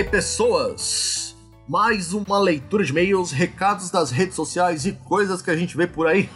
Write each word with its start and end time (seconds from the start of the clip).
E 0.00 0.02
aí, 0.02 0.08
pessoas? 0.08 1.36
Mais 1.68 2.14
uma 2.14 2.38
leitura 2.38 2.82
de 2.82 2.90
e-mails, 2.90 3.32
recados 3.32 3.90
das 3.90 4.10
redes 4.10 4.34
sociais 4.34 4.86
e 4.86 4.92
coisas 4.92 5.42
que 5.42 5.50
a 5.50 5.56
gente 5.56 5.76
vê 5.76 5.86
por 5.86 6.06
aí. 6.06 6.26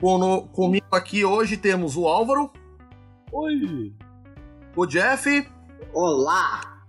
Cono- 0.00 0.48
Comigo 0.48 0.84
aqui 0.90 1.24
hoje 1.24 1.56
temos 1.56 1.96
o 1.96 2.08
Álvaro, 2.08 2.50
Oi! 3.30 3.94
o 4.74 4.84
Jeff 4.84 5.46
Olá! 5.94 6.82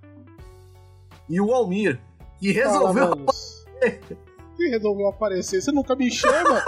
e 1.29 1.39
o 1.39 1.53
Almir, 1.53 2.01
que 2.39 2.51
resolveu. 2.51 3.09
Fala, 3.09 3.15
mano. 3.15 3.25
Quem 4.57 4.71
resolveu 4.71 5.07
aparecer? 5.09 5.61
Você 5.61 5.71
nunca 5.71 5.95
me 5.95 6.09
chama? 6.09 6.63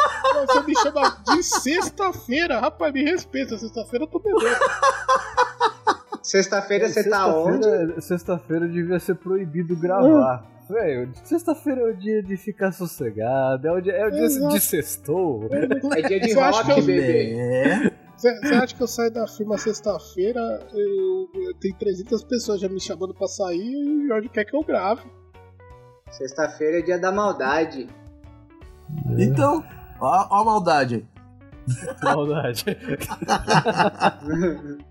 Você 0.46 0.62
me 0.62 0.76
chama 0.78 1.18
de 1.34 1.42
sexta-feira. 1.42 2.60
Rapaz, 2.60 2.94
me 2.94 3.04
respeita. 3.04 3.58
Sexta-feira 3.58 4.06
eu 4.06 4.08
tô 4.08 4.20
bebendo. 4.20 4.46
Sexta-feira 6.22 6.88
você 6.90 7.10
tá 7.10 7.28
onde? 7.28 7.64
Sexta-feira- 7.66 8.02
Sexta-feira 8.02 8.68
devia 8.68 9.00
ser 9.00 9.16
proibido 9.16 9.76
gravar. 9.76 10.46
Velho, 10.70 11.12
sexta-feira 11.24 11.82
é 11.82 11.92
o 11.92 11.96
dia 11.96 12.22
de 12.22 12.38
ficar 12.38 12.72
sossegado, 12.72 13.68
é 13.68 13.72
o 13.72 13.82
dia, 13.82 13.94
é 13.94 14.06
o 14.08 14.12
dia 14.12 14.22
Exato. 14.26 14.54
de 14.54 14.60
sextou. 14.60 15.50
É 15.52 16.02
dia 16.08 16.20
de 16.20 16.34
rock, 16.34 16.82
bebê. 16.84 17.34
É. 17.36 17.92
Você 18.16 18.30
acha 18.54 18.76
que 18.76 18.84
eu 18.84 18.88
saio 18.88 19.12
da 19.12 19.26
firma 19.28 19.58
sexta-feira? 19.58 20.40
Tenho 21.60 21.76
300 21.80 22.24
pessoas 22.26 22.62
já 22.62 22.70
me 22.70 22.80
chamando 22.80 23.16
pra 23.16 23.28
sair 23.28 23.60
e 23.64 24.04
o 24.04 24.08
Jorge 24.10 24.30
quer 24.30 24.46
que 24.46 24.56
eu 24.56 24.64
grave. 24.64 25.02
Sexta-feira 26.12 26.80
é 26.80 26.82
dia 26.84 27.00
da 27.00 27.12
maldade. 27.12 27.88
Então, 29.18 29.64
ó, 30.00 30.28
ó 30.30 30.42
a 30.42 30.46
maldade. 30.46 31.04
Maldade. 32.04 32.66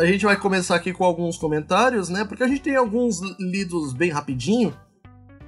a 0.00 0.06
gente 0.06 0.24
vai 0.24 0.36
começar 0.36 0.74
aqui 0.76 0.92
com 0.92 1.04
alguns 1.04 1.36
comentários, 1.36 2.08
né? 2.08 2.24
Porque 2.24 2.42
a 2.42 2.48
gente 2.48 2.62
tem 2.62 2.76
alguns 2.76 3.20
lidos 3.38 3.92
bem 3.92 4.10
rapidinho. 4.10 4.74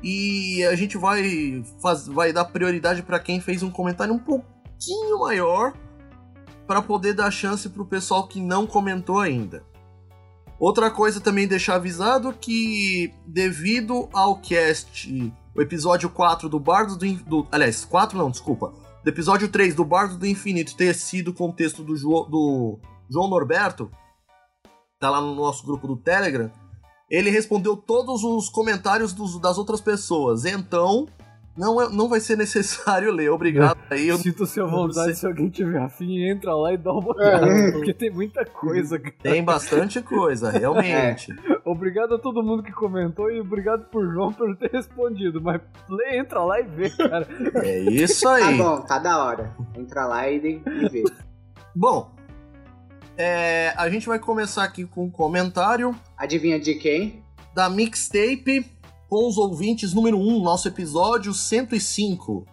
E 0.03 0.65
a 0.65 0.75
gente 0.75 0.99
vai, 0.99 1.63
faz, 1.81 2.07
vai 2.07 2.33
dar 2.33 2.45
prioridade 2.47 3.03
para 3.03 3.21
quem 3.21 3.41
fez 3.41 3.63
um 3.63 3.71
comentário 3.71 4.13
um 4.13 4.19
pouquinho 4.19 5.21
maior 5.21 5.73
para 6.67 6.83
poder 6.83 7.13
dar 7.15 7.31
chance 7.31 7.69
pro 7.69 7.87
pessoal 7.87 8.27
que 8.27 8.41
não 8.41 8.67
comentou 8.67 9.21
ainda. 9.21 9.65
Outra 10.59 10.91
coisa 10.91 11.21
também 11.21 11.47
deixar 11.47 11.77
avisado 11.77 12.33
que 12.33 13.13
devido 13.27 14.09
ao 14.13 14.37
cast, 14.41 15.33
o 15.55 15.61
episódio 15.63 16.09
4 16.11 16.49
do 16.49 16.59
Bardo 16.59 16.97
do, 16.97 17.13
do 17.25 17.47
aliás, 17.51 17.85
4 17.85 18.17
não, 18.19 18.31
desculpa. 18.31 18.73
Do 19.05 19.09
episódio 19.09 19.49
3 19.49 19.75
do 19.75 19.85
Bardo 19.85 20.17
do 20.17 20.27
Infinito 20.27 20.77
ter 20.77 20.95
sido 20.95 21.29
o 21.29 21.35
contexto 21.35 21.83
do, 21.83 21.97
Jo- 21.97 22.27
do 22.31 22.79
João 23.11 23.29
Norberto, 23.29 23.91
tá 25.03 25.11
lá 25.11 25.21
no 25.21 25.35
nosso 25.35 25.67
grupo 25.67 25.89
do 25.89 25.97
Telegram, 25.97 26.49
ele 27.11 27.29
respondeu 27.29 27.77
todos 27.77 28.23
os 28.23 28.49
comentários 28.49 29.13
dos- 29.13 29.41
das 29.41 29.59
outras 29.59 29.81
pessoas. 29.81 30.45
Então, 30.45 31.09
não, 31.57 31.83
é- 31.83 31.91
não 31.91 32.09
vai 32.09 32.21
ser 32.21 32.37
necessário 32.39 33.11
ler. 33.13 33.29
Obrigado 33.31 33.77
aí. 33.91 34.07
Eu- 34.09 34.17
Sinta-se 34.17 34.61
à 34.61 34.65
vontade 34.65 35.15
se 35.17 35.27
alguém 35.27 35.51
tiver 35.51 35.79
afim, 35.83 36.23
entra 36.23 36.55
lá 36.55 36.73
e 36.73 36.79
dá 36.79 36.93
uma 36.93 37.15
olhada, 37.15 37.47
É. 37.47 37.73
porque 37.73 37.93
tem 37.93 38.11
muita 38.11 38.45
coisa. 38.47 38.97
cara. 38.99 39.15
Tem 39.23 39.43
bastante 39.45 40.01
coisa, 40.01 40.51
realmente. 40.51 41.35
Obrigado 41.65 42.15
a 42.15 42.19
todo 42.19 42.43
mundo 42.45 42.63
que 42.63 42.73
comentou 42.73 43.29
e 43.31 43.41
obrigado 43.41 43.85
por 43.91 44.09
João 44.11 44.33
por 44.33 44.57
ter 44.57 44.71
respondido, 44.71 45.43
mas 45.43 45.61
lê, 45.91 46.17
entra 46.19 46.43
lá 46.45 46.61
e 46.61 46.63
vê, 46.63 46.89
cara. 46.91 47.27
É 47.57 47.81
isso 47.91 48.23
Tá 48.23 48.35
aí. 48.37 48.57
bom, 48.57 48.81
tá 48.81 48.99
da 49.01 49.23
hora. 49.25 49.55
Entra 49.77 50.07
lá 50.07 50.31
e, 50.31 50.37
e 50.37 50.89
vê. 50.89 51.05
Bom, 51.75 52.11
é, 53.17 53.75
a 53.77 53.89
gente 53.91 54.07
vai 54.07 54.19
começar 54.19 54.65
aqui 54.65 54.85
com 54.85 55.05
um 55.05 55.11
comentário 55.11 55.95
Adivinha 56.17 56.59
de 56.59 56.75
quem? 56.75 57.23
da 57.55 57.69
mixtape 57.69 58.65
com 59.09 59.29
os 59.29 59.37
ouvintes 59.37 59.93
número 59.93 60.19
1, 60.19 60.43
nosso 60.43 60.69
episódio 60.69 61.35
105 61.35 62.47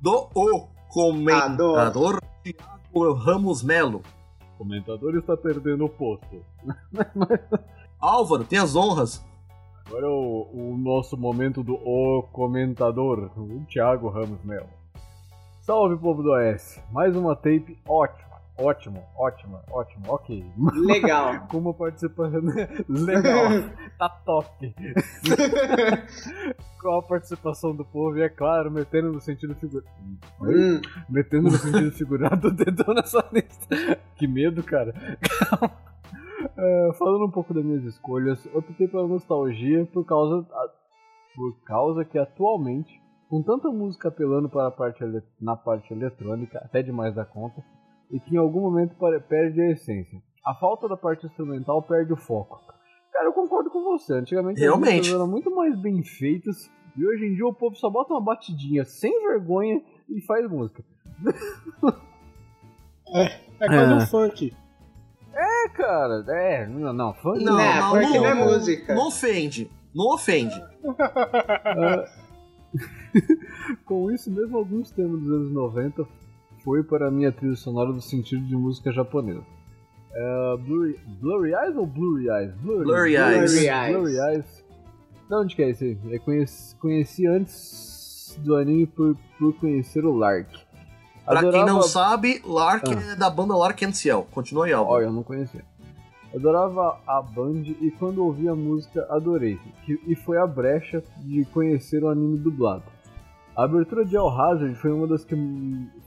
do 0.00 0.28
O 0.34 0.66
Comentador 0.88 2.20
Thiago 2.42 3.12
Ramos 3.12 3.62
Melo. 3.62 4.02
O 4.54 4.58
comentador 4.58 5.16
está 5.16 5.36
perdendo 5.36 5.84
o 5.84 5.88
posto. 5.88 6.42
Álvaro, 8.00 8.44
tem 8.44 8.58
as 8.58 8.74
honras. 8.74 9.22
Agora 9.86 10.06
é 10.06 10.08
o, 10.08 10.48
o 10.52 10.78
nosso 10.78 11.16
momento 11.16 11.62
do 11.62 11.74
O 11.74 12.22
Comentador, 12.32 13.30
o 13.36 13.64
Thiago 13.66 14.08
Ramos 14.08 14.42
Melo. 14.44 14.68
Salve, 15.60 15.96
povo 15.96 16.22
do 16.22 16.30
OS. 16.32 16.80
Mais 16.90 17.14
uma 17.14 17.36
tape 17.36 17.78
ótima, 17.86 18.29
ótimo, 18.60 19.02
ótima, 19.16 19.62
ótimo, 19.70 20.04
ok. 20.08 20.44
Legal. 20.86 21.46
Com 21.50 21.58
uma 21.58 21.74
participação 21.74 22.40
legal, 22.88 23.44
tá 23.98 24.08
top. 24.08 24.74
Com 26.80 26.98
a 26.98 27.02
participação 27.02 27.74
do 27.74 27.84
povo 27.84 28.18
e, 28.18 28.22
é 28.22 28.28
claro, 28.28 28.70
metendo 28.70 29.12
no 29.12 29.20
sentido 29.20 29.54
figurado. 29.54 29.88
Hum, 30.40 30.80
Metendo 31.08 31.44
no 31.44 31.56
sentido 31.56 31.92
figurado 31.92 32.48
o 32.48 32.50
dedão 32.50 32.94
nessa 32.94 33.24
lista. 33.32 33.98
Que 34.16 34.26
medo, 34.26 34.62
cara. 34.62 34.94
É, 36.56 36.90
falando 36.98 37.26
um 37.26 37.30
pouco 37.30 37.52
das 37.52 37.64
minhas 37.64 37.84
escolhas, 37.84 38.44
optei 38.54 38.88
pela 38.88 39.06
nostalgia 39.06 39.86
por 39.86 40.04
causa, 40.04 40.46
por 41.34 41.60
causa 41.64 42.04
que 42.04 42.18
atualmente, 42.18 43.00
com 43.28 43.42
tanta 43.42 43.70
música 43.70 44.08
apelando 44.08 44.48
para 44.48 44.68
a 44.68 44.70
parte 44.70 45.00
na 45.40 45.56
parte 45.56 45.92
eletrônica, 45.92 46.58
até 46.58 46.82
demais 46.82 47.14
da 47.14 47.24
conta, 47.24 47.62
e 48.10 48.18
que 48.20 48.34
em 48.34 48.38
algum 48.38 48.60
momento 48.60 48.94
perde 49.28 49.60
a 49.60 49.70
essência. 49.70 50.20
A 50.44 50.54
falta 50.54 50.88
da 50.88 50.96
parte 50.96 51.26
instrumental 51.26 51.82
perde 51.82 52.12
o 52.12 52.16
foco. 52.16 52.60
Cara, 53.12 53.26
eu 53.26 53.32
concordo 53.32 53.70
com 53.70 53.82
você. 53.84 54.14
Antigamente 54.14 54.56
as 54.58 54.62
Realmente. 54.62 54.96
músicas 54.98 55.14
eram 55.14 55.26
muito 55.28 55.54
mais 55.54 55.76
bem 55.78 56.02
feitas 56.02 56.70
e 56.96 57.06
hoje 57.06 57.26
em 57.26 57.34
dia 57.34 57.46
o 57.46 57.52
povo 57.54 57.76
só 57.76 57.90
bota 57.90 58.12
uma 58.14 58.20
batidinha 58.24 58.84
sem 58.84 59.12
vergonha 59.26 59.82
e 60.08 60.20
faz 60.22 60.48
música. 60.50 60.82
É 63.60 63.66
quase 63.66 63.92
É. 63.92 63.94
um 63.96 64.00
funk. 64.06 64.56
É, 65.34 65.68
cara, 65.70 66.24
é, 66.28 66.66
não, 66.66 66.92
não, 66.92 67.14
funk 67.14 67.42
Não, 67.42 67.58
É, 67.58 67.80
não, 67.80 67.90
porque 67.90 68.06
não, 68.06 68.14
não 68.14 68.26
é 68.26 68.34
música. 68.34 68.94
Não 68.94 69.08
ofende. 69.08 69.70
Não 69.94 70.14
ofende. 70.14 70.62
Ah, 70.88 72.04
Com 73.84 74.10
isso, 74.12 74.30
mesmo 74.30 74.56
alguns 74.58 74.90
temas 74.92 75.20
dos 75.20 75.30
anos 75.30 75.52
90 75.52 76.06
foi 76.64 76.82
para 76.82 77.08
a 77.08 77.10
minha 77.10 77.30
trilha 77.32 77.56
sonora 77.56 77.92
do 77.92 78.00
sentido 78.00 78.44
de 78.46 78.54
música 78.56 78.92
japonesa. 78.92 79.42
É, 80.12 80.56
Blurry, 80.58 80.98
Blurry 81.20 81.52
Eyes 81.54 81.76
ou 81.76 81.86
Blurry 81.86 82.28
Eyes? 82.28 82.52
Blurry 82.56 83.14
Eyes. 83.16 83.52
Blurry 83.52 83.68
Eyes. 83.68 83.96
Blurry 83.96 84.16
Eyes. 84.34 84.64
De 85.28 85.34
onde 85.36 85.54
que 85.56 85.62
é 85.62 85.70
esse 85.70 85.84
aí? 85.84 85.98
Eu 86.12 86.20
conheci, 86.20 86.74
conheci 86.76 87.26
antes 87.26 88.36
do 88.40 88.56
anime 88.56 88.86
por, 88.86 89.16
por 89.38 89.52
conhecer 89.54 90.04
o 90.04 90.12
Lark. 90.16 90.48
Pra 91.24 91.38
quem 91.38 91.48
Adorava- 91.48 91.70
não 91.72 91.82
sabe, 91.82 92.42
Lark 92.44 92.88
Ah. 92.88 93.12
é 93.12 93.16
da 93.16 93.30
banda 93.30 93.54
Lark 93.56 93.80
and 93.84 93.92
Ciel. 93.92 94.26
Continua 94.32 94.66
aí, 94.66 94.72
Álvaro. 94.72 94.96
Olha, 94.96 95.04
eu 95.04 95.12
não 95.12 95.22
conhecia. 95.22 95.64
Adorava 96.34 96.98
a 97.06 97.20
Band 97.22 97.62
e 97.80 97.90
quando 97.98 98.24
ouvi 98.24 98.48
a 98.48 98.54
música 98.54 99.06
adorei. 99.10 99.58
E 100.06 100.14
foi 100.16 100.38
a 100.38 100.46
brecha 100.46 101.02
de 101.18 101.44
conhecer 101.46 102.02
o 102.04 102.08
anime 102.08 102.38
dublado. 102.38 102.82
A 103.56 103.64
abertura 103.64 104.04
de 104.04 104.16
El 104.16 104.28
Hazard 104.28 104.74
foi 104.76 104.92
uma 104.92 105.06
das 105.06 105.24
que 105.24 105.34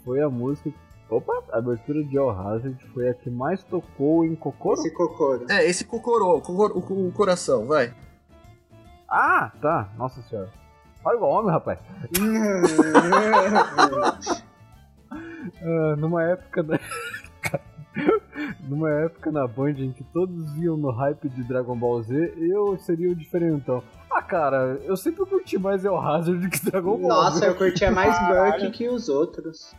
foi 0.04 0.22
a 0.22 0.30
música. 0.30 0.72
Opa! 1.10 1.44
A 1.51 1.57
abertura 1.57 2.04
de 2.04 2.18
El 2.18 2.30
Hazard 2.30 2.78
foi 2.94 3.10
a 3.10 3.13
que 3.13 3.30
mais 3.30 3.63
tocou 3.63 4.25
em 4.25 4.36
Kokoro. 4.36 4.80
Esse 4.80 4.92
cocoro. 4.92 5.45
É, 5.50 5.66
esse 5.69 5.86
Kokoro, 5.86 6.42
Kokoro- 6.42 6.78
o, 6.80 7.07
o 7.07 7.12
coração, 7.12 7.68
vai. 7.68 7.94
Ah, 9.07 9.51
tá. 9.62 9.90
Nossa 9.98 10.22
senhora. 10.24 10.50
Olha 11.06 11.16
igual 11.18 11.31
homem, 11.31 11.51
rapaz. 11.51 11.80
Ah, 15.62 15.95
numa 15.98 16.24
época 16.24 16.63
da. 16.63 16.80
numa 18.68 18.90
época 18.90 19.31
na 19.31 19.45
Band 19.48 19.72
em 19.72 19.92
que 19.92 20.04
todos 20.06 20.56
iam 20.57 20.78
no 20.78 20.92
hype 20.92 21.30
de 21.30 21.44
Dragon 21.44 21.78
Ball 21.78 22.01
Z, 22.01 22.34
eu 22.38 22.78
seria 22.80 23.12
o 23.12 23.16
diferentão. 23.16 23.84
Ah, 24.15 24.21
cara, 24.21 24.80
eu 24.83 24.95
sempre 24.95 25.25
curti 25.25 25.57
mais 25.57 25.83
El 25.83 25.98
Hazard 25.98 26.39
do 26.39 26.50
que 26.50 26.63
Dragon 26.69 26.98
Ball. 26.98 27.10
Nossa, 27.10 27.45
eu 27.45 27.56
curtia 27.56 27.89
mais. 27.92 28.13
Burke 28.27 28.71
que 28.71 28.88
os 28.88 29.10
outros. 29.10 29.74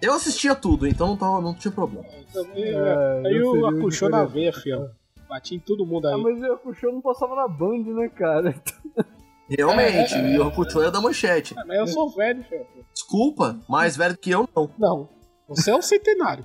Eu 0.00 0.14
assistia 0.14 0.54
tudo, 0.54 0.86
então 0.86 1.08
não, 1.08 1.16
tava, 1.16 1.40
não 1.40 1.54
tinha 1.54 1.72
problema. 1.72 2.06
Também, 2.32 2.64
É, 2.64 3.22
é. 3.24 3.26
Aí 3.28 3.42
o 3.42 3.66
Acuxou 3.66 4.08
na 4.08 4.24
veia, 4.24 4.52
fião. 4.52 4.88
Bati 5.28 5.56
em 5.56 5.58
todo 5.58 5.84
mundo 5.84 6.06
Ah, 6.06 6.14
aí. 6.14 6.22
mas 6.22 6.38
o 6.64 6.72
show 6.72 6.92
não 6.92 7.00
passava 7.00 7.34
na 7.34 7.48
Band, 7.48 7.82
né, 7.84 8.08
cara? 8.08 8.54
Realmente, 9.48 10.14
É, 10.14 10.18
é, 10.18 10.34
e 10.34 10.38
o 10.38 10.42
Hakucho 10.46 10.82
é 10.82 10.90
da 10.90 11.00
manchete. 11.00 11.54
Ah, 11.56 11.64
Mas 11.66 11.78
eu 11.78 11.86
sou 11.86 12.10
velho, 12.10 12.42
fião. 12.44 12.64
Desculpa, 12.92 13.58
mais 13.68 13.96
velho 13.96 14.16
que 14.16 14.30
eu 14.30 14.48
não. 14.54 14.70
Não. 14.78 15.08
Você 15.48 15.70
é 15.70 15.76
um 15.76 15.82
centenário. 15.82 16.44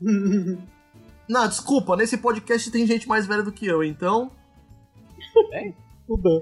Não, 1.28 1.46
desculpa, 1.46 1.94
nesse 1.94 2.16
podcast 2.18 2.68
tem 2.72 2.84
gente 2.88 3.06
mais 3.06 3.24
velha 3.24 3.44
do 3.44 3.52
que 3.52 3.64
eu, 3.64 3.84
então. 3.84 4.32
O 6.10 6.16
Dan. 6.16 6.40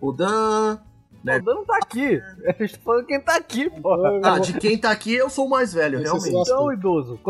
O 0.00 0.12
Dan. 0.12 0.78
O 1.24 1.26
Dan 1.42 1.54
não 1.54 1.64
tá 1.64 1.76
aqui. 1.82 2.20
A 2.48 2.52
gente 2.52 2.78
tá 2.78 2.82
falando 2.84 3.06
quem 3.06 3.20
tá 3.20 3.36
aqui, 3.36 3.70
porra. 3.70 4.20
Ah, 4.24 4.38
de 4.38 4.54
quem 4.58 4.78
tá 4.78 4.90
aqui, 4.90 5.14
eu 5.14 5.28
sou 5.30 5.46
o 5.46 5.50
mais 5.50 5.72
velho, 5.74 6.00
Esse 6.00 6.04
realmente. 6.04 6.34
é 6.34 6.38
o 6.38 6.42
Então, 6.42 6.72
idoso. 6.72 7.20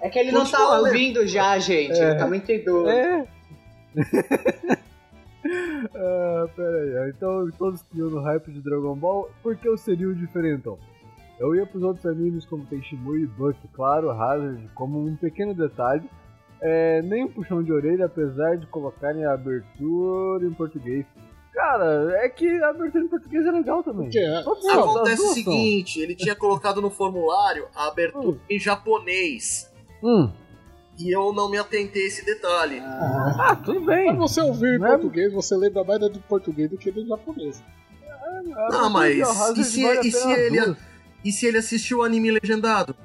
É 0.00 0.08
que 0.08 0.18
ele 0.18 0.30
não 0.30 0.44
tá 0.44 0.58
Continua, 0.58 0.82
né? 0.82 0.88
ouvindo 0.88 1.26
já, 1.26 1.58
gente. 1.58 1.98
É. 1.98 2.10
Ele 2.10 2.18
tá 2.18 2.26
muito 2.28 2.50
idoso. 2.52 2.88
É. 2.88 3.26
ah, 5.94 6.48
pera 6.54 7.04
aí. 7.04 7.10
Então, 7.10 7.50
todos 7.58 7.82
criam 7.82 8.08
no 8.08 8.20
hype 8.22 8.52
de 8.52 8.60
Dragon 8.60 8.94
Ball, 8.94 9.28
por 9.42 9.56
que 9.56 9.68
eu 9.68 9.76
seria 9.76 10.08
o 10.08 10.14
diferentão? 10.14 10.78
Eu 11.40 11.54
ia 11.54 11.66
pros 11.66 11.82
outros 11.82 12.06
animes 12.06 12.44
como 12.44 12.64
Tenshinmui 12.66 13.22
e 13.22 13.26
Buck, 13.26 13.58
claro, 13.74 14.10
Hazard, 14.10 14.68
como 14.74 15.04
um 15.04 15.16
pequeno 15.16 15.52
detalhe. 15.52 16.08
É, 16.60 17.02
nem 17.02 17.24
um 17.24 17.28
puxão 17.28 17.62
de 17.62 17.72
orelha, 17.72 18.06
apesar 18.06 18.56
de 18.56 18.66
colocarem 18.66 19.24
a 19.24 19.32
abertura 19.32 20.44
em 20.44 20.52
português. 20.52 21.06
Cara, 21.52 22.12
é 22.24 22.28
que 22.28 22.46
a 22.62 22.68
abertura 22.70 23.04
em 23.04 23.08
português 23.08 23.44
é 23.46 23.50
legal 23.50 23.82
também. 23.82 24.08
Que 24.10 24.18
é? 24.18 24.38
As 24.38 24.46
Acontece 24.46 25.22
o 25.22 25.34
seguinte, 25.34 26.00
ele 26.00 26.14
tinha 26.14 26.34
colocado 26.34 26.80
no 26.80 26.90
formulário 26.90 27.66
a 27.74 27.88
abertura 27.88 28.38
em 28.50 28.58
japonês. 28.58 29.70
são. 30.00 30.10
Hum. 30.10 30.32
E 31.00 31.14
eu 31.14 31.32
não 31.32 31.48
me 31.48 31.56
atentei 31.58 32.02
a 32.04 32.06
esse 32.08 32.24
detalhe. 32.24 32.80
Ah, 32.80 33.56
tudo 33.64 33.80
bem. 33.82 34.06
Quando 34.06 34.18
você 34.18 34.40
ouvir 34.40 34.74
em 34.74 34.78
Não 34.78 34.86
é- 34.88 34.90
português, 34.90 35.32
você 35.32 35.56
lembra 35.56 35.84
mais 35.84 36.00
do 36.00 36.18
português 36.28 36.68
do 36.70 36.76
que 36.76 36.90
do 36.90 37.06
japonês. 37.06 37.62
Não, 38.70 38.86
A 38.86 38.90
mas 38.90 39.16
e 39.56 39.64
se- 39.64 39.82
vale 39.84 40.08
e 40.08 40.12
se 40.12 40.30
ele-. 40.32 40.76
E 41.24 41.32
se 41.32 41.46
ele 41.46 41.58
assistiu 41.58 41.98
o 41.98 42.02
anime 42.02 42.30
legendado? 42.32 42.96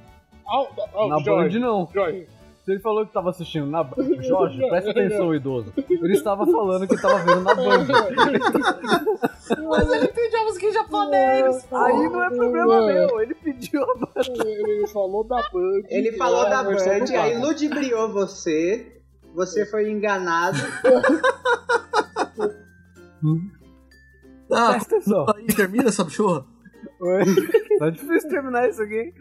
Ah, 0.48 0.66
ah, 0.96 1.08
Na 1.08 1.16
Band 1.18 1.24
Jorge, 1.24 1.60
não. 1.60 1.88
Jorge, 1.94 2.28
Se 2.28 2.33
ele 2.68 2.80
falou 2.80 3.06
que 3.06 3.12
tava 3.14 3.30
assistindo 3.30 3.68
na 3.68 3.84
Band. 3.84 3.96
Jorge, 4.24 4.60
presta 4.70 4.92
atenção, 4.92 5.34
idoso. 5.36 5.74
Ele 5.90 6.14
estava 6.14 6.46
falando 6.46 6.88
que 6.88 7.02
tava 7.02 7.18
vendo 7.20 7.42
na 7.42 7.54
Band. 7.54 7.88
Mas 9.70 9.92
ele 9.92 10.08
pediu 10.08 10.40
a 10.40 10.44
música 10.46 10.66
em 10.66 10.72
japonês. 10.72 11.68
Aí 11.72 12.10
não 12.10 12.24
é 12.24 12.30
problema 12.30 12.86
meu, 12.86 13.22
ele 13.22 13.36
pediu 13.36 13.84
a 13.84 13.96
Band. 13.96 14.46
ele 14.46 14.88
falou 14.88 15.24
da 15.24 15.38
Band. 15.52 15.82
Ele 15.90 16.12
que 16.12 16.18
falou 16.18 16.46
é 16.46 16.50
da 16.50 16.64
versão 16.64 17.00
Band, 17.00 17.20
aí 17.20 17.38
ludibriou 17.38 18.12
você. 18.12 19.02
Você 19.36 19.66
foi 19.66 19.90
enganado. 19.90 20.58
Ah, 24.52 24.72
Presta 24.74 24.96
atenção. 24.98 25.26
aí, 25.36 25.48
termina 25.48 25.90
essa 25.90 26.04
bichorra. 26.04 26.46
Oi. 27.00 27.24
Tá 27.80 27.90
difícil 27.90 28.30
terminar 28.30 28.70
isso 28.70 28.82
aqui. 28.84 28.96
hein? 28.96 29.14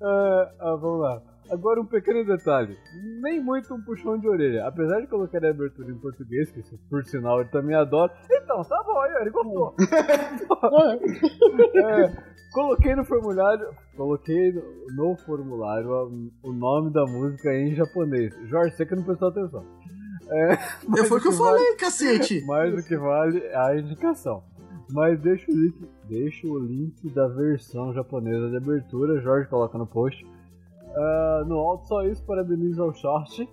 Ah, 0.00 0.50
ah, 0.60 0.76
vamos 0.76 1.00
lá. 1.00 1.22
Agora 1.50 1.80
um 1.80 1.86
pequeno 1.86 2.24
detalhe. 2.24 2.76
Nem 3.22 3.40
muito 3.42 3.72
um 3.74 3.80
puxão 3.82 4.18
de 4.18 4.28
orelha. 4.28 4.66
Apesar 4.66 5.00
de 5.00 5.06
colocar 5.06 5.44
a 5.44 5.50
abertura 5.50 5.90
em 5.90 5.98
português, 5.98 6.50
que 6.50 6.62
por 6.90 7.04
sinal 7.04 7.40
ele 7.40 7.50
também 7.50 7.74
adora. 7.76 8.12
Então, 8.30 8.62
tá 8.64 8.82
bom, 8.84 8.98
aí, 9.00 9.12
ele 9.20 9.30
gostou. 9.30 9.74
É, 11.74 12.12
coloquei 12.52 12.94
no 12.94 13.04
formulário. 13.04 13.66
Coloquei 13.96 14.52
no, 14.94 15.16
formulário 15.16 15.88
o 16.42 16.52
nome 16.52 16.92
da 16.92 17.04
música 17.04 17.52
em 17.54 17.74
japonês. 17.74 18.34
Jorge, 18.48 18.74
você 18.76 18.86
que 18.86 18.94
não 18.94 19.02
prestou 19.04 19.28
atenção. 19.28 19.64
É, 20.28 20.58
mas 20.88 21.08
Foi 21.08 21.18
o 21.18 21.22
que 21.22 21.28
eu 21.28 21.32
vale- 21.32 21.58
falei, 21.58 21.76
cacete. 21.76 22.44
mais 22.46 22.74
do 22.74 22.82
que 22.82 22.96
vale 22.96 23.38
é 23.38 23.56
a 23.56 23.76
indicação. 23.78 24.42
Mas 24.90 25.18
deixa 25.20 25.50
o 25.50 25.54
link, 25.54 25.88
deixa 26.08 26.46
o 26.46 26.58
link 26.58 27.08
da 27.10 27.26
versão 27.26 27.92
japonesa 27.92 28.50
de 28.50 28.56
abertura, 28.56 29.20
Jorge 29.20 29.48
coloca 29.48 29.76
no 29.76 29.86
post. 29.86 30.24
Ah, 30.96 31.44
no 31.46 31.58
alto 31.58 31.86
só 31.86 32.02
isso, 32.04 32.22
parabenizo 32.24 32.82
ao 32.82 32.92
short 32.94 33.48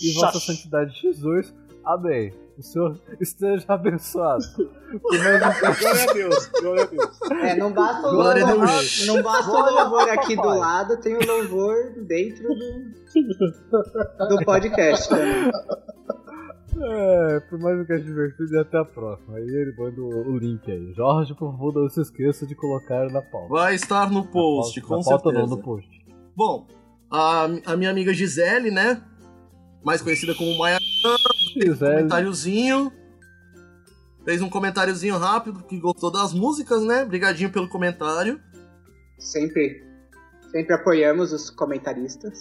e 0.00 0.12
Vossa. 0.20 0.38
Santidade 0.40 1.00
Jesus. 1.00 1.54
Amém. 1.84 2.32
O 2.58 2.62
Senhor 2.62 3.00
esteja 3.20 3.64
abençoado. 3.68 4.44
Glória 5.00 5.46
a 5.46 6.12
Deus, 6.12 6.46
glória 6.60 6.82
a 6.82 6.86
Deus. 6.86 7.18
É, 7.42 7.56
não 7.56 7.72
basta 7.72 8.06
o 8.06 8.10
Glória 8.10 8.44
louvor, 8.46 8.66
Deus. 8.66 9.06
não 9.06 9.22
basta 9.22 9.50
o 9.50 9.70
louvor 9.74 10.08
aqui 10.10 10.36
do 10.36 10.48
lado, 10.48 10.96
tem 11.00 11.16
o 11.16 11.26
louvor 11.26 11.74
dentro 12.06 12.48
do, 12.48 14.28
do 14.28 14.44
podcast 14.44 15.08
também. 15.08 15.50
É, 16.82 17.40
por 17.40 17.58
mais 17.58 17.78
um 17.80 17.84
cast 17.84 18.04
divertido 18.04 18.54
e 18.54 18.58
até 18.58 18.78
a 18.78 18.84
próxima. 18.84 19.36
Aí 19.36 19.42
ele 19.42 19.74
manda 19.76 20.00
o 20.00 20.30
o 20.30 20.38
link 20.38 20.70
aí. 20.70 20.92
Jorge, 20.94 21.34
por 21.34 21.50
favor, 21.50 21.74
não 21.74 21.88
se 21.88 22.00
esqueça 22.00 22.46
de 22.46 22.54
colocar 22.54 23.08
na 23.10 23.20
pauta. 23.22 23.48
Vai 23.48 23.74
estar 23.74 24.10
no 24.10 24.26
post, 24.26 24.80
Na 24.80 24.86
com 24.86 25.02
pauta 25.02 25.30
certeza. 25.30 25.38
não, 25.46 25.56
no 25.56 25.62
post. 25.62 25.99
Bom, 26.40 26.66
a, 27.10 27.44
a 27.66 27.76
minha 27.76 27.90
amiga 27.90 28.14
Gisele, 28.14 28.70
né? 28.70 29.04
Mais 29.84 30.00
conhecida 30.00 30.34
como 30.34 30.56
Maia, 30.56 30.78
Gisele, 31.52 31.96
comentáriozinho. 31.96 32.90
Fez 34.24 34.40
um 34.40 34.48
comentáriozinho 34.48 35.18
rápido 35.18 35.62
que 35.64 35.78
gostou 35.78 36.10
das 36.10 36.32
músicas, 36.32 36.82
né? 36.82 37.02
Obrigadinho 37.02 37.52
pelo 37.52 37.68
comentário. 37.68 38.40
Sempre, 39.18 39.84
sempre 40.50 40.72
apoiamos 40.72 41.30
os 41.30 41.50
comentaristas. 41.50 42.38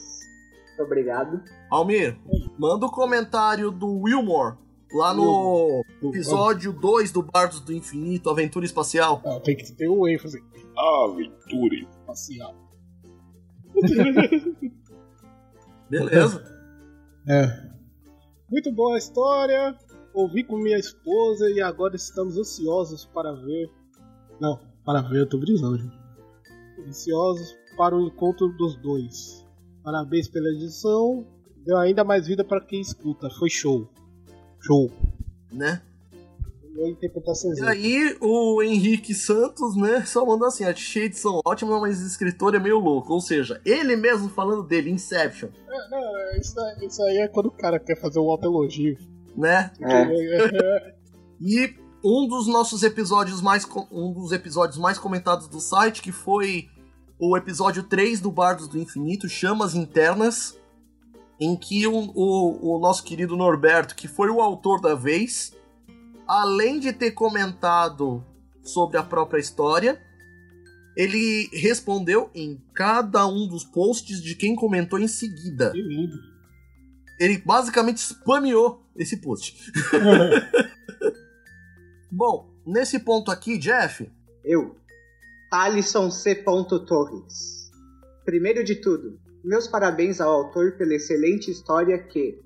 Obrigado. 0.80 1.44
Almir, 1.70 2.18
manda 2.58 2.86
o 2.86 2.92
comentário 2.92 3.70
do 3.70 4.04
Wilmore 4.04 4.56
lá 4.94 5.14
no 5.14 5.84
episódio 6.04 6.72
2 6.72 7.12
do 7.12 7.22
Bardos 7.22 7.60
do 7.60 7.74
Infinito, 7.74 8.30
Aventura 8.30 8.66
Espacial. 8.66 9.22
Ah, 9.26 9.42
tem 9.44 9.58
que 9.58 9.70
ter 9.74 9.90
o 9.90 10.08
ênfase. 10.08 10.42
Aventura 10.78 11.76
espacial. 11.76 12.69
Beleza? 15.90 16.44
É. 17.28 17.70
Muito 18.50 18.72
boa 18.74 18.96
a 18.96 18.98
história. 18.98 19.76
Ouvi 20.14 20.44
com 20.44 20.58
minha 20.58 20.78
esposa 20.78 21.50
e 21.50 21.62
agora 21.62 21.96
estamos 21.96 22.38
ansiosos 22.38 23.06
para 23.06 23.34
ver. 23.34 23.70
Não, 24.40 24.60
para 24.86 25.02
ver, 25.02 25.22
eu 25.22 25.30
tô 25.30 25.38
brisando, 25.38 25.78
gente. 25.78 25.98
Ansiosos 26.88 27.56
para 27.78 27.96
o 27.96 28.02
encontro 28.02 28.50
dos 28.50 28.76
dois. 28.78 29.46
Parabéns 29.84 30.28
pela 30.28 30.50
edição. 30.50 31.26
Deu 31.66 31.78
ainda 31.78 32.04
mais 32.04 32.28
vida 32.28 32.44
para 32.44 32.66
quem 32.66 32.82
escuta. 32.82 33.30
Foi 33.30 33.50
show. 33.50 33.90
Show. 34.62 34.92
né? 35.52 35.82
E 37.60 37.68
aí, 37.68 38.18
o 38.22 38.62
Henrique 38.64 39.14
Santos, 39.14 39.76
né, 39.76 40.04
só 40.06 40.26
mandou 40.26 40.48
assim: 40.48 40.64
achei 40.64 41.04
a 41.04 41.06
edição 41.06 41.40
ótima, 41.46 41.80
mas 41.80 42.02
o 42.02 42.08
escritor 42.08 42.56
é 42.56 42.60
meio 42.60 42.80
louco. 42.80 43.14
Ou 43.14 43.22
seja, 43.22 43.62
ele 43.66 43.96
mesmo 43.96 44.30
falando 44.30 44.64
dele, 44.64 44.90
Inception, 44.90 45.50
É, 45.68 45.90
não, 45.90 46.18
é, 46.18 46.38
isso, 46.40 46.60
aí- 46.60 46.86
isso 46.86 47.02
aí 47.04 47.18
é 47.18 47.28
quando 47.28 47.48
o 47.48 47.52
cara 47.52 47.80
quer 47.80 48.00
fazer 48.00 48.20
um 48.20 48.30
autoelogio. 48.30 48.98
né? 49.36 49.72
É, 49.82 50.96
E 51.42 51.74
um 52.04 52.28
dos 52.28 52.48
nossos 52.48 52.84
episódios 52.84 53.42
mais 53.42 53.66
um 53.92 54.12
dos 54.12 54.32
episódios 54.32 54.78
mais 54.78 54.98
comentados 54.98 55.48
do 55.48 55.60
site, 55.60 56.02
que 56.02 56.12
foi 56.12 56.68
o 57.20 57.36
episódio 57.38 57.84
3 57.84 58.20
do 58.22 58.32
Bardos 58.32 58.68
do 58.68 58.78
Infinito, 58.78 59.28
Chamas 59.30 59.76
Internas, 59.76 60.58
em 61.40 61.56
que 61.56 61.86
o, 61.88 61.94
o, 62.16 62.76
o 62.76 62.80
nosso 62.80 63.04
querido 63.04 63.36
Norberto, 63.38 63.96
que 63.96 64.08
foi 64.08 64.30
o 64.30 64.42
autor 64.42 64.82
da 64.82 64.96
vez, 64.96 65.54
além 66.30 66.80
de 66.80 66.94
ter 66.94 67.10
comentado 67.12 68.24
sobre 68.64 69.00
a 69.00 69.04
própria 69.04 69.40
história, 69.40 70.00
ele 70.96 71.50
respondeu 71.52 72.30
em 72.36 72.62
cada 72.76 73.26
um 73.26 73.48
dos 73.48 73.64
posts 73.64 74.22
de 74.22 74.36
quem 74.36 74.56
comentou 74.56 75.00
em 75.00 75.08
seguida. 75.08 75.72
que 75.72 75.82
lindo. 75.82 76.16
Ele 77.20 77.40
basicamente 77.40 78.00
spameou 78.00 78.86
esse 78.96 79.18
post. 79.18 79.72
Bom, 82.12 82.54
nesse 82.64 83.00
ponto 83.00 83.32
aqui, 83.32 83.58
Jeff, 83.58 84.08
Eu, 84.46 84.78
Alisson 85.52 86.12
C. 86.12 86.36
Torres. 86.36 87.72
Primeiro 88.24 88.64
de 88.64 88.76
tudo, 88.76 89.20
meus 89.44 89.68
parabéns 89.68 90.22
ao 90.22 90.32
autor 90.32 90.74
pela 90.74 90.94
excelente 90.94 91.50
história 91.50 91.98
que, 91.98 92.40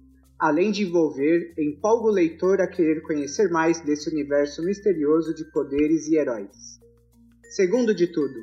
além 0.44 0.72
de 0.72 0.84
envolver, 0.84 1.54
empolga 1.58 2.08
o 2.08 2.12
leitor 2.12 2.60
a 2.60 2.68
querer 2.68 3.02
conhecer 3.04 3.50
mais 3.50 3.80
desse 3.80 4.10
universo 4.10 4.62
misterioso 4.62 5.34
de 5.34 5.46
poderes 5.46 6.10
e 6.10 6.18
heróis. 6.18 6.82
Segundo 7.56 7.96
de 7.96 8.08
tudo, 8.08 8.42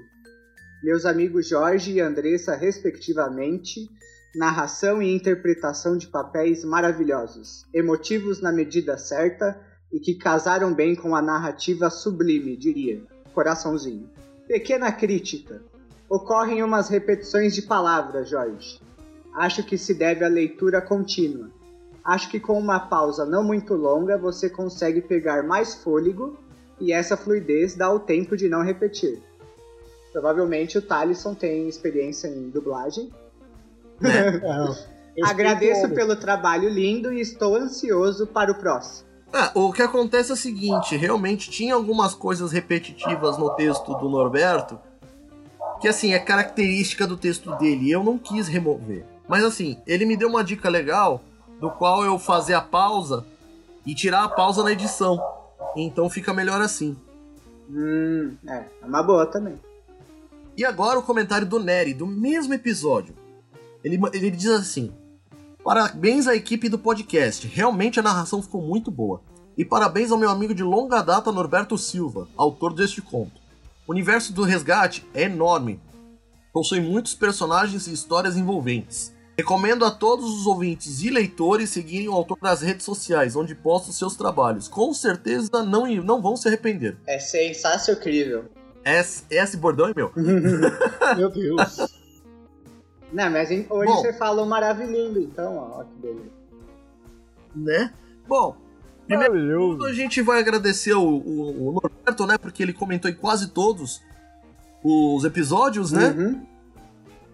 meus 0.82 1.04
amigos 1.04 1.46
Jorge 1.46 1.92
e 1.92 2.00
Andressa, 2.00 2.56
respectivamente, 2.56 3.86
narração 4.34 5.02
e 5.02 5.14
interpretação 5.14 5.94
de 5.94 6.06
papéis 6.06 6.64
maravilhosos, 6.64 7.66
emotivos 7.74 8.40
na 8.40 8.50
medida 8.50 8.96
certa 8.96 9.60
e 9.92 10.00
que 10.00 10.14
casaram 10.14 10.72
bem 10.72 10.96
com 10.96 11.14
a 11.14 11.20
narrativa 11.20 11.90
sublime, 11.90 12.56
diria. 12.56 13.02
Coraçãozinho. 13.34 14.08
Pequena 14.48 14.90
crítica. 14.90 15.62
Ocorrem 16.08 16.62
umas 16.62 16.88
repetições 16.88 17.54
de 17.54 17.60
palavras, 17.60 18.30
Jorge. 18.30 18.80
Acho 19.34 19.62
que 19.62 19.76
se 19.76 19.92
deve 19.92 20.24
à 20.24 20.28
leitura 20.28 20.80
contínua. 20.80 21.59
Acho 22.10 22.28
que 22.28 22.40
com 22.40 22.58
uma 22.58 22.80
pausa 22.80 23.24
não 23.24 23.44
muito 23.44 23.72
longa 23.72 24.18
você 24.18 24.50
consegue 24.50 25.00
pegar 25.00 25.44
mais 25.44 25.76
fôlego 25.76 26.36
e 26.80 26.92
essa 26.92 27.16
fluidez 27.16 27.76
dá 27.76 27.88
o 27.88 28.00
tempo 28.00 28.36
de 28.36 28.48
não 28.48 28.64
repetir. 28.64 29.22
Provavelmente 30.12 30.76
o 30.76 30.82
Talisson 30.82 31.34
tem 31.34 31.68
experiência 31.68 32.26
em 32.26 32.50
dublagem. 32.50 33.10
É, 34.02 35.20
Eu 35.22 35.26
Agradeço 35.26 35.88
pelo 35.90 36.16
trabalho 36.16 36.68
lindo 36.68 37.12
e 37.12 37.20
estou 37.20 37.54
ansioso 37.54 38.26
para 38.26 38.50
o 38.50 38.54
próximo. 38.56 39.08
Ah, 39.32 39.52
o 39.54 39.72
que 39.72 39.82
acontece 39.82 40.30
é 40.30 40.34
o 40.34 40.36
seguinte, 40.36 40.96
realmente 40.96 41.50
tinha 41.50 41.74
algumas 41.74 42.14
coisas 42.14 42.50
repetitivas 42.50 43.36
no 43.36 43.50
texto 43.50 43.94
do 43.94 44.08
Norberto, 44.08 44.80
que 45.80 45.86
assim, 45.86 46.14
é 46.14 46.18
característica 46.18 47.06
do 47.06 47.16
texto 47.16 47.54
dele, 47.56 47.86
e 47.86 47.90
eu 47.90 48.02
não 48.02 48.16
quis 48.18 48.48
remover. 48.48 49.04
Mas 49.28 49.44
assim, 49.44 49.78
ele 49.86 50.06
me 50.06 50.16
deu 50.16 50.28
uma 50.28 50.42
dica 50.42 50.68
legal, 50.68 51.22
do 51.60 51.70
qual 51.70 52.02
eu 52.02 52.18
fazer 52.18 52.54
a 52.54 52.60
pausa 52.60 53.24
e 53.86 53.94
tirar 53.94 54.24
a 54.24 54.28
pausa 54.28 54.64
na 54.64 54.72
edição. 54.72 55.22
Então 55.76 56.08
fica 56.08 56.32
melhor 56.32 56.60
assim. 56.60 56.96
Hum, 57.68 58.34
é, 58.48 58.64
é 58.82 58.86
uma 58.86 59.02
boa 59.02 59.26
também. 59.26 59.54
E 60.56 60.64
agora 60.64 60.98
o 60.98 61.02
comentário 61.02 61.46
do 61.46 61.60
Nery, 61.60 61.94
do 61.94 62.06
mesmo 62.06 62.54
episódio. 62.54 63.14
Ele, 63.84 64.00
ele 64.12 64.30
diz 64.30 64.50
assim: 64.50 64.92
Parabéns 65.62 66.26
à 66.26 66.34
equipe 66.34 66.68
do 66.68 66.78
podcast, 66.78 67.46
realmente 67.46 68.00
a 68.00 68.02
narração 68.02 68.42
ficou 68.42 68.62
muito 68.62 68.90
boa. 68.90 69.20
E 69.56 69.64
parabéns 69.64 70.10
ao 70.10 70.18
meu 70.18 70.30
amigo 70.30 70.54
de 70.54 70.62
longa 70.62 71.02
data 71.02 71.30
Norberto 71.30 71.76
Silva, 71.76 72.26
autor 72.36 72.72
deste 72.72 73.02
conto. 73.02 73.40
O 73.86 73.92
universo 73.92 74.32
do 74.32 74.42
resgate 74.42 75.06
é 75.12 75.24
enorme, 75.24 75.80
possui 76.52 76.80
muitos 76.80 77.14
personagens 77.14 77.86
e 77.86 77.92
histórias 77.92 78.36
envolventes. 78.36 79.12
Recomendo 79.40 79.86
a 79.86 79.90
todos 79.90 80.26
os 80.38 80.46
ouvintes 80.46 81.02
e 81.02 81.08
leitores 81.08 81.70
seguirem 81.70 82.10
o 82.10 82.12
autor 82.12 82.36
nas 82.42 82.60
redes 82.60 82.84
sociais, 82.84 83.34
onde 83.34 83.54
posta 83.54 83.88
os 83.88 83.96
seus 83.96 84.14
trabalhos. 84.14 84.68
Com 84.68 84.92
certeza 84.92 85.64
não, 85.64 85.86
não 85.86 86.20
vão 86.20 86.36
se 86.36 86.46
arrepender. 86.46 86.98
É 87.06 87.18
sensacional. 87.18 88.44
Esse, 88.84 89.24
esse 89.30 89.56
bordão 89.56 89.88
é 89.88 89.92
meu. 89.96 90.12
Meu 91.16 91.30
Deus. 91.30 91.78
Não, 93.10 93.30
mas 93.30 93.48
hoje 93.50 93.66
Bom. 93.66 93.96
você 93.96 94.12
falou 94.12 94.44
maravilhoso, 94.44 95.18
então, 95.18 95.56
ó, 95.56 95.84
que 95.84 95.94
beleza. 96.02 96.30
Né? 97.56 97.94
Bom, 98.28 98.56
primeiro 99.06 99.82
a 99.86 99.92
gente 99.94 100.20
vai 100.20 100.38
agradecer 100.38 100.92
o, 100.92 101.02
o, 101.02 101.68
o 101.68 101.72
Norberto, 101.72 102.26
né? 102.26 102.36
Porque 102.36 102.62
ele 102.62 102.74
comentou 102.74 103.10
em 103.10 103.14
quase 103.14 103.48
todos 103.48 104.02
os 104.84 105.24
episódios, 105.24 105.92
né? 105.92 106.08
Uhum. 106.10 106.46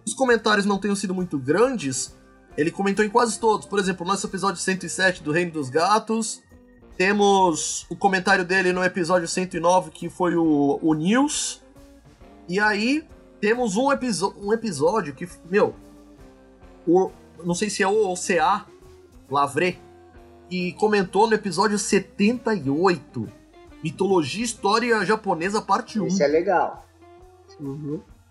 Os 0.06 0.14
comentários 0.14 0.64
não 0.64 0.78
tenham 0.78 0.94
sido 0.94 1.14
muito 1.14 1.38
grandes, 1.38 2.16
ele 2.56 2.70
comentou 2.70 3.04
em 3.04 3.08
quase 3.08 3.38
todos. 3.38 3.66
Por 3.66 3.78
exemplo, 3.78 4.06
nosso 4.06 4.26
episódio 4.26 4.60
107 4.60 5.22
do 5.22 5.32
Reino 5.32 5.50
dos 5.50 5.68
Gatos. 5.68 6.42
Temos 6.96 7.84
o 7.90 7.96
comentário 7.96 8.44
dele 8.44 8.72
no 8.72 8.82
episódio 8.82 9.28
109, 9.28 9.90
que 9.90 10.08
foi 10.08 10.34
o, 10.34 10.78
o 10.80 10.94
News. 10.94 11.60
E 12.48 12.58
aí, 12.58 13.04
temos 13.40 13.76
um, 13.76 13.88
um 14.40 14.52
episódio 14.52 15.14
que, 15.14 15.28
meu, 15.50 15.74
o, 16.86 17.10
não 17.44 17.54
sei 17.54 17.68
se 17.68 17.82
é 17.82 17.88
o 17.88 18.10
OCA 18.10 18.64
Lavre, 19.28 19.78
que 20.48 20.72
comentou 20.74 21.26
no 21.26 21.34
episódio 21.34 21.78
78, 21.78 23.28
Mitologia 23.82 24.40
e 24.40 24.44
História 24.44 25.04
Japonesa, 25.04 25.60
parte 25.60 26.00
1. 26.00 26.06
Isso 26.06 26.22
é 26.22 26.28
legal. 26.28 26.86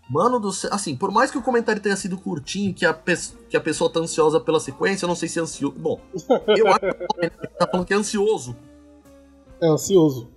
Mano 0.09 0.39
do 0.39 0.51
céu, 0.53 0.69
assim, 0.71 0.95
por 0.95 1.11
mais 1.11 1.31
que 1.31 1.37
o 1.37 1.41
comentário 1.41 1.81
tenha 1.81 1.95
sido 1.95 2.15
curtinho, 2.17 2.73
que 2.73 2.85
a, 2.85 2.93
pe- 2.93 3.17
que 3.49 3.57
a 3.57 3.61
pessoa 3.61 3.91
tá 3.91 3.99
ansiosa 3.99 4.39
pela 4.39 4.59
sequência, 4.59 5.05
eu 5.05 5.07
não 5.07 5.15
sei 5.15 5.27
se 5.27 5.39
é 5.39 5.41
ansioso. 5.41 5.75
Bom, 5.79 5.99
eu 6.55 6.67
acho 6.67 6.79
que 6.79 7.03
o 7.03 7.07
comentário 7.07 7.49
tá 7.57 7.67
falando 7.67 7.85
que 7.87 7.93
é 7.93 7.97
ansioso. 7.97 8.55
É 9.61 9.67
ansioso. 9.67 10.29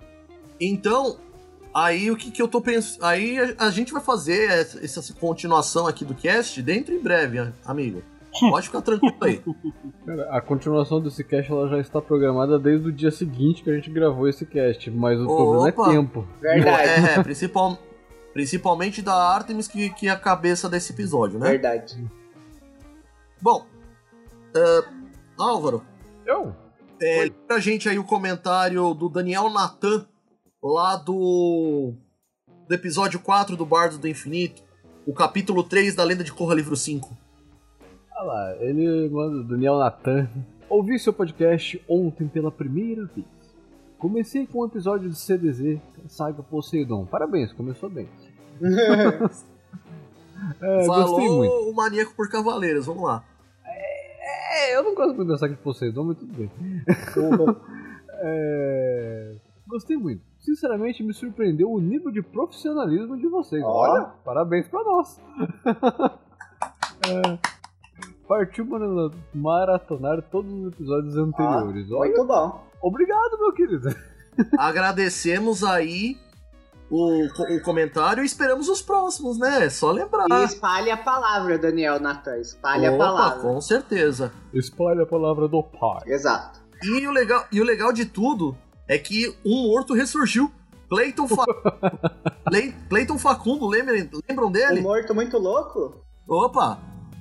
Então, 0.60 1.18
aí 1.74 2.10
o 2.10 2.16
que, 2.16 2.30
que 2.30 2.40
eu 2.40 2.48
tô 2.48 2.60
pensando. 2.62 3.04
Aí 3.04 3.38
a, 3.38 3.66
a 3.66 3.70
gente 3.70 3.92
vai 3.92 4.02
fazer 4.02 4.48
essa, 4.50 4.82
essa 4.84 5.12
continuação 5.14 5.86
aqui 5.86 6.04
do 6.04 6.14
cast 6.14 6.62
dentro 6.62 6.94
em 6.94 7.00
breve, 7.02 7.52
amigo. 7.64 8.02
Pode 8.40 8.66
ficar 8.66 8.82
tranquilo 8.82 9.16
aí. 9.20 9.42
Cara, 10.06 10.28
a 10.30 10.40
continuação 10.40 11.00
desse 11.00 11.24
cast 11.24 11.50
ela 11.50 11.68
já 11.68 11.78
está 11.78 12.00
programada 12.00 12.58
desde 12.58 12.88
o 12.88 12.92
dia 12.92 13.10
seguinte 13.10 13.62
que 13.62 13.70
a 13.70 13.74
gente 13.74 13.90
gravou 13.90 14.28
esse 14.28 14.46
cast, 14.46 14.90
mas 14.90 15.20
o 15.20 15.26
problema 15.26 15.68
Opa. 15.68 15.88
é 15.90 15.90
tempo. 15.96 16.26
Verdade, 16.40 16.88
É, 16.88 17.14
é, 17.18 17.22
principal, 17.22 17.78
principalmente 18.38 19.02
da 19.02 19.14
Artemis, 19.14 19.66
que, 19.66 19.90
que 19.90 20.06
é 20.06 20.12
a 20.12 20.16
cabeça 20.16 20.68
desse 20.68 20.92
episódio, 20.92 21.40
né? 21.40 21.50
verdade. 21.50 22.08
Bom, 23.42 23.66
é, 24.54 24.84
Álvaro, 25.36 25.82
Eu? 26.24 26.54
É, 27.00 27.28
pra 27.48 27.58
gente 27.58 27.88
aí 27.88 27.98
o 27.98 28.04
comentário 28.04 28.94
do 28.94 29.08
Daniel 29.08 29.50
Natan, 29.50 30.06
lá 30.62 30.94
do, 30.94 31.94
do 32.68 32.72
episódio 32.72 33.18
4 33.18 33.56
do 33.56 33.66
Bardo 33.66 33.98
do 33.98 34.06
Infinito, 34.06 34.62
o 35.04 35.12
capítulo 35.12 35.64
3 35.64 35.96
da 35.96 36.04
Lenda 36.04 36.22
de 36.22 36.32
Korra, 36.32 36.54
livro 36.54 36.76
5. 36.76 37.18
Olha 38.18 38.24
lá, 38.24 38.56
ele 38.60 39.08
manda 39.08 39.42
Daniel 39.42 39.78
Natan. 39.78 40.30
Ouvi 40.68 40.96
seu 41.00 41.12
podcast 41.12 41.84
ontem 41.88 42.28
pela 42.28 42.52
primeira 42.52 43.04
vez. 43.06 43.26
Comecei 43.98 44.46
com 44.46 44.60
o 44.60 44.66
episódio 44.66 45.10
de 45.10 45.18
CDZ, 45.18 45.80
Saga 46.06 46.40
Poseidon. 46.40 47.04
Parabéns, 47.04 47.52
começou 47.52 47.90
bem. 47.90 48.08
É, 50.60 50.86
gostei 50.86 51.28
muito. 51.28 51.50
Falou 51.52 51.70
o 51.70 51.74
Maníaco 51.74 52.14
por 52.14 52.28
Cavaleiros, 52.30 52.86
vamos 52.86 53.04
lá. 53.04 53.24
É, 54.50 54.76
eu 54.76 54.82
não 54.82 54.94
gosto 54.94 55.14
muito 55.14 55.28
da 55.28 55.38
Saga 55.38 55.54
de 55.54 55.60
Poseidon, 55.60 56.04
mas 56.04 56.18
tudo 56.18 56.32
bem. 56.32 56.50
É, 58.20 59.36
Gostei 59.68 59.96
muito. 59.96 60.22
Sinceramente, 60.40 61.04
me 61.04 61.12
surpreendeu 61.12 61.70
o 61.70 61.78
nível 61.78 62.10
de 62.10 62.22
profissionalismo 62.22 63.16
de 63.16 63.28
vocês. 63.28 63.62
Olha, 63.64 64.06
parabéns 64.24 64.66
pra 64.66 64.82
nós. 64.82 65.20
É, 67.08 67.38
Partiu 68.26 68.66
maratonar 69.32 70.20
todos 70.20 70.52
os 70.52 70.72
episódios 70.72 71.16
anteriores. 71.16 71.90
Olha, 71.92 72.10
Muito 72.10 72.26
bom. 72.26 72.60
obrigado, 72.82 73.38
meu 73.38 73.52
querido. 73.52 73.88
Agradecemos 74.58 75.62
aí 75.62 76.16
o, 76.90 77.26
o 77.26 77.62
comentário 77.62 78.22
e 78.22 78.26
esperamos 78.26 78.68
os 78.68 78.80
próximos, 78.82 79.38
né? 79.38 79.66
É 79.66 79.70
só 79.70 79.90
lembrar. 79.92 80.26
E 80.30 80.44
espalhe 80.44 80.90
a 80.90 80.96
palavra, 80.96 81.58
Daniel 81.58 82.00
Natan. 82.00 82.38
Espalhe 82.38 82.86
a 82.86 82.92
Opa, 82.92 83.04
palavra. 83.04 83.38
com 83.40 83.60
certeza. 83.60 84.32
Espalhe 84.54 85.02
a 85.02 85.06
palavra 85.06 85.46
do 85.48 85.62
pai. 85.62 86.02
Exato. 86.06 86.60
E 86.82 87.06
o 87.06 87.10
legal, 87.10 87.44
e 87.52 87.60
o 87.60 87.64
legal 87.64 87.92
de 87.92 88.04
tudo 88.04 88.56
é 88.86 88.96
que 88.98 89.34
um 89.44 89.68
morto 89.68 89.92
ressurgiu. 89.94 90.50
Clayton, 90.88 91.28
Fa... 91.28 91.44
Clay- 92.48 92.74
Clayton 92.88 93.18
Facundo, 93.18 93.66
lembram, 93.66 93.94
lembram 94.28 94.48
Um 94.48 94.50
dele? 94.50 94.80
morto 94.80 95.14
muito 95.14 95.36
louco? 95.38 96.02
Opa! 96.26 96.78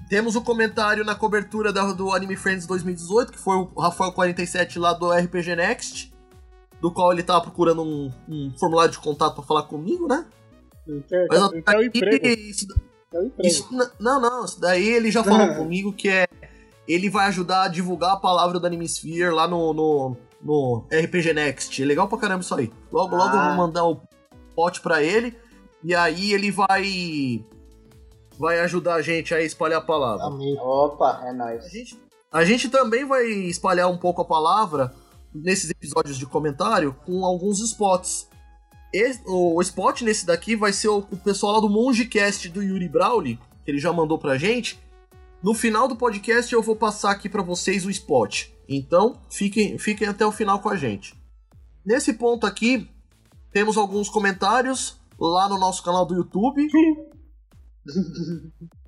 Temos 0.09 0.38
o 0.38 0.41
comentário 0.41 1.03
na 1.03 1.13
cobertura 1.15 1.74
da- 1.74 1.91
do 1.91 2.13
Anime 2.13 2.38
Friends 2.38 2.65
2018, 2.65 3.33
que 3.33 3.38
foi 3.38 3.57
o 3.57 3.65
Rafael47 3.75 4.79
lá 4.79 4.93
do 4.93 5.12
RPG 5.12 5.55
Next, 5.57 6.13
do 6.81 6.91
qual 6.91 7.12
ele 7.12 7.24
tava 7.24 7.41
procurando 7.41 7.81
um, 7.84 8.12
um 8.29 8.53
formulário 8.60 8.91
de 8.91 9.00
contato 9.00 9.36
pra 9.36 9.43
falar 9.43 9.63
comigo, 9.63 10.07
né? 10.07 10.25
Quer, 11.07 11.27
Mas 11.29 11.50
quer 11.63 11.77
o 11.77 11.84
emprego. 11.84 12.27
isso, 12.27 12.67
Quer 13.12 13.19
o 13.19 13.25
emprego. 13.25 13.48
isso- 13.48 13.67
n- 13.74 13.89
não, 14.00 14.22
não, 14.22 14.46
isso 14.46 14.60
daí 14.62 14.88
ele 14.88 15.12
já 15.12 15.24
falou 15.24 15.53
comigo 15.55 15.91
que 15.93 16.07
é. 16.10 16.27
Ele 16.88 17.10
vai 17.10 17.27
ajudar 17.27 17.63
a 17.63 17.67
divulgar 17.67 18.13
a 18.13 18.17
palavra 18.17 18.60
do 18.60 18.65
Anime 18.65 18.88
Sphere 18.88 19.31
lá 19.34 19.46
no, 19.48 19.74
no, 19.74 20.15
no 20.41 20.86
RPG 20.89 21.34
Next. 21.34 21.81
É 21.84 21.86
legal 21.86 22.07
pra 22.07 22.17
caramba 22.17 22.41
isso 22.41 22.55
aí. 22.55 22.72
Logo, 22.89 23.13
logo 23.13 23.36
eu 23.36 23.39
Ah. 23.39 23.48
vou 23.50 23.57
mandar 23.57 23.84
o 23.86 24.00
pote 24.55 24.79
pra 24.79 25.03
ele. 25.03 25.36
E 25.84 25.93
aí 25.93 26.31
ele 26.31 26.50
vai. 26.50 27.43
Vai 28.39 28.60
ajudar 28.62 28.96
a 28.96 29.01
gente 29.01 29.34
a 29.34 29.41
espalhar 29.41 29.79
a 29.79 29.84
palavra. 29.84 30.25
Amém. 30.25 30.55
Opa, 30.60 31.22
é 31.25 31.29
A 31.29 31.34
nóis. 31.34 31.69
gente, 31.72 32.00
a 32.31 32.46
gente 32.46 32.69
também 32.69 33.03
vai 33.05 33.25
espalhar 33.25 33.89
um 33.89 33.98
pouco 33.98 34.22
a 34.22 34.25
palavra 34.25 34.93
nesses 35.34 35.69
episódios 35.69 36.17
de 36.17 36.25
comentário 36.25 36.93
com 37.05 37.25
alguns 37.25 37.60
spots. 37.60 38.27
O 39.25 39.62
spot 39.62 40.01
nesse 40.01 40.25
daqui 40.25 40.55
vai 40.55 40.74
ser 40.74 40.88
o, 40.88 41.00
o 41.00 41.17
pessoal 41.17 41.53
lá 41.53 41.60
do 41.60 41.69
Mongecast 41.69 42.50
do 42.50 42.63
Yuri 42.63 42.88
Brawley, 42.88 43.39
que 43.63 43.72
ele 43.72 43.79
já 43.79 43.91
mandou 43.93 44.17
pra 44.17 44.38
gente. 44.38 44.79
No 45.43 45.53
final 45.53 45.88
do 45.88 45.96
podcast 45.96 46.51
eu 46.53 46.63
vou 46.63 46.75
passar 46.75 47.12
aqui 47.12 47.29
pra 47.29 47.43
vocês 47.43 47.86
o 47.86 47.91
spot. 47.91 48.48
Então, 48.67 49.22
fiquem, 49.29 49.77
fiquem 49.77 50.07
até 50.07 50.25
o 50.25 50.31
final 50.31 50.60
com 50.60 50.69
a 50.69 50.75
gente. 50.75 51.15
Nesse 51.86 52.13
ponto 52.13 52.46
aqui, 52.46 52.89
temos 53.51 53.77
alguns 53.77 54.10
comentários 54.10 55.00
lá 55.19 55.48
no 55.48 55.57
nosso 55.57 55.84
canal 55.84 56.05
do 56.05 56.15
YouTube. 56.15 56.67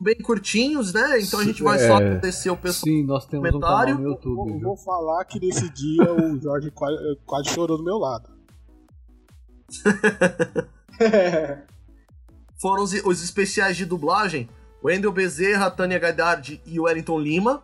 Bem 0.00 0.16
curtinhos, 0.16 0.92
né? 0.92 1.20
Então 1.20 1.40
a 1.40 1.44
gente 1.44 1.62
vai 1.62 1.78
só 1.78 1.84
É. 1.84 1.96
agradecer 1.96 2.50
o 2.50 2.56
pessoal. 2.56 2.84
Sim, 2.92 3.04
nós 3.04 3.26
temos 3.26 3.48
um 3.54 3.60
canal 3.60 3.78
Comentário. 3.78 4.02
no 4.02 4.10
YouTube. 4.10 4.52
Vou, 4.52 4.60
vou 4.60 4.76
falar 4.76 5.24
que 5.24 5.38
nesse 5.40 5.68
dia 5.70 6.12
o 6.12 6.40
Jorge 6.40 6.70
quase, 6.70 6.96
quase 7.24 7.48
chorou 7.50 7.78
do 7.78 7.84
meu 7.84 7.96
lado. 7.98 8.28
foram 12.60 12.82
os, 12.82 12.92
os 12.92 13.22
especiais 13.22 13.76
de 13.76 13.84
dublagem. 13.84 14.48
O 14.82 14.90
Endel 14.90 15.12
Bezerra, 15.12 15.66
a 15.66 15.70
Tânia 15.70 15.98
Gaidard 15.98 16.60
e 16.66 16.78
o 16.78 16.84
Wellington 16.84 17.18
Lima. 17.18 17.62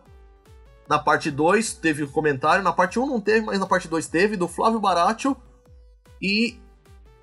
Na 0.89 0.97
parte 0.97 1.29
2 1.29 1.73
teve 1.73 2.03
o 2.03 2.09
comentário. 2.09 2.63
Na 2.63 2.73
parte 2.73 2.97
1 2.99 3.03
um 3.03 3.07
não 3.07 3.21
teve, 3.21 3.45
mas 3.45 3.59
na 3.59 3.65
parte 3.67 3.87
2 3.87 4.07
teve. 4.07 4.35
Do 4.35 4.47
Flávio 4.47 4.79
Baratio 4.79 5.37
e 6.21 6.57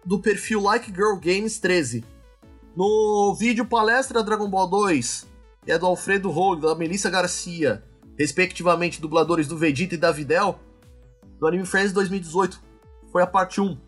do 0.05 0.19
perfil 0.21 0.63
Like 0.63 0.93
Girl 0.93 1.17
Games 1.17 1.59
13. 1.59 2.05
No 2.77 3.35
vídeo 3.39 3.67
palestra 3.67 4.23
Dragon 4.23 4.49
Ball 4.49 4.69
2, 4.69 5.27
que 5.65 5.73
é 5.73 5.79
do 5.79 5.87
Alfredo 5.87 6.31
Roll, 6.31 6.57
da 6.57 6.75
Melissa 6.75 7.11
Garcia, 7.11 7.83
respectivamente 8.19 9.01
dubladores 9.01 9.47
do 9.47 9.57
Vegeta 9.57 9.95
e 9.95 9.99
da 9.99 10.13
Videl, 10.13 10.59
do 11.39 11.47
Anime 11.47 11.67
Friends 11.67 11.93
2018. 11.93 12.61
Foi 13.11 13.23
a 13.23 13.27
parte 13.27 13.61
1, 13.61 13.79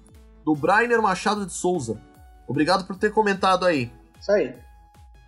do 0.44 0.54
Brainer 0.54 1.00
Machado 1.00 1.46
de 1.46 1.52
Souza. 1.52 2.00
Obrigado 2.48 2.86
por 2.86 2.96
ter 2.96 3.12
comentado 3.12 3.64
aí. 3.64 3.92
Isso 4.20 4.32
aí. 4.32 4.54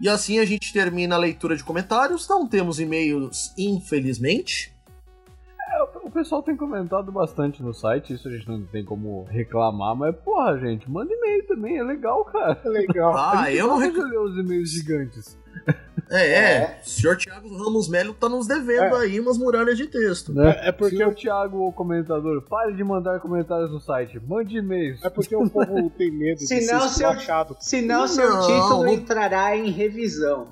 E 0.01 0.09
assim 0.09 0.41
a 0.41 0.45
gente 0.45 0.73
termina 0.73 1.15
a 1.15 1.19
leitura 1.19 1.57
de 1.57 1.63
comentários. 1.63 2.27
Não 2.29 2.49
temos 2.49 2.81
e-mails, 2.81 3.55
infelizmente. 3.57 4.75
O 6.05 6.11
pessoal 6.11 6.43
tem 6.43 6.57
comentado 6.57 7.11
bastante 7.13 7.63
no 7.63 7.73
site, 7.73 8.13
isso 8.15 8.29
a 8.29 8.31
gente 8.33 8.49
não 8.49 8.61
tem 8.65 8.85
como 8.85 9.25
reclamar, 9.31 9.95
mas 9.95 10.15
porra, 10.17 10.59
gente, 10.59 10.91
manda 10.91 11.13
e-mail 11.13 11.47
também, 11.47 11.79
é 11.79 11.83
legal, 11.83 12.25
cara. 12.25 12.61
É 12.65 12.69
legal. 12.69 13.15
Ah, 13.17 13.53
eu 13.53 13.67
não 13.69 13.79
ler 13.79 14.19
os 14.19 14.37
e-mails 14.37 14.71
gigantes. 14.71 15.39
É, 16.11 16.17
é. 16.21 16.55
É. 16.57 16.81
O 16.85 16.89
senhor 16.89 17.17
Thiago 17.17 17.49
Ramos 17.57 17.89
Melo 17.89 18.13
tá 18.15 18.29
nos 18.29 18.47
devendo 18.47 18.97
aí 18.97 19.21
umas 19.21 19.39
muralhas 19.39 19.79
de 19.79 19.87
texto. 19.87 20.33
Né? 20.35 20.51
É- 20.63 20.69
é 20.69 20.73
porque 20.73 20.97
Se 20.97 21.03
eu- 21.03 21.09
o 21.11 21.15
Thiago, 21.15 21.69
o 21.69 21.73
comentador, 21.73 22.43
pare 22.43 22.75
de 22.75 22.83
mandar 22.83 23.21
comentários 23.21 23.71
no 23.71 23.81
site, 23.81 24.19
mande 24.27 24.57
e-mails. 24.59 25.03
É 25.05 25.09
porque 25.11 25.35
o 25.37 25.49
povo 25.49 25.89
tem 25.97 26.11
medo 26.11 26.39
de 26.39 26.47
Senão 26.47 26.81
ser 26.89 26.89
seu- 26.99 27.09
esculachado. 27.11 27.57
Senão 27.61 28.07
seu 28.09 28.29
Não. 28.29 28.41
título 28.47 28.89
entrará 28.89 29.57
em 29.57 29.71
revisão. 29.71 30.49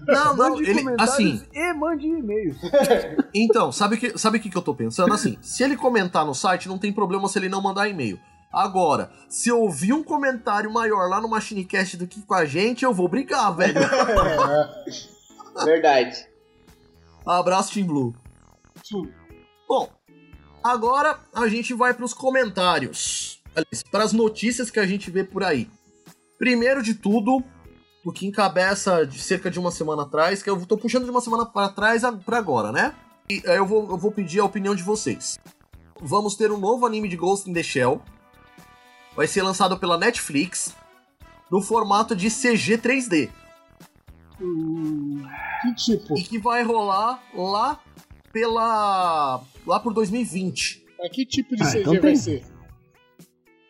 Não, 0.00 0.36
não, 0.36 0.50
Mande 0.50 0.70
ele, 0.70 0.82
assim, 0.98 1.42
e 1.52 1.72
mande 1.72 2.06
e-mails. 2.06 2.56
então, 3.34 3.72
sabe 3.72 3.96
o 3.96 3.98
que, 3.98 4.18
sabe 4.18 4.38
o 4.38 4.40
que, 4.40 4.50
que 4.50 4.56
eu 4.56 4.62
tô 4.62 4.74
pensando? 4.74 5.12
Assim, 5.12 5.38
se 5.40 5.62
ele 5.62 5.76
comentar 5.76 6.24
no 6.24 6.34
site, 6.34 6.68
não 6.68 6.78
tem 6.78 6.92
problema 6.92 7.28
se 7.28 7.38
ele 7.38 7.48
não 7.48 7.62
mandar 7.62 7.88
e-mail. 7.88 8.18
Agora, 8.52 9.10
se 9.28 9.48
eu 9.48 9.60
ouvir 9.60 9.92
um 9.92 10.02
comentário 10.02 10.72
maior 10.72 11.08
lá 11.08 11.20
no 11.20 11.28
MachineCast 11.28 11.96
do 11.96 12.06
que 12.06 12.22
com 12.22 12.34
a 12.34 12.44
gente, 12.44 12.84
eu 12.84 12.94
vou 12.94 13.08
brigar, 13.08 13.54
velho. 13.54 13.80
Verdade. 15.64 16.26
Abraço, 17.26 17.74
Team 17.74 17.86
Blue. 17.86 18.14
Bom, 19.68 19.90
agora 20.62 21.18
a 21.34 21.48
gente 21.48 21.74
vai 21.74 21.92
para 21.92 22.04
os 22.04 22.14
comentários. 22.14 23.42
Para 23.90 24.04
as 24.04 24.12
notícias 24.12 24.70
que 24.70 24.78
a 24.78 24.86
gente 24.86 25.10
vê 25.10 25.24
por 25.24 25.42
aí. 25.42 25.68
Primeiro 26.38 26.82
de 26.82 26.94
tudo, 26.94 27.42
o 28.06 28.12
que 28.12 28.24
encabeça 28.24 29.04
de 29.04 29.18
cerca 29.18 29.50
de 29.50 29.58
uma 29.58 29.72
semana 29.72 30.02
atrás, 30.02 30.40
que 30.40 30.48
eu 30.48 30.64
tô 30.64 30.78
puxando 30.78 31.02
de 31.02 31.10
uma 31.10 31.20
semana 31.20 31.44
para 31.44 31.68
trás 31.70 32.02
para 32.24 32.38
agora, 32.38 32.70
né? 32.70 32.94
E 33.28 33.42
aí 33.44 33.56
eu 33.56 33.66
vou, 33.66 33.90
eu 33.90 33.98
vou 33.98 34.12
pedir 34.12 34.38
a 34.38 34.44
opinião 34.44 34.76
de 34.76 34.82
vocês. 34.84 35.36
Vamos 36.00 36.36
ter 36.36 36.52
um 36.52 36.56
novo 36.56 36.86
anime 36.86 37.08
de 37.08 37.16
Ghost 37.16 37.50
in 37.50 37.52
the 37.52 37.64
Shell. 37.64 38.00
Vai 39.16 39.26
ser 39.26 39.42
lançado 39.42 39.76
pela 39.76 39.98
Netflix 39.98 40.72
no 41.50 41.60
formato 41.60 42.14
de 42.14 42.28
CG 42.30 42.78
3D. 42.78 43.28
Hum, 44.40 45.26
que 45.62 45.74
tipo? 45.74 46.16
E 46.16 46.22
que 46.22 46.38
vai 46.38 46.62
rolar 46.62 47.20
lá 47.34 47.80
pela. 48.32 49.42
lá 49.66 49.80
por 49.80 49.92
2020. 49.92 50.86
Mas 50.96 51.10
que 51.10 51.26
tipo 51.26 51.56
de 51.56 51.62
Ah, 51.64 51.70
CG 51.72 51.80
então 51.80 52.00
vai 52.00 52.14
ser? 52.14 52.44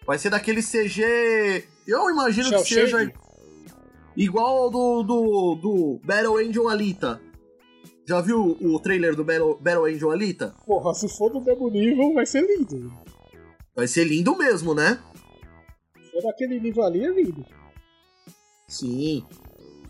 Vai 0.07 0.19
ser 0.19 0.29
daquele 0.29 0.63
CG. 0.63 1.67
Eu 1.87 2.11
imagino 2.11 2.49
Shell 2.51 2.63
que 2.63 2.75
seja 2.75 2.99
shade? 2.99 3.26
Igual 4.17 4.63
ao 4.65 4.71
do, 4.71 5.03
do, 5.03 5.55
do 5.57 6.01
Battle 6.05 6.37
Angel 6.39 6.69
Alita. 6.69 7.21
Já 8.09 8.21
viu 8.21 8.57
o 8.61 8.79
trailer 8.79 9.17
do 9.17 9.25
Battle, 9.25 9.59
Battle 9.61 9.87
Angel 9.87 10.11
Alita? 10.11 10.55
Porra, 10.65 10.95
se 10.95 11.09
for 11.09 11.31
do 11.31 11.41
mesmo 11.41 11.69
nível, 11.69 12.15
vai 12.15 12.25
ser 12.25 12.43
lindo. 12.47 12.93
Vai 13.75 13.87
ser 13.89 14.05
lindo 14.05 14.37
mesmo, 14.37 14.75
né? 14.75 14.99
Se 15.97 16.11
for 16.13 16.23
daquele 16.23 16.61
nível 16.61 16.85
ali, 16.85 17.05
é 17.05 17.11
lindo. 17.11 17.45
Sim. 18.69 19.25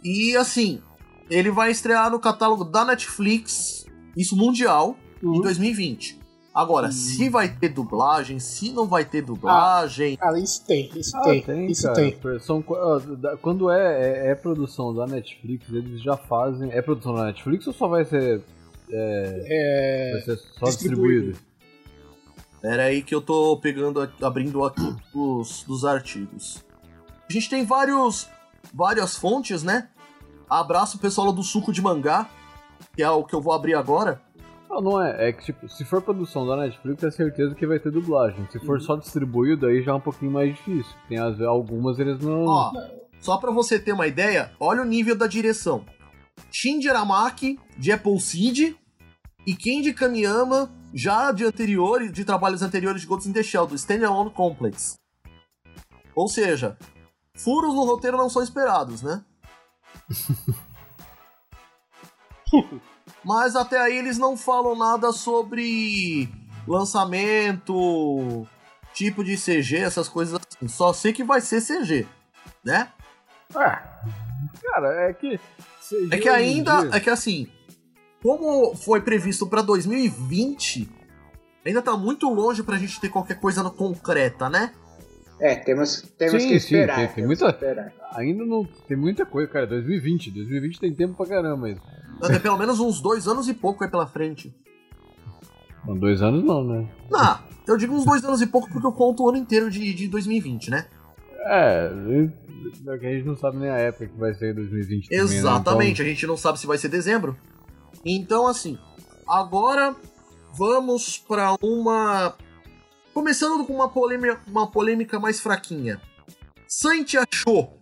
E 0.02 0.36
assim, 0.36 0.80
ele 1.30 1.50
vai 1.50 1.70
estrear 1.70 2.10
no 2.10 2.18
catálogo 2.18 2.64
da 2.64 2.84
Netflix, 2.84 3.86
isso 4.16 4.36
mundial, 4.36 4.96
em 5.22 5.26
Uhum. 5.26 5.40
2020. 5.40 6.18
Agora, 6.56 6.90
se 6.90 7.28
vai 7.28 7.48
ter 7.54 7.68
dublagem, 7.68 8.38
se 8.38 8.72
não 8.72 8.86
vai 8.86 9.04
ter 9.04 9.20
dublagem. 9.20 10.16
Ah, 10.18 10.38
isso 10.38 10.64
tem, 10.64 10.90
isso 10.96 11.14
Ah, 11.14 11.22
tem, 11.22 11.42
tem, 11.42 11.66
isso 11.66 11.82
cara. 11.82 11.94
tem. 11.96 12.18
São, 12.40 12.64
ah, 12.70 13.36
quando 13.42 13.70
é, 13.70 14.28
é, 14.28 14.30
é 14.30 14.34
produção 14.34 14.94
da 14.94 15.06
Netflix, 15.06 15.68
eles 15.70 16.00
já 16.02 16.16
fazem. 16.16 16.70
É 16.72 16.80
produção 16.80 17.14
da 17.14 17.24
Netflix 17.24 17.66
ou 17.66 17.74
só 17.74 17.86
vai 17.88 18.06
ser, 18.06 18.40
É. 18.90 20.10
vai 20.14 20.22
ser 20.22 20.36
só 20.58 20.64
Distribuído. 20.66 21.32
distribuído? 21.32 21.38
Pera 22.62 22.84
aí 22.84 23.02
que 23.02 23.14
eu 23.14 23.20
tô 23.20 23.58
pegando, 23.58 24.10
abrindo 24.22 24.64
aqui 24.64 24.96
os 25.14 25.62
dos 25.64 25.84
artigos. 25.84 26.64
A 27.28 27.32
gente 27.32 27.50
tem 27.50 27.66
vários, 27.66 28.28
várias 28.72 29.14
fontes, 29.14 29.62
né? 29.62 29.88
Abraço 30.48 30.96
o 30.96 31.00
pessoal 31.00 31.26
lá 31.26 31.32
do 31.34 31.42
suco 31.42 31.70
de 31.70 31.82
mangá, 31.82 32.30
que 32.96 33.02
é 33.02 33.10
o 33.10 33.24
que 33.24 33.34
eu 33.34 33.42
vou 33.42 33.52
abrir 33.52 33.74
agora. 33.74 34.22
Não, 34.76 34.82
não 34.92 35.02
é. 35.02 35.28
É 35.28 35.32
que, 35.32 35.44
tipo, 35.44 35.68
se 35.68 35.84
for 35.84 36.02
produção 36.02 36.46
da 36.46 36.56
Netflix, 36.56 37.02
é 37.02 37.10
certeza 37.10 37.54
que 37.54 37.66
vai 37.66 37.78
ter 37.78 37.90
dublagem. 37.90 38.46
Se 38.50 38.58
Uhum. 38.58 38.64
for 38.64 38.80
só 38.80 38.96
distribuído, 38.96 39.66
aí 39.66 39.82
já 39.82 39.92
é 39.92 39.94
um 39.94 40.00
pouquinho 40.00 40.30
mais 40.30 40.54
difícil. 40.54 40.92
Tem 41.08 41.18
as, 41.18 41.40
algumas 41.40 41.98
eles 41.98 42.20
não. 42.20 42.44
Ó, 42.44 42.72
só 43.20 43.38
pra 43.38 43.50
você 43.50 43.78
ter 43.78 43.92
uma 43.92 44.06
ideia, 44.06 44.52
olha 44.60 44.82
o 44.82 44.84
nível 44.84 45.16
da 45.16 45.26
direção. 45.26 45.84
Shinji 46.52 46.88
Aramaki, 46.88 47.58
de 47.78 47.92
Apple 47.92 48.20
Seed, 48.20 48.74
e 49.46 49.54
Kenji 49.56 49.94
Kamiyama, 49.94 50.70
já 50.92 51.32
de 51.32 51.44
anteriores, 51.44 52.12
de 52.12 52.24
trabalhos 52.24 52.62
anteriores 52.62 53.00
de 53.00 53.06
Ghost 53.06 53.28
in 53.28 53.32
the 53.32 53.42
Shell, 53.42 53.66
do 53.66 53.74
Standalone 53.76 54.30
Complex. 54.30 54.98
Ou 56.14 56.28
seja, 56.28 56.76
furos 57.34 57.74
no 57.74 57.84
roteiro 57.84 58.16
não 58.16 58.28
são 58.28 58.42
esperados, 58.42 59.02
né? 59.02 59.24
Mas 63.26 63.56
até 63.56 63.76
aí 63.80 63.96
eles 63.98 64.18
não 64.18 64.36
falam 64.36 64.76
nada 64.76 65.10
sobre 65.10 66.28
lançamento, 66.66 68.46
tipo 68.94 69.24
de 69.24 69.36
CG, 69.36 69.78
essas 69.78 70.08
coisas 70.08 70.38
assim. 70.38 70.68
Só 70.68 70.92
sei 70.92 71.12
que 71.12 71.24
vai 71.24 71.40
ser 71.40 71.60
CG, 71.60 72.06
né? 72.64 72.88
Ah, 73.54 73.82
cara, 74.62 75.08
é 75.08 75.12
que. 75.12 75.40
CG 75.80 76.08
É 76.14 76.18
que 76.18 76.28
ainda, 76.28 76.82
dia- 76.82 76.90
é 76.96 77.00
que 77.00 77.10
assim, 77.10 77.48
como 78.22 78.74
foi 78.76 79.00
previsto 79.00 79.46
pra 79.46 79.60
2020, 79.62 80.88
ainda 81.64 81.82
tá 81.82 81.96
muito 81.96 82.28
longe 82.32 82.62
pra 82.62 82.78
gente 82.78 83.00
ter 83.00 83.08
qualquer 83.08 83.40
coisa 83.40 83.62
no 83.62 83.70
concreta, 83.72 84.48
né? 84.48 84.72
É, 85.38 85.54
temos, 85.56 86.00
temos 86.16 86.42
Sim, 86.42 86.48
que 86.48 86.60
sim, 86.60 86.74
esperar. 86.76 86.96
tem- 86.96 87.06
tem 87.06 87.14
temos 87.16 87.28
muita- 87.28 87.52
que 87.52 87.64
esperar. 87.64 87.92
Ainda 88.14 88.44
não. 88.46 88.64
Tem 88.88 88.96
muita 88.96 89.26
coisa, 89.26 89.48
cara. 89.50 89.66
2020. 89.66 90.30
2020 90.30 90.80
tem 90.80 90.94
tempo 90.94 91.14
pra 91.14 91.26
caramba 91.26 91.66
ainda. 91.66 91.80
Vai 92.20 92.30
ter 92.30 92.40
pelo 92.40 92.56
menos 92.56 92.80
uns 92.80 93.00
dois 93.00 93.28
anos 93.28 93.46
e 93.48 93.52
pouco 93.52 93.84
aí 93.84 93.90
pela 93.90 94.06
frente. 94.06 94.54
Não, 95.86 95.96
dois 95.96 96.22
anos 96.22 96.42
não, 96.42 96.64
né? 96.64 96.88
Ah, 97.14 97.40
eu 97.66 97.76
digo 97.76 97.94
uns 97.94 98.04
dois 98.04 98.24
anos 98.24 98.40
e 98.40 98.46
pouco 98.46 98.68
porque 98.70 98.86
eu 98.86 98.92
conto 98.92 99.22
o 99.24 99.28
ano 99.28 99.38
inteiro 99.38 99.70
de, 99.70 99.92
de 99.92 100.08
2020, 100.08 100.70
né? 100.70 100.86
É, 101.44 101.90
é 101.92 102.90
a 102.90 102.96
gente 102.96 103.24
não 103.26 103.36
sabe 103.36 103.58
nem 103.58 103.68
a 103.68 103.76
época 103.76 104.06
que 104.06 104.18
vai 104.18 104.34
ser 104.34 104.50
em 104.50 104.54
2020. 104.54 105.08
também, 105.08 105.18
né? 105.18 105.24
Exatamente, 105.24 106.02
a 106.02 106.04
gente 106.04 106.26
não 106.26 106.36
sabe 106.36 106.58
se 106.58 106.66
vai 106.66 106.78
ser 106.78 106.88
dezembro. 106.88 107.36
Então, 108.04 108.46
assim, 108.48 108.78
agora 109.28 109.94
vamos 110.52 111.18
pra 111.18 111.54
uma. 111.62 112.34
Começando 113.16 113.64
com 113.64 113.72
uma 113.72 113.88
polêmica, 113.88 114.38
uma 114.46 114.70
polêmica 114.70 115.18
mais 115.18 115.40
fraquinha. 115.40 115.98
Santi 116.68 117.16
achou 117.16 117.80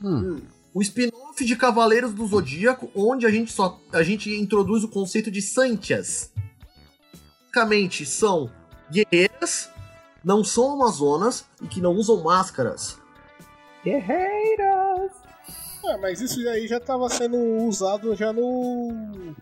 hum, 0.00 0.40
o 0.72 0.80
spin-off 0.80 1.44
de 1.44 1.56
Cavaleiros 1.56 2.14
do 2.14 2.24
Zodíaco, 2.24 2.88
onde 2.94 3.26
a 3.26 3.28
gente 3.28 3.50
só 3.50 3.80
a 3.92 4.04
gente 4.04 4.30
introduz 4.32 4.84
o 4.84 4.88
conceito 4.88 5.32
de 5.32 5.42
Santias. 5.42 6.30
Basicamente 7.40 8.06
são 8.06 8.52
guerreiras, 8.88 9.68
não 10.22 10.44
são 10.44 10.74
amazonas 10.74 11.44
e 11.60 11.66
que 11.66 11.80
não 11.80 11.96
usam 11.96 12.22
máscaras. 12.22 13.00
Guerreiras! 13.82 15.10
Ah, 15.84 15.98
mas 16.00 16.20
isso 16.20 16.38
aí 16.48 16.68
já 16.68 16.78
tava 16.78 17.08
sendo 17.08 17.36
usado 17.66 18.14
já 18.14 18.32
no. 18.32 19.34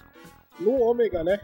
No 0.58 0.80
Ômega, 0.80 1.22
né? 1.22 1.38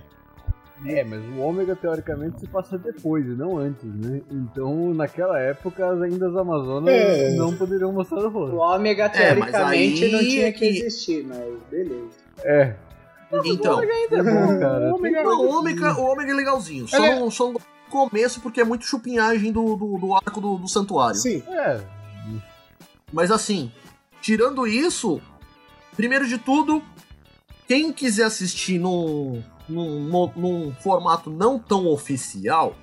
É, 0.84 1.02
mas 1.02 1.24
o 1.24 1.38
ômega 1.40 1.74
teoricamente 1.74 2.38
se 2.40 2.46
passa 2.46 2.76
depois 2.76 3.24
e 3.24 3.30
não 3.30 3.56
antes, 3.56 3.82
né? 3.84 4.20
Então, 4.30 4.92
naquela 4.92 5.38
época, 5.40 5.88
as- 5.90 6.02
ainda 6.02 6.28
as 6.28 6.36
Amazonas 6.36 6.94
É. 6.94 7.34
não 7.34 7.56
poderiam 7.56 7.90
mostrar 7.92 8.18
o 8.20 8.26
O 8.26 8.28
rosto. 8.28 8.56
ômega, 8.56 9.04
É, 9.04 9.08
teoricamente, 9.08 10.04
aí 10.04 10.12
não 10.12 10.18
tinha 10.20 10.48
é 10.48 10.52
que 10.52 10.58
que- 10.58 10.78
existir, 10.80 11.24
mas 11.26 11.54
beleza. 11.70 12.10
É. 12.44 12.74
Então, 13.44 13.78
Ainda 13.80 14.16
é 14.18 14.22
bom, 14.22 14.58
cara. 14.60 14.92
O 14.92 14.96
ômega, 14.96 15.22
não, 15.22 15.40
o 15.46 15.58
Ômega, 15.58 15.98
o 15.98 16.04
Ômega 16.04 16.30
é 16.30 16.34
legalzinho. 16.34 16.86
Só, 16.86 17.04
é- 17.04 17.30
só 17.30 17.50
no 17.52 17.60
começo, 17.90 18.40
porque 18.40 18.60
é 18.60 18.64
muito 18.64 18.84
chupinhagem 18.84 19.50
do, 19.52 19.74
do, 19.76 19.98
do 19.98 20.14
arco 20.14 20.40
do, 20.40 20.56
do 20.58 20.68
santuário. 20.68 21.18
Sim, 21.18 21.42
É. 21.48 21.80
Mas 23.12 23.30
assim, 23.30 23.70
tirando 24.20 24.66
isso, 24.66 25.20
primeiro 25.96 26.26
de 26.26 26.38
tudo, 26.38 26.82
quem 27.66 27.92
quiser 27.92 28.24
assistir 28.24 28.78
num, 28.78 29.42
num, 29.68 30.30
num- 30.36 30.74
formato 30.80 31.30
não 31.30 31.58
tão 31.58 31.86
oficial, 31.88 32.74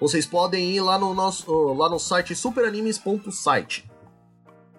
vocês 0.00 0.26
podem 0.26 0.70
ir 0.70 0.80
lá 0.80 0.98
no 0.98 1.14
nosso 1.14 1.72
lá 1.74 1.88
no 1.88 1.98
site 1.98 2.34
superanimes.site. 2.34 3.90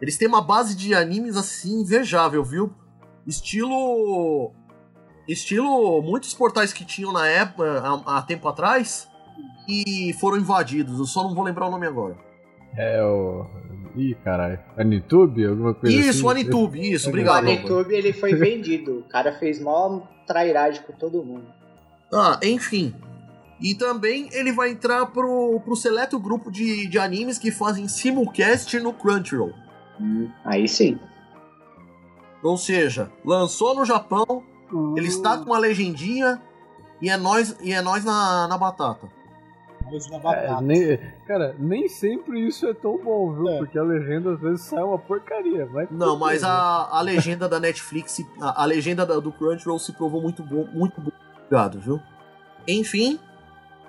Eles 0.01 0.17
têm 0.17 0.27
uma 0.27 0.41
base 0.41 0.75
de 0.75 0.93
animes 0.93 1.37
assim 1.37 1.81
invejável, 1.81 2.43
viu? 2.43 2.73
Estilo. 3.25 4.53
Estilo 5.27 6.01
muitos 6.01 6.33
portais 6.33 6.71
que 6.71 6.85
tinham 6.85 7.11
na 7.11 7.27
época, 7.27 7.81
há, 7.81 8.17
há 8.17 8.21
tempo 8.21 8.47
atrás, 8.47 9.07
e 9.67 10.13
foram 10.19 10.37
invadidos. 10.37 10.99
Eu 10.99 11.05
só 11.05 11.23
não 11.23 11.33
vou 11.33 11.43
lembrar 11.43 11.67
o 11.67 11.71
nome 11.71 11.87
agora. 11.87 12.15
É 12.77 13.03
o. 13.03 13.45
Ih, 13.95 14.15
caralho. 14.23 14.59
Anitube? 14.77 15.45
Alguma 15.45 15.73
coisa 15.73 15.95
Isso, 15.95 16.09
assim? 16.09 16.23
o 16.23 16.29
Anitube, 16.29 16.91
isso, 16.91 17.07
O 17.07 17.09
obrigado. 17.09 17.35
Álvaro. 17.47 17.51
Anitube 17.59 17.93
ele 17.95 18.13
foi 18.13 18.33
vendido. 18.35 18.99
O 18.99 19.03
cara 19.03 19.31
fez 19.39 19.59
mó 19.61 20.01
trairagem 20.27 20.81
com 20.83 20.93
todo 20.93 21.23
mundo. 21.23 21.45
Ah, 22.13 22.39
enfim. 22.43 22.93
E 23.61 23.73
também 23.73 24.27
ele 24.33 24.51
vai 24.51 24.69
entrar 24.71 25.05
pro, 25.07 25.59
pro 25.63 25.75
seleto 25.75 26.19
grupo 26.19 26.51
de, 26.51 26.87
de 26.87 26.99
animes 26.99 27.37
que 27.37 27.51
fazem 27.51 27.87
simulcast 27.87 28.77
no 28.79 28.91
Crunchyroll. 28.91 29.53
Aí 30.43 30.67
sim. 30.67 30.99
Ou 32.43 32.57
seja, 32.57 33.09
lançou 33.23 33.73
no 33.75 33.85
Japão, 33.85 34.25
ele 34.97 35.05
Hum. 35.07 35.09
está 35.09 35.37
com 35.37 35.45
uma 35.45 35.57
legendinha 35.57 36.41
e 37.01 37.09
é 37.09 37.15
nós, 37.17 37.55
e 37.63 37.71
é 37.71 37.81
nós 37.81 38.03
na, 38.03 38.47
na 38.47 38.57
batata. 38.57 39.07
Mas 39.95 40.09
na 40.09 40.17
É, 40.17 40.19
batata. 40.19 40.61
nem- 40.61 40.97
cara, 41.27 41.55
nem 41.57 41.87
sempre 41.87 42.39
isso 42.47 42.67
é 42.67 42.73
tão 42.73 42.97
bom, 43.03 43.33
viu? 43.33 43.47
É. 43.49 43.57
Porque 43.57 43.77
a 43.79 43.83
legenda 43.83 44.33
às 44.33 44.39
vezes 44.39 44.61
sai 44.65 44.83
uma 44.83 44.99
porcaria. 44.99 45.65
Vai 45.65 45.87
Não, 45.91 46.17
mas 46.17 46.43
a, 46.43 46.87
a 46.91 47.01
legenda 47.01 47.47
da 47.49 47.59
Netflix, 47.59 48.21
a, 48.41 48.63
a 48.63 48.65
legenda 48.65 49.05
da- 49.05 49.19
do 49.19 49.31
Crunchyroll 49.31 49.79
se 49.79 49.93
provou 49.93 50.21
muito 50.21 50.43
bom, 50.43 50.67
muito 50.73 50.99
bom. 51.01 51.11
Obrigado, 51.45 51.79
viu? 51.79 52.01
Enfim, 52.67 53.19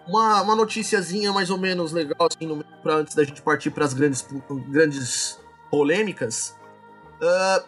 uma, 0.07 0.42
uma 0.42 0.55
noticiazinha 0.55 1.33
mais 1.33 1.51
ou 1.51 1.59
menos 1.59 1.92
legal, 1.92 2.29
assim, 2.31 2.47
no, 2.47 2.62
pra, 2.83 2.95
antes 2.97 3.14
da 3.14 3.25
gente 3.25 3.42
partir 3.42 3.71
para 3.71 3.85
as 3.85 3.92
grandes, 3.95 4.27
grandes 4.69 5.40
polêmicas. 5.71 6.55
Ah, 7.23 7.62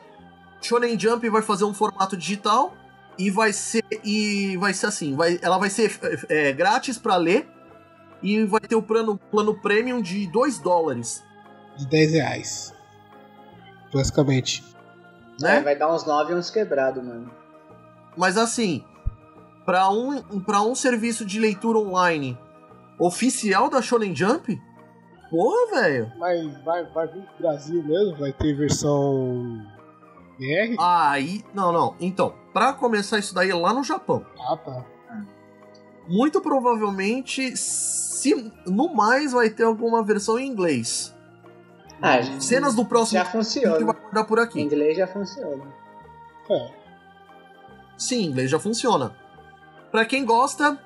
Shonen 0.61 0.99
Jump 0.99 1.29
vai 1.31 1.43
fazer 1.43 1.65
um 1.65 1.73
formato 1.75 2.17
digital 2.17 2.75
e 3.19 3.31
vai 3.31 3.53
ser 3.53 3.83
e 4.05 4.57
vai 4.59 4.73
ser 4.75 4.87
assim, 4.87 5.17
vai, 5.17 5.39
ela 5.43 5.59
vai 5.59 5.71
ser 5.71 5.99
é, 6.29 6.53
grátis 6.53 6.99
para 6.99 7.17
ler 7.17 7.49
e 8.23 8.45
vai 8.45 8.61
ter 8.61 8.75
o 8.77 8.83
plano, 8.83 9.17
plano 9.31 9.55
premium 9.61 10.01
de 10.03 10.27
2 10.29 10.59
dólares, 10.59 11.23
De 11.77 11.87
10 11.87 12.13
reais. 12.13 12.75
Basicamente. 13.93 14.65
né? 15.41 15.59
É, 15.59 15.61
vai 15.63 15.77
dar 15.77 15.93
uns 15.93 16.05
9 16.05 16.33
e 16.33 16.37
uns 16.37 16.51
quebrados, 16.51 17.03
mano. 17.05 17.31
Mas 18.17 18.37
assim, 18.37 18.85
para 19.65 19.89
um, 19.91 20.41
pra 20.41 20.61
um 20.63 20.75
serviço 20.75 21.25
de 21.25 21.39
leitura 21.39 21.79
online 21.79 22.37
oficial 22.99 23.71
da 23.71 23.81
Shonen 23.81 24.15
Jump, 24.15 24.61
porra, 25.31 25.81
velho. 25.81 26.13
Mas 26.19 26.65
vai, 26.65 26.85
vai 26.87 27.07
vir 27.07 27.23
pro 27.23 27.39
Brasil 27.39 27.83
mesmo? 27.85 28.17
Vai 28.17 28.33
ter 28.33 28.55
versão 28.57 29.65
BR? 30.39 30.75
Aí, 30.81 31.45
não, 31.55 31.71
não. 31.73 31.95
Então, 32.01 32.35
pra 32.53 32.73
começar 32.73 33.19
isso 33.21 33.33
daí 33.35 33.53
lá 33.53 33.73
no 33.73 33.85
Japão, 33.85 34.27
Ah, 34.41 34.57
tá. 34.57 34.85
Muito 36.09 36.41
provavelmente, 36.41 37.57
se 37.57 38.53
no 38.67 38.95
mais 38.95 39.33
vai 39.33 39.51
ter 39.51 39.65
alguma 39.65 40.03
versão 40.03 40.39
em 40.39 40.47
inglês. 40.49 41.15
Ah, 42.01 42.19
Cenas 42.41 42.75
do 42.75 42.85
próximo 42.85 43.19
já 43.19 43.25
que 43.25 43.33
vai 43.37 43.43
funciona. 43.45 43.79
guardar 43.93 44.25
por 44.27 44.39
Em 44.39 44.43
aqui. 44.43 44.61
inglês 44.61 44.97
já 44.97 45.07
funciona. 45.07 45.65
É. 46.51 46.71
Sim, 47.97 48.25
inglês 48.25 48.51
já 48.51 48.59
funciona. 48.59 49.15
Pra 49.91 50.05
quem 50.05 50.25
gosta, 50.25 50.79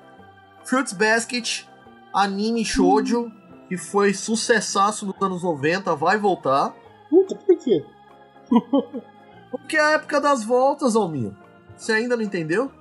Fruits 0.63 0.93
Basket, 0.93 1.65
anime 2.13 2.65
shoujo, 2.65 3.31
que 3.69 3.77
foi 3.77 4.13
sucessaço 4.13 5.05
nos 5.05 5.21
anos 5.21 5.43
90, 5.43 5.95
vai 5.95 6.17
voltar. 6.17 6.73
Puta, 7.09 7.35
por 7.35 7.57
quê? 7.57 7.85
Porque 9.51 9.77
é 9.77 9.81
a 9.81 9.91
época 9.91 10.19
das 10.19 10.43
voltas, 10.43 10.95
Almir. 10.95 11.31
Você 11.77 11.91
ainda 11.91 12.15
não 12.15 12.23
entendeu? 12.23 12.71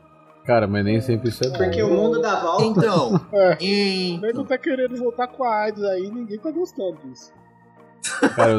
Cara, 0.45 0.67
mas 0.67 0.85
nem 0.85 1.01
sempre 1.01 1.29
isso 1.29 1.45
é 1.45 1.51
bom. 1.51 1.57
Porque 1.59 1.83
o 1.83 1.89
mundo 1.91 2.21
dá 2.21 2.41
volta. 2.41 2.65
Então, 2.65 3.21
É. 3.33 3.57
em... 3.61 4.17
Ele 4.23 4.33
não 4.33 4.45
tá 4.45 4.59
querendo 4.59 4.97
voltar 4.97 5.29
com 5.29 5.45
a 5.45 5.55
AIDS 5.63 5.83
aí, 5.85 6.11
ninguém 6.11 6.39
tá 6.39 6.51
gostando 6.51 6.97
disso. 7.05 7.33
Cara, 8.35 8.51
eu, 8.53 8.59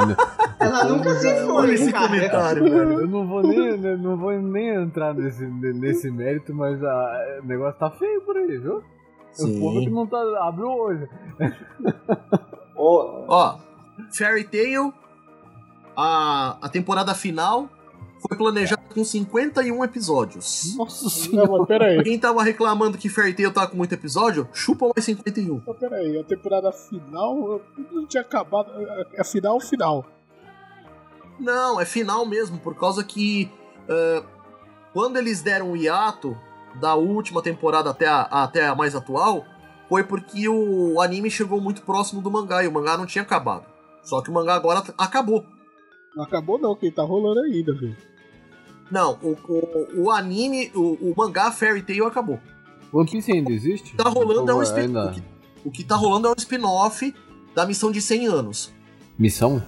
Ela 0.59 0.83
nunca 0.85 1.09
se 1.15 1.45
foi, 1.45 1.73
esse 1.73 1.91
cara. 1.91 2.07
comentário, 2.07 2.63
velho. 2.63 2.99
eu 3.01 3.07
não 3.07 3.27
vou 3.27 3.43
nem, 3.43 3.77
né, 3.77 3.97
não 3.97 4.15
vou 4.15 4.31
nem 4.31 4.69
entrar 4.69 5.13
nesse, 5.13 5.43
nesse 5.45 6.09
mérito, 6.09 6.55
mas 6.55 6.81
a- 6.81 7.39
o 7.43 7.45
negócio 7.45 7.77
tá 7.77 7.91
feio 7.91 8.21
por 8.21 8.37
aí, 8.37 8.57
viu? 8.57 8.81
O 9.39 9.59
povo 9.59 9.79
que 9.81 9.89
não 9.89 10.07
tá. 10.07 10.17
abre 10.47 10.63
o 10.63 10.69
olho. 10.69 11.09
Ó, 12.77 13.57
Fairy 14.11 14.43
Tail, 14.45 14.93
a, 15.97 16.57
a 16.61 16.69
temporada 16.69 17.13
final 17.13 17.67
foi 18.27 18.37
planejada 18.37 18.81
com 18.93 19.03
51 19.03 19.83
episódios. 19.83 20.75
Nossa 20.77 21.03
Não, 21.03 21.09
senhora. 21.09 21.51
mas 21.51 21.67
pera 21.67 21.85
aí. 21.85 22.03
Quem 22.03 22.17
tava 22.19 22.43
reclamando 22.43 22.97
que 22.97 23.09
Fairy 23.09 23.33
Tail 23.33 23.51
tá 23.51 23.67
com 23.67 23.75
muito 23.77 23.93
episódio, 23.93 24.47
chupa 24.53 24.85
mais 24.95 25.03
51. 25.05 25.61
Mas 25.65 25.77
pera 25.77 25.97
aí, 25.97 26.17
a 26.19 26.23
temporada 26.23 26.71
final 26.71 27.61
não 27.91 28.05
tinha 28.05 28.21
acabado. 28.21 28.71
É 28.79 29.21
é 29.21 29.23
final 29.23 29.59
final. 29.59 30.05
Não, 31.39 31.79
é 31.79 31.85
final 31.85 32.25
mesmo, 32.25 32.57
por 32.59 32.75
causa 32.75 33.03
que 33.03 33.51
ah, 33.89 34.23
quando 34.93 35.17
eles 35.17 35.41
deram 35.41 35.71
o 35.71 35.77
hiato 35.77 36.37
da 36.79 36.95
última 36.95 37.41
temporada 37.41 37.89
até 37.89 38.07
a, 38.07 38.21
até 38.21 38.67
a 38.67 38.75
mais 38.75 38.95
atual, 38.95 39.43
foi 39.89 40.03
porque 40.03 40.47
o 40.47 40.99
anime 41.01 41.29
chegou 41.29 41.59
muito 41.59 41.81
próximo 41.83 42.21
do 42.21 42.31
mangá 42.31 42.63
e 42.63 42.67
o 42.67 42.71
mangá 42.71 42.97
não 42.97 43.05
tinha 43.05 43.21
acabado. 43.23 43.65
Só 44.03 44.21
que 44.21 44.29
o 44.29 44.33
mangá 44.33 44.55
agora 44.55 44.83
acabou. 44.97 45.45
Não 46.15 46.23
acabou 46.23 46.59
não, 46.59 46.75
quem 46.75 46.91
tá 46.91 47.03
rolando 47.03 47.39
ainda, 47.41 47.73
velho. 47.73 47.97
Não, 48.93 49.17
o, 49.23 49.31
o, 49.47 50.03
o 50.03 50.11
anime, 50.11 50.71
o, 50.75 50.93
o 51.09 51.13
mangá 51.17 51.51
Fairy 51.51 51.81
Tail 51.81 52.05
acabou. 52.05 52.39
One 52.91 53.09
Piece 53.09 53.31
ainda 53.31 53.51
existe? 53.51 53.87
O 53.87 53.91
que 53.91 53.97
tá 53.97 54.07
rolando 54.07 54.51
é 54.51 54.53
um 54.53 54.61
spin- 54.61 54.95
o 54.95 55.11
que, 55.11 55.23
o 55.65 55.71
que 55.71 55.83
tá 55.83 55.95
rolando 55.95 56.27
é 56.27 56.29
um 56.29 56.35
spin-off 56.37 57.11
da 57.55 57.65
missão 57.65 57.91
de 57.91 57.99
100 57.99 58.27
anos. 58.27 58.71
Missão? 59.17 59.63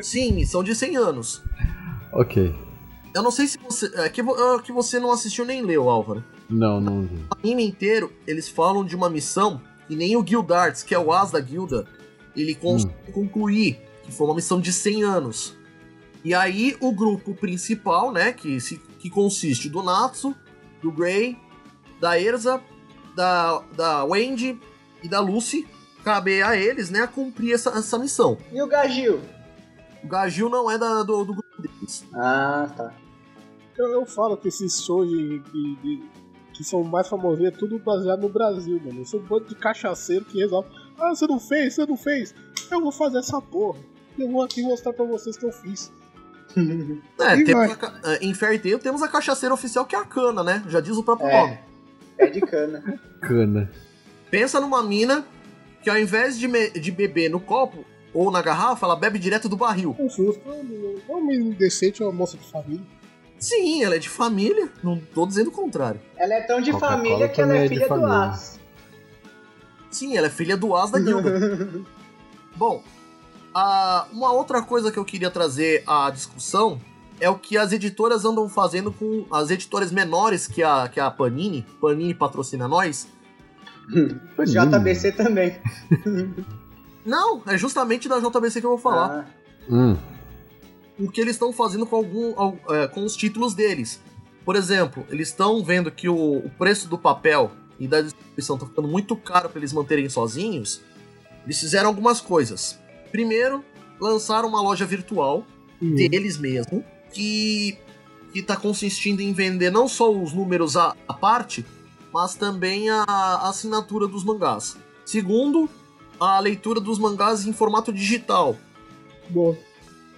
Sim, 0.00 0.32
missão 0.32 0.62
de 0.64 0.74
100 0.74 0.96
anos. 0.96 1.42
Ok. 2.12 2.54
Eu 3.14 3.22
não 3.22 3.30
sei 3.30 3.46
se 3.46 3.58
você. 3.58 3.90
É 3.96 4.08
que, 4.08 4.22
é 4.22 4.58
que 4.62 4.72
você 4.72 4.98
não 4.98 5.12
assistiu 5.12 5.44
nem 5.44 5.60
leu, 5.60 5.90
Álvaro. 5.90 6.24
Não, 6.48 6.80
não 6.80 7.02
vi. 7.02 7.16
O 7.30 7.36
anime 7.42 7.66
inteiro, 7.66 8.10
eles 8.26 8.48
falam 8.48 8.84
de 8.86 8.96
uma 8.96 9.10
missão 9.10 9.60
que 9.86 9.94
nem 9.94 10.16
o 10.16 10.22
Guildarts, 10.22 10.82
que 10.82 10.94
é 10.94 10.98
o 10.98 11.12
as 11.12 11.30
da 11.30 11.40
guilda, 11.40 11.84
ele 12.34 12.54
consegue 12.54 13.12
concluir, 13.12 13.78
que 14.02 14.10
foi 14.10 14.26
uma 14.26 14.34
missão 14.34 14.58
de 14.58 14.72
100 14.72 15.02
anos. 15.02 15.56
E 16.24 16.32
aí 16.34 16.74
o 16.80 16.90
grupo 16.92 17.34
principal, 17.34 18.10
né, 18.10 18.32
que, 18.32 18.58
se, 18.60 18.78
que 18.98 19.10
consiste 19.10 19.68
do 19.68 19.82
Natsu, 19.82 20.34
do 20.82 20.90
Grey, 20.90 21.36
da 22.00 22.18
Erza, 22.18 22.60
da, 23.14 23.60
da 23.76 24.04
Wendy 24.04 24.58
e 25.02 25.08
da 25.08 25.20
Lucy, 25.20 25.66
cabe 26.02 26.42
a 26.42 26.56
eles, 26.56 26.88
né, 26.90 27.00
a 27.00 27.06
cumprir 27.06 27.52
essa, 27.54 27.70
essa 27.70 27.98
missão. 27.98 28.38
e 28.52 28.60
o 28.62 28.66
Gagil? 28.66 29.20
O 30.02 30.08
Gagil 30.08 30.48
não 30.48 30.70
é 30.70 30.78
da, 30.78 31.02
do, 31.02 31.24
do 31.24 31.34
grupo 31.34 31.62
deles. 31.62 32.04
Ah, 32.14 32.68
tá. 32.74 32.94
Eu, 33.76 33.88
eu 33.92 34.06
falo 34.06 34.36
que 34.36 34.48
esses 34.48 34.82
shows 34.82 35.08
de, 35.08 35.38
de- 35.40 35.76
de- 35.76 36.02
que 36.52 36.62
são 36.62 36.84
mais 36.84 37.08
famosos 37.08 37.44
é 37.44 37.50
tudo 37.50 37.78
baseado 37.80 38.20
no 38.22 38.28
Brasil, 38.28 38.80
mano. 38.84 39.00
Eu 39.00 39.04
sou 39.04 39.18
um 39.18 39.24
bando 39.24 39.46
de 39.46 39.56
cachaceiro 39.56 40.24
que 40.24 40.38
resolve. 40.38 40.68
Ah, 40.98 41.08
você 41.14 41.26
não 41.26 41.40
fez, 41.40 41.74
você 41.74 41.84
não 41.84 41.96
fez. 41.96 42.32
Eu 42.70 42.80
vou 42.80 42.92
fazer 42.92 43.18
essa 43.18 43.40
porra. 43.42 43.80
Eu 44.16 44.30
vou 44.30 44.42
aqui 44.42 44.62
mostrar 44.62 44.92
pra 44.92 45.04
vocês 45.04 45.36
que 45.36 45.44
eu 45.44 45.50
fiz. 45.50 45.90
É, 47.20 47.36
E 47.36 47.44
temos 47.44 47.70
a 47.70 48.12
é, 48.12 48.18
em 48.24 48.34
Fairy 48.34 48.58
Tail 48.58 48.78
temos 48.78 49.02
a 49.02 49.08
cachaceira 49.08 49.54
oficial 49.54 49.84
que 49.86 49.94
é 49.96 49.98
a 49.98 50.04
cana, 50.04 50.42
né? 50.42 50.62
Já 50.68 50.80
diz 50.80 50.96
o 50.96 51.02
próprio 51.02 51.28
É. 51.28 51.40
nome. 51.40 51.58
É 52.18 52.26
de 52.26 52.40
cana. 52.40 53.00
Cana. 53.20 53.70
Pensa 54.30 54.60
numa 54.60 54.82
mina 54.82 55.24
que 55.82 55.90
ao 55.90 55.98
invés 55.98 56.38
de, 56.38 56.46
me- 56.48 56.70
de 56.70 56.90
beber 56.90 57.28
no 57.28 57.40
copo 57.40 57.84
ou 58.12 58.30
na 58.30 58.40
garrafa, 58.40 58.86
ela 58.86 58.94
bebe 58.96 59.18
direto 59.18 59.48
do 59.48 59.56
barril. 59.56 59.96
Um 59.98 60.08
susto. 60.08 60.40
Um 61.08 61.20
menino 61.24 61.54
decente 61.54 62.02
é 62.02 62.06
uma 62.06 62.12
moça 62.12 62.36
de 62.36 62.48
família. 62.50 62.84
Sim, 63.38 63.82
ela 63.84 63.96
é 63.96 63.98
de 63.98 64.08
família, 64.08 64.68
não 64.82 64.98
tô 64.98 65.26
dizendo 65.26 65.48
o 65.48 65.52
contrário. 65.52 66.00
Ela 66.16 66.34
é 66.34 66.40
tão 66.42 66.60
de 66.60 66.72
família 66.72 67.28
que 67.28 67.40
ela 67.40 67.56
é 67.56 67.64
é 67.66 67.68
filha 67.68 67.88
do. 67.88 68.06
As. 68.06 68.60
Sim, 69.90 70.16
ela 70.16 70.28
é 70.28 70.30
filha 70.30 70.56
do 70.56 70.74
as 70.74 70.90
da 70.90 70.98
guilda. 70.98 71.84
Bom, 72.56 72.82
a- 73.54 74.06
uma 74.12 74.32
outra 74.32 74.60
coisa 74.62 74.90
que 74.90 74.98
eu 74.98 75.04
queria 75.04 75.30
trazer 75.30 75.82
à 75.86 76.10
discussão 76.10 76.80
é 77.20 77.30
o 77.30 77.38
que 77.38 77.56
as 77.56 77.72
editoras 77.72 78.24
andam 78.24 78.48
fazendo 78.48 78.90
com 78.92 79.24
as 79.30 79.50
editoras 79.50 79.92
menores 79.92 80.46
que 80.48 80.62
a, 80.62 80.88
que 80.88 80.98
a 80.98 81.10
Panini. 81.10 81.64
Panini 81.80 82.12
patrocina 82.14 82.66
nós. 82.66 83.06
JBC 84.38 85.12
também. 85.12 85.56
Não, 87.04 87.42
é 87.46 87.56
justamente 87.58 88.08
da 88.08 88.18
JBC 88.18 88.60
que 88.60 88.66
eu 88.66 88.70
vou 88.70 88.78
falar. 88.78 89.26
Ah, 89.28 89.44
Hum. 89.70 89.96
o 90.98 91.10
que 91.10 91.20
eles 91.22 91.36
estão 91.36 91.50
fazendo 91.50 91.86
com 91.86 91.96
algum 91.96 92.38
al- 92.38 92.58
é, 92.68 92.86
com 92.86 93.02
os 93.02 93.16
títulos 93.16 93.54
deles. 93.54 93.98
Por 94.44 94.56
exemplo, 94.56 95.06
eles 95.08 95.28
estão 95.28 95.64
vendo 95.64 95.90
que 95.90 96.06
o, 96.06 96.36
o 96.36 96.50
preço 96.58 96.86
do 96.86 96.98
papel 96.98 97.50
e 97.80 97.88
da 97.88 98.02
distribuição 98.02 98.56
está 98.56 98.66
ficando 98.66 98.86
muito 98.88 99.16
caro 99.16 99.48
para 99.48 99.58
eles 99.58 99.72
manterem 99.72 100.06
sozinhos. 100.10 100.82
Eles 101.44 101.58
fizeram 101.58 101.88
algumas 101.88 102.20
coisas. 102.20 102.78
Primeiro, 103.14 103.64
lançaram 104.00 104.48
uma 104.48 104.60
loja 104.60 104.84
virtual 104.84 105.46
deles 105.80 106.36
mesmo, 106.36 106.84
que 107.12 107.78
que 108.32 108.40
está 108.40 108.56
consistindo 108.56 109.20
em 109.20 109.32
vender 109.32 109.70
não 109.70 109.86
só 109.86 110.10
os 110.10 110.32
números 110.32 110.76
à, 110.76 110.96
à 111.06 111.14
parte, 111.14 111.64
mas 112.12 112.34
também 112.34 112.90
a, 112.90 113.04
a 113.04 113.48
assinatura 113.48 114.08
dos 114.08 114.24
mangás. 114.24 114.76
Segundo, 115.04 115.70
a 116.18 116.40
leitura 116.40 116.80
dos 116.80 116.98
mangás 116.98 117.46
em 117.46 117.52
formato 117.52 117.92
digital. 117.92 118.56
Boa. 119.28 119.56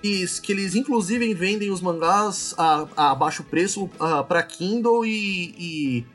Eles, 0.02 0.40
que 0.40 0.52
eles 0.52 0.74
inclusive 0.74 1.34
vendem 1.34 1.70
os 1.70 1.82
mangás 1.82 2.54
a, 2.56 2.88
a 2.96 3.14
baixo 3.14 3.44
preço 3.44 3.90
para 4.26 4.42
Kindle 4.42 5.04
e, 5.04 5.54
e, 5.58 6.06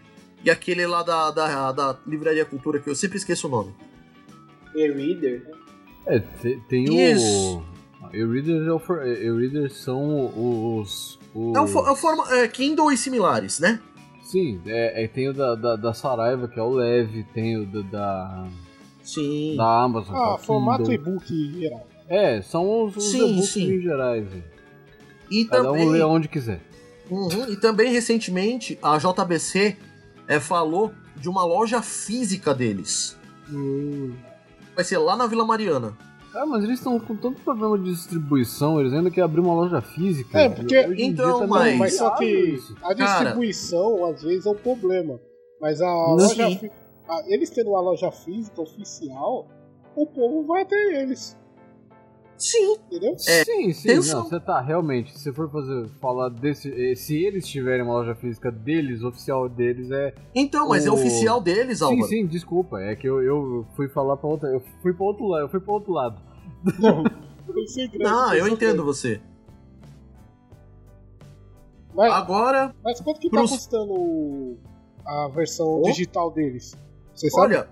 e, 0.44 0.50
aquele 0.50 0.88
lá 0.88 1.04
da, 1.04 1.30
da, 1.30 1.72
da 1.72 2.00
Livraria 2.08 2.44
Cultura, 2.44 2.80
que 2.80 2.90
eu 2.90 2.96
sempre 2.96 3.20
esqueço 3.20 3.48
o 3.48 3.52
nome. 3.52 3.72
E-Reader, 4.74 5.44
né? 5.48 5.62
É, 6.06 6.20
tem, 6.20 6.60
tem 6.62 6.90
o. 6.90 7.64
E-Readers, 8.14 8.68
é 9.06 9.26
e-readers 9.26 9.78
são 9.78 10.26
os. 10.36 11.18
os... 11.34 11.56
É, 11.56 11.60
o, 11.60 11.88
é 11.88 11.92
o 11.92 11.96
forma, 11.96 12.36
é 12.36 12.48
Kindle 12.48 12.92
e 12.92 12.98
similares, 12.98 13.60
né? 13.60 13.80
Sim, 14.22 14.62
é, 14.66 15.04
é, 15.04 15.08
tem 15.08 15.30
o 15.30 15.34
da, 15.34 15.56
da, 15.56 15.76
da, 15.76 15.94
Saraiva, 15.94 16.48
que 16.48 16.60
é 16.60 16.64
o 16.64 16.70
Leve, 16.70 17.24
tem 17.34 17.58
o 17.58 17.66
da. 17.66 17.82
da... 17.82 18.48
Sim. 19.04 19.56
Da 19.58 19.84
Amazon. 19.84 20.16
Ah, 20.16 20.38
formato 20.38 20.92
e-book 20.92 21.60
geral. 21.60 21.88
É, 22.08 22.42
são 22.42 22.86
os, 22.86 22.98
os 22.98 23.14
e-books 23.14 23.58
em 23.58 23.82
gerais. 23.82 24.28
E 25.30 25.46
Cada 25.46 25.64
também, 25.64 25.88
um 25.88 25.92
lê 25.92 26.04
onde 26.04 26.28
quiser. 26.28 26.62
Uhum, 27.10 27.50
e 27.50 27.56
também, 27.56 27.92
recentemente, 27.92 28.78
a 28.82 28.98
JBC 28.98 29.78
é, 30.28 30.40
falou 30.40 30.94
de 31.16 31.30
uma 31.30 31.44
loja 31.46 31.82
física 31.82 32.54
deles. 32.54 33.18
Hum. 33.50 34.14
Vai 34.76 34.84
ser 34.84 34.98
lá 34.98 35.16
na 35.16 35.28
Vila 35.28 35.46
Mariana. 35.46 35.98
Ah, 36.34 36.46
mas 36.46 36.64
eles 36.64 36.80
estão 36.80 36.98
com 36.98 37.16
tanto 37.16 37.42
problema 37.42 37.78
de 37.78 37.92
distribuição, 37.92 38.80
eles 38.80 38.94
ainda 38.94 39.10
querem 39.10 39.26
abrir 39.26 39.42
uma 39.42 39.54
loja 39.54 39.82
física. 39.82 40.40
É, 40.40 40.50
porque. 40.50 40.78
Então, 40.98 41.42
tá 41.42 41.48
mas... 41.48 41.78
mas 41.78 41.98
só 41.98 42.12
que 42.12 42.58
a 42.82 42.94
distribuição 42.94 43.98
Cara... 43.98 44.12
às 44.12 44.24
vezes 44.24 44.46
é 44.46 44.50
um 44.50 44.56
problema. 44.56 45.20
Mas 45.60 45.82
a 45.82 45.86
Não, 45.86 46.16
loja. 46.16 46.72
A, 47.08 47.24
eles 47.28 47.50
tendo 47.50 47.72
uma 47.72 47.82
loja 47.82 48.10
física 48.12 48.62
oficial, 48.62 49.48
o 49.96 50.06
povo 50.08 50.48
vai 50.48 50.62
até 50.62 51.02
eles. 51.02 51.38
Sim. 52.42 52.74
Entendeu? 52.88 53.12
É, 53.28 53.44
sim, 53.46 53.72
sim. 53.74 53.88
Não, 53.96 54.24
você 54.24 54.40
tá 54.40 54.60
realmente. 54.60 55.18
Se 55.18 55.32
for 55.32 55.50
fazer 55.52 55.88
falar 56.02 56.30
desse. 56.30 56.72
eh, 56.92 56.96
Se 56.96 57.16
eles 57.24 57.48
tiverem 57.48 57.84
uma 57.84 57.94
loja 57.94 58.16
física 58.16 58.52
deles, 58.52 59.04
oficial 59.04 59.48
deles 59.48 59.92
é. 59.92 60.14
Então, 60.34 60.68
mas 60.70 60.86
O- 60.86 60.90
é 60.90 60.92
oficial 60.92 61.40
deles, 61.40 61.78
Sim, 61.80 61.86
Álvaro. 61.86 62.08
sim, 62.08 62.26
desculpa. 62.26 62.80
É 62.80 62.96
que 62.96 63.08
eu, 63.08 63.22
eu 63.22 63.66
fui 63.76 63.88
falar 63.88 64.18
pra 64.18 64.28
outra. 64.30 64.50
Eu 64.50 64.62
fui 64.82 64.92
pra 64.94 65.06
outro 65.06 65.28
lado. 65.28 65.42
Eu 65.44 65.50
fui 65.50 65.60
pra 65.60 65.74
outro 65.74 65.92
lado. 65.94 66.20
Não, 66.80 67.04
Não, 68.00 68.34
eu 68.34 68.48
entendo 68.48 68.84
você. 68.84 69.22
Mas, 71.94 72.12
Agora, 72.14 72.74
mas 72.84 73.02
quanto 73.02 73.20
que 73.20 73.30
pros- 73.30 73.50
tá 73.52 73.58
custando 73.58 73.94
o- 73.94 74.58
a 75.06 75.28
versão 75.28 75.80
Oh. 75.80 75.84
digital 75.84 76.32
deles? 76.32 76.74
Você 77.14 77.30
sabe? 77.30 77.56
olha, 77.56 77.68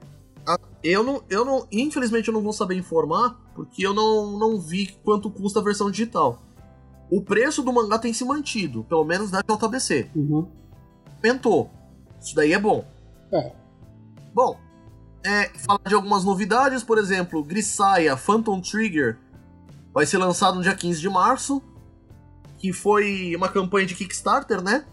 eu 0.83 1.03
não, 1.03 1.21
eu 1.29 1.45
não, 1.45 1.65
infelizmente 1.71 2.27
eu 2.27 2.33
não 2.33 2.41
vou 2.41 2.51
saber 2.51 2.75
informar, 2.75 3.39
porque 3.65 3.85
eu 3.85 3.93
não, 3.93 4.37
não 4.39 4.57
vi 4.57 4.87
quanto 5.03 5.29
custa 5.29 5.59
a 5.59 5.63
versão 5.63 5.91
digital. 5.91 6.41
O 7.11 7.21
preço 7.21 7.61
do 7.61 7.73
mangá 7.73 7.99
tem 7.99 8.13
se 8.13 8.23
mantido, 8.23 8.85
pelo 8.85 9.03
menos 9.03 9.31
na 9.31 9.41
JBC. 9.41 10.09
Uhum. 10.15 10.47
Aumentou. 11.21 11.69
Isso 12.21 12.33
daí 12.33 12.53
é 12.53 12.59
bom. 12.59 12.85
É. 13.33 13.51
Bom, 14.33 14.57
é, 15.25 15.49
falar 15.49 15.81
de 15.85 15.93
algumas 15.93 16.23
novidades, 16.23 16.83
por 16.83 16.97
exemplo, 16.97 17.43
Grisaya 17.43 18.15
Phantom 18.15 18.61
Trigger 18.61 19.17
vai 19.93 20.05
ser 20.05 20.19
lançado 20.19 20.55
no 20.55 20.61
dia 20.61 20.75
15 20.75 21.01
de 21.01 21.09
março, 21.09 21.61
que 22.57 22.71
foi 22.71 23.35
uma 23.35 23.49
campanha 23.49 23.85
de 23.85 23.95
Kickstarter, 23.95 24.63
né? 24.63 24.85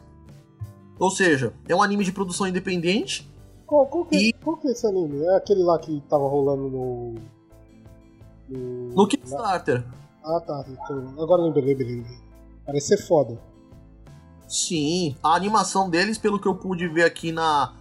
Ou 0.99 1.11
seja, 1.11 1.53
é 1.69 1.77
um 1.77 1.83
anime 1.83 2.03
de 2.03 2.11
produção 2.11 2.49
independente. 2.49 3.31
Qual, 3.65 3.87
qual, 3.87 4.05
que, 4.07 4.17
E- 4.17 4.33
qual 4.33 4.57
que 4.57 4.67
é 4.67 4.73
esse 4.73 4.87
anime? 4.87 5.25
É 5.25 5.37
aquele 5.37 5.63
lá 5.63 5.79
que 5.79 6.03
tava 6.09 6.27
rolando 6.27 6.69
no. 6.69 7.15
No, 8.49 8.95
No 8.95 9.07
Kickstarter. 9.07 9.85
Ah 10.25 10.41
tá, 10.41 10.65
então, 10.69 11.23
agora 11.23 11.43
lembrei, 11.43 11.75
lembrei. 11.75 12.05
Parece 12.65 12.89
ser 12.89 13.07
foda. 13.07 13.39
Sim, 14.49 15.17
a 15.23 15.35
animação 15.35 15.89
deles, 15.91 16.19
pelo 16.19 16.39
que 16.41 16.47
eu 16.47 16.55
pude 16.55 16.89
ver 16.89 17.05
aqui 17.05 17.33
na, 17.33 17.75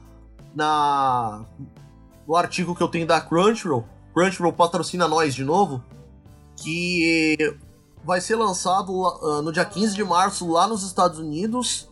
na 0.54 1.46
no 2.28 2.36
artigo 2.36 2.76
que 2.76 2.82
eu 2.82 2.88
tenho 2.88 3.06
da 3.06 3.22
Crunchyroll, 3.22 3.86
Crunchyroll 4.14 4.54
patrocina 4.54 5.08
nós 5.08 5.36
de 5.36 5.44
novo, 5.44 5.84
que 6.56 7.38
vai 8.04 8.22
ser 8.22 8.36
lançado 8.36 9.06
ah, 9.06 9.42
no 9.42 9.52
dia 9.52 9.66
15 9.66 9.96
de 9.96 10.04
março 10.04 10.50
lá 10.50 10.68
nos 10.68 10.84
Estados 10.84 11.20
Unidos 11.20 11.90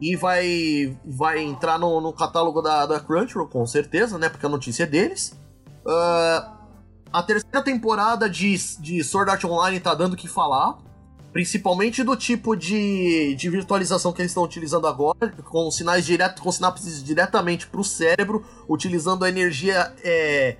e 0.00 0.16
vai, 0.16 0.96
vai 1.04 1.40
entrar 1.40 1.78
no, 1.78 2.00
no 2.00 2.12
catálogo 2.12 2.62
da, 2.62 2.86
da 2.86 3.00
Crunchyroll, 3.00 3.48
com 3.48 3.66
certeza, 3.66 4.16
né? 4.18 4.28
Porque 4.28 4.46
a 4.46 4.48
notícia 4.48 4.84
é 4.84 4.86
deles. 4.86 5.38
Ah, 5.86 6.59
a 7.12 7.22
terceira 7.22 7.62
temporada 7.62 8.28
de, 8.28 8.56
de 8.80 9.02
Sword 9.02 9.30
Art 9.30 9.44
Online 9.44 9.80
tá 9.80 9.94
dando 9.94 10.14
o 10.14 10.16
que 10.16 10.28
falar. 10.28 10.78
Principalmente 11.32 12.02
do 12.02 12.16
tipo 12.16 12.56
de, 12.56 13.36
de 13.36 13.48
virtualização 13.48 14.12
que 14.12 14.20
eles 14.20 14.32
estão 14.32 14.42
utilizando 14.42 14.88
agora, 14.88 15.30
com 15.44 15.70
sinais 15.70 16.04
direto, 16.04 16.42
com 16.42 16.50
sinapses 16.50 17.04
diretamente 17.04 17.68
para 17.68 17.80
o 17.80 17.84
cérebro, 17.84 18.44
utilizando 18.68 19.24
a 19.24 19.28
energia, 19.28 19.94
é, 20.02 20.56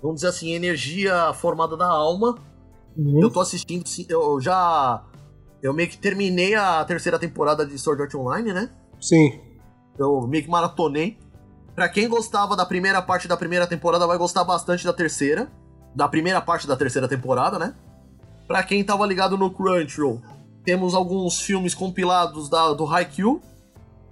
vamos 0.00 0.16
dizer 0.16 0.28
assim, 0.28 0.52
energia 0.54 1.32
formada 1.34 1.76
da 1.76 1.88
alma. 1.88 2.36
Eu 2.96 3.30
tô 3.30 3.40
assistindo, 3.40 3.84
eu 4.08 4.40
já, 4.40 5.04
eu 5.60 5.74
meio 5.74 5.88
que 5.88 5.98
terminei 5.98 6.54
a 6.54 6.84
terceira 6.84 7.18
temporada 7.18 7.66
de 7.66 7.76
Sword 7.76 8.02
Art 8.02 8.14
Online, 8.14 8.52
né? 8.52 8.70
Sim. 9.00 9.40
Eu 9.98 10.20
meio 10.28 10.44
que 10.44 10.50
maratonei. 10.50 11.18
Pra 11.74 11.88
quem 11.88 12.08
gostava 12.08 12.54
da 12.54 12.64
primeira 12.64 13.02
parte 13.02 13.26
da 13.26 13.36
primeira 13.36 13.66
temporada, 13.66 14.06
vai 14.06 14.16
gostar 14.16 14.44
bastante 14.44 14.84
da 14.84 14.92
terceira. 14.92 15.50
Da 15.96 16.06
primeira 16.06 16.40
parte 16.42 16.66
da 16.66 16.76
terceira 16.76 17.08
temporada, 17.08 17.58
né? 17.58 17.74
Pra 18.46 18.62
quem 18.62 18.84
tava 18.84 19.04
ligado 19.06 19.36
no 19.38 19.50
Crunchyroll, 19.50 20.20
temos 20.62 20.94
alguns 20.94 21.40
filmes 21.40 21.74
compilados 21.74 22.48
da, 22.50 22.72
do 22.74 22.86
Haikyuu. 22.86 23.40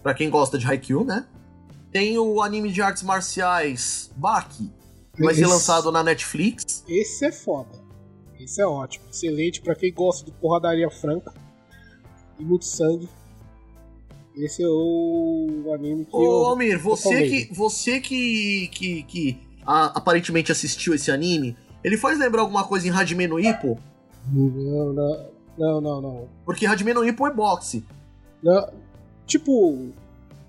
Pra 0.02 0.14
quem 0.14 0.28
gosta 0.30 0.56
de 0.58 0.66
Haikyuu, 0.66 1.04
né? 1.04 1.26
Tem 1.92 2.18
o 2.18 2.42
anime 2.42 2.72
de 2.72 2.82
artes 2.82 3.02
marciais 3.02 4.10
Baki, 4.16 4.72
que 5.14 5.22
vai 5.22 5.34
ser 5.34 5.42
Esse- 5.42 5.50
lançado 5.52 5.92
na 5.92 6.02
Netflix. 6.02 6.82
Esse 6.88 7.26
é 7.26 7.30
foda. 7.32 7.70
Esse 8.40 8.60
é 8.60 8.66
ótimo. 8.66 9.04
Excelente 9.10 9.60
pra 9.60 9.74
quem 9.74 9.92
gosta 9.92 10.24
de 10.24 10.32
porradaria 10.32 10.90
franca 10.90 11.32
e 12.38 12.44
muito 12.44 12.64
sangue. 12.64 13.08
Esse 14.36 14.62
é 14.64 14.68
o 14.68 15.70
anime 15.72 16.04
que 16.06 16.16
Ô, 16.16 16.24
eu. 16.24 16.46
Almir, 16.46 16.78
você 16.80 17.28
que, 17.28 17.54
você 17.54 18.00
que, 18.00 18.68
que, 18.68 19.02
que 19.04 19.38
a- 19.64 19.92
aparentemente 19.96 20.50
assistiu 20.50 20.92
esse 20.94 21.10
anime, 21.12 21.56
ele 21.84 21.96
faz 21.96 22.18
lembrar 22.18 22.40
alguma 22.42 22.64
coisa 22.66 22.88
em 22.88 22.90
Hajime 22.90 23.26
no 23.28 23.38
Ippo? 23.38 23.78
Não, 24.32 24.92
não, 24.92 25.30
não, 25.58 25.80
não, 25.80 26.00
não. 26.00 26.28
Porque 26.44 26.66
Hajime 26.66 26.92
no 26.94 27.04
Ippo 27.04 27.26
é 27.26 27.32
boxe. 27.32 27.84
Não, 28.42 28.68
Tipo, 29.26 29.88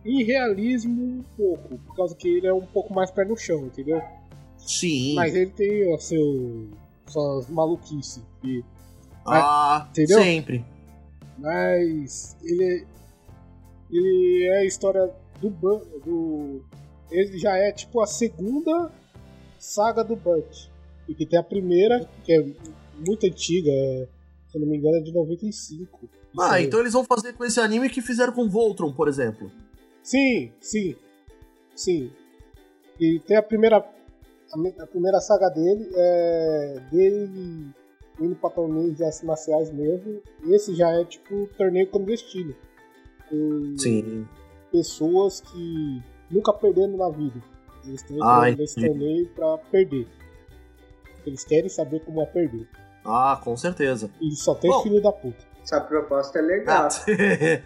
em 0.03 0.23
realismo 0.23 1.01
um 1.01 1.23
pouco, 1.37 1.77
por 1.77 1.95
causa 1.95 2.15
que 2.15 2.27
ele 2.27 2.47
é 2.47 2.53
um 2.53 2.65
pouco 2.65 2.93
mais 2.93 3.09
pé 3.11 3.23
no 3.23 3.37
chão, 3.37 3.65
entendeu? 3.67 4.01
Sim. 4.57 5.15
Mas 5.15 5.33
ele 5.35 5.51
tem 5.51 5.93
o 5.93 5.97
seu. 5.99 6.69
suas 7.07 7.47
maluquices. 7.49 8.21
E, 8.43 8.63
Ah, 9.25 9.87
Entendeu? 9.91 10.19
sempre. 10.19 10.65
mas 11.37 12.35
ele. 12.43 12.85
Ele 13.91 14.47
é 14.51 14.57
a 14.59 14.65
história 14.65 15.09
do. 15.39 15.49
Do, 15.49 16.61
ele 17.11 17.37
já 17.37 17.55
é 17.55 17.71
tipo 17.71 18.01
a 18.01 18.07
segunda 18.07 18.91
saga 19.59 20.03
do 20.03 20.17
Burt. 21.05 21.17
Porque 21.17 21.25
tem 21.25 21.39
a 21.39 21.43
primeira, 21.43 22.07
que 22.23 22.33
é 22.33 22.43
muito 23.05 23.25
antiga, 23.25 23.69
é, 23.71 24.07
se 24.47 24.59
não 24.59 24.67
me 24.67 24.77
engano, 24.77 24.97
é 24.97 25.01
de 25.01 25.13
95. 25.13 26.09
Ah, 26.39 26.59
então 26.61 26.79
eles 26.81 26.93
vão 26.93 27.03
fazer 27.05 27.33
com 27.33 27.45
esse 27.45 27.59
anime 27.59 27.89
que 27.89 28.01
fizeram 28.01 28.33
com 28.33 28.49
Voltron, 28.49 28.91
por 28.91 29.07
exemplo. 29.07 29.49
Sim, 30.03 30.51
sim. 30.59 30.95
Sim. 31.75 32.11
E 32.99 33.19
tem 33.19 33.37
a 33.37 33.41
primeira. 33.43 33.77
A, 33.77 34.83
a 34.83 34.87
primeira 34.87 35.19
saga 35.19 35.49
dele 35.49 35.89
é 35.93 36.81
dele 36.91 37.67
indo 38.19 38.35
pra 38.35 38.49
torneios 38.49 38.95
de 38.95 39.03
artes 39.03 39.23
marciais 39.23 39.71
mesmo. 39.71 40.21
Esse 40.47 40.73
já 40.75 40.89
é 40.91 41.03
tipo 41.05 41.47
torneio 41.57 41.87
clandestino. 41.89 42.55
Com 43.29 43.75
Sim. 43.77 44.25
pessoas 44.71 45.41
que 45.41 46.01
nunca 46.31 46.53
perderam 46.53 46.95
na 46.97 47.09
vida. 47.09 47.41
Eles 47.85 48.01
estão 48.01 48.17
Ah, 48.23 48.49
entendi. 48.49 48.87
torneio 48.87 49.27
pra 49.29 49.57
perder. 49.57 50.07
Eles 51.25 51.43
querem 51.43 51.69
saber 51.69 51.99
como 52.01 52.21
é 52.21 52.25
perder. 52.25 52.67
Ah, 53.03 53.39
com 53.43 53.55
certeza. 53.57 54.09
E 54.21 54.35
só 54.35 54.55
tem 54.55 54.69
Bom. 54.71 54.83
filho 54.83 55.01
da 55.01 55.11
puta. 55.11 55.43
Essa 55.63 55.81
proposta 55.81 56.39
é 56.39 56.41
legal. 56.41 56.87
Essa 57.05 57.61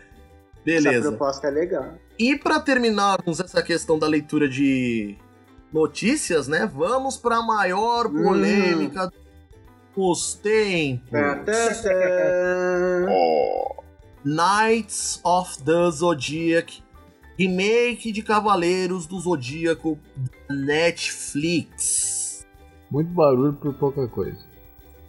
Beleza. 0.65 1.09
proposta 1.09 1.47
é 1.47 1.51
legal. 1.51 1.93
E 2.17 2.37
pra 2.37 2.59
terminarmos 2.59 3.39
essa 3.39 3.63
questão 3.63 3.97
da 3.97 4.05
leitura 4.07 4.47
de 4.47 5.17
notícias, 5.71 6.47
né? 6.49 6.69
Vamos 6.73 7.15
pra 7.17 7.41
maior 7.41 8.07
Hum. 8.07 8.23
polêmica 8.23 9.09
dos 9.95 10.33
tempos. 10.35 11.09
Tá. 11.11 11.43
Knights 14.25 15.19
of 15.23 15.63
the 15.63 15.89
Zodiac, 15.91 16.83
remake 17.37 18.11
de 18.11 18.21
Cavaleiros 18.21 19.07
do 19.07 19.17
Zodíaco 19.19 19.97
da 20.49 20.55
Netflix. 20.55 22.18
Muito 22.89 23.11
barulho 23.11 23.53
por 23.53 23.73
pouca 23.75 24.07
coisa. 24.07 24.37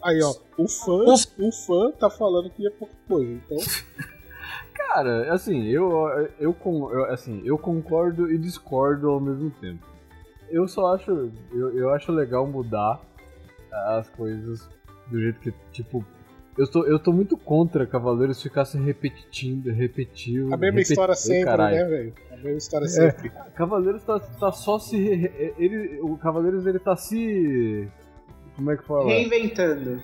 Aí, 0.03 0.19
ó, 0.21 0.33
o 0.57 0.67
fã, 0.67 1.03
o 1.39 1.51
fã 1.51 1.91
tá 1.91 2.09
falando 2.09 2.49
que 2.49 2.65
é 2.65 2.69
pouca 2.71 2.93
coisa. 3.07 3.31
Então, 3.31 3.57
Cara, 4.73 5.33
assim, 5.33 5.67
eu, 5.67 5.91
eu, 6.39 6.53
con- 6.53 6.91
eu, 6.91 7.05
assim, 7.05 7.41
eu 7.45 7.57
concordo 7.57 8.31
e 8.31 8.37
discordo 8.37 9.09
ao 9.09 9.19
mesmo 9.19 9.49
tempo. 9.51 9.85
Eu 10.49 10.67
só 10.67 10.93
acho, 10.95 11.31
eu, 11.51 11.77
eu 11.77 11.89
acho 11.91 12.11
legal 12.11 12.45
mudar 12.45 12.99
as 13.71 14.09
coisas 14.09 14.67
do 15.07 15.19
jeito 15.19 15.39
que, 15.39 15.53
tipo, 15.71 16.03
eu 16.57 16.67
tô, 16.67 16.85
eu 16.85 16.99
tô 16.99 17.11
muito 17.13 17.37
contra 17.37 17.85
Cavaleiros 17.87 18.41
ficar 18.41 18.65
se 18.65 18.77
repetindo, 18.77 19.71
repetindo. 19.71 20.53
a 20.53 20.57
mesma 20.57 20.65
repetindo, 20.77 20.91
história 20.91 21.15
sempre, 21.15 21.45
caralho. 21.45 21.75
né, 21.77 21.83
velho? 21.85 22.13
A 22.31 22.35
mesma 22.37 22.57
história 22.57 22.85
É. 22.85 22.87
sempre. 22.89 23.31
Cavaleiros 23.55 24.03
tá, 24.03 24.19
tá 24.19 24.51
só 24.51 24.77
se. 24.79 24.97
re- 24.97 25.15
re- 25.27 25.53
Ele, 25.57 25.99
o 26.01 26.17
Cavaleiros 26.17 26.65
ele 26.65 26.79
tá 26.79 26.95
se. 26.95 27.87
Como 28.55 28.69
é 28.71 28.77
que 28.77 28.83
fala? 28.85 29.05
Reinventando. 29.09 29.99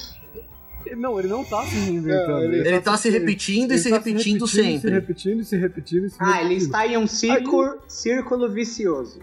Não, 0.95 1.19
ele 1.19 1.27
não 1.27 1.43
tá 1.43 1.63
se 1.65 1.75
reinventando. 1.75 2.27
Não, 2.31 2.43
ele- 2.43 2.67
Ele 2.67 2.79
tá 2.79 2.95
se 2.95 3.09
repetindo 3.09 3.71
e 3.71 3.73
ele 3.73 3.79
se 3.79 3.89
tá 3.89 3.97
repetindo 3.97 4.47
Se 4.47 4.55
sempre. 4.63 4.89
repetindo, 4.91 5.43
se 5.43 5.57
repetindo, 5.57 6.05
e 6.05 6.09
se 6.09 6.15
Ah, 6.19 6.39
ele 6.39 6.49
repetindo. 6.53 6.61
está 6.65 6.87
em 6.87 6.97
um 6.97 7.07
círculo, 7.07 7.79
círculo 7.89 8.49
vicioso. 8.49 9.19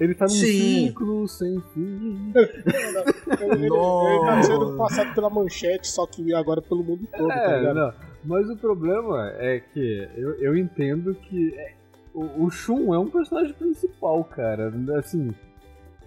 Ele 0.00 0.14
tá 0.14 0.24
num 0.24 0.30
Sim. 0.30 0.86
ciclo 0.88 1.28
sem 1.28 1.60
fim. 1.74 2.32
Ele, 2.34 3.52
ele, 3.52 3.66
ele 3.66 4.20
tá 4.24 4.42
sendo 4.42 4.76
passado 4.76 5.14
pela 5.14 5.28
manchete, 5.28 5.86
só 5.88 6.06
que 6.06 6.32
agora 6.34 6.62
pelo 6.62 6.82
mundo 6.82 7.06
todo, 7.14 7.28
tá 7.28 7.34
É, 7.34 7.58
ligado? 7.58 7.74
não. 7.76 7.92
Mas 8.24 8.48
o 8.50 8.56
problema 8.56 9.30
é 9.36 9.60
que 9.60 10.08
eu, 10.16 10.34
eu 10.40 10.56
entendo 10.56 11.14
que 11.14 11.54
é, 11.54 11.74
o, 12.14 12.44
o 12.44 12.50
Shun 12.50 12.94
é 12.94 12.98
um 12.98 13.08
personagem 13.10 13.52
principal, 13.52 14.24
cara. 14.24 14.72
Assim, 14.98 15.34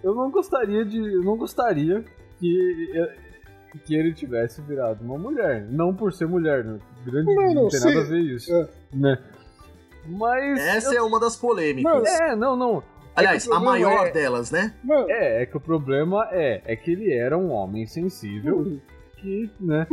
eu 0.02 0.14
não 0.14 0.28
gostaria 0.30 0.84
de. 0.84 0.98
Eu 0.98 1.22
não 1.22 1.36
gostaria 1.36 2.04
que, 2.40 3.08
que 3.84 3.94
ele 3.94 4.12
tivesse 4.12 4.60
virado 4.62 5.04
uma 5.04 5.16
mulher. 5.18 5.66
Não 5.70 5.94
por 5.94 6.12
ser 6.12 6.26
mulher, 6.26 6.64
né? 6.64 6.78
Grande, 7.04 7.32
Não, 7.34 7.42
não, 7.46 7.54
não, 7.54 7.68
tem 7.68 7.80
sim. 7.80 7.86
nada 7.88 8.00
a 8.00 8.04
ver 8.04 8.20
isso. 8.20 8.52
É. 8.52 8.68
Né? 8.92 9.18
Mas. 10.06 10.58
Essa 10.60 10.94
é 10.96 11.02
uma 11.02 11.18
das 11.18 11.36
polêmicas. 11.36 11.92
Mano, 11.92 12.06
É, 12.06 12.36
não, 12.36 12.56
não. 12.56 12.82
Aliás, 13.16 13.46
é 13.48 13.54
a 13.54 13.60
maior 13.60 14.06
é- 14.06 14.10
delas, 14.10 14.50
né? 14.50 14.74
Mano, 14.82 15.10
É, 15.10 15.42
é 15.42 15.46
que 15.46 15.56
o 15.56 15.60
problema 15.60 16.28
é, 16.32 16.60
é 16.66 16.76
que 16.76 16.92
ele 16.92 17.12
era 17.12 17.36
um 17.38 17.50
homem 17.50 17.86
sensível 17.86 18.78
que, 19.16 19.50
né, 19.60 19.86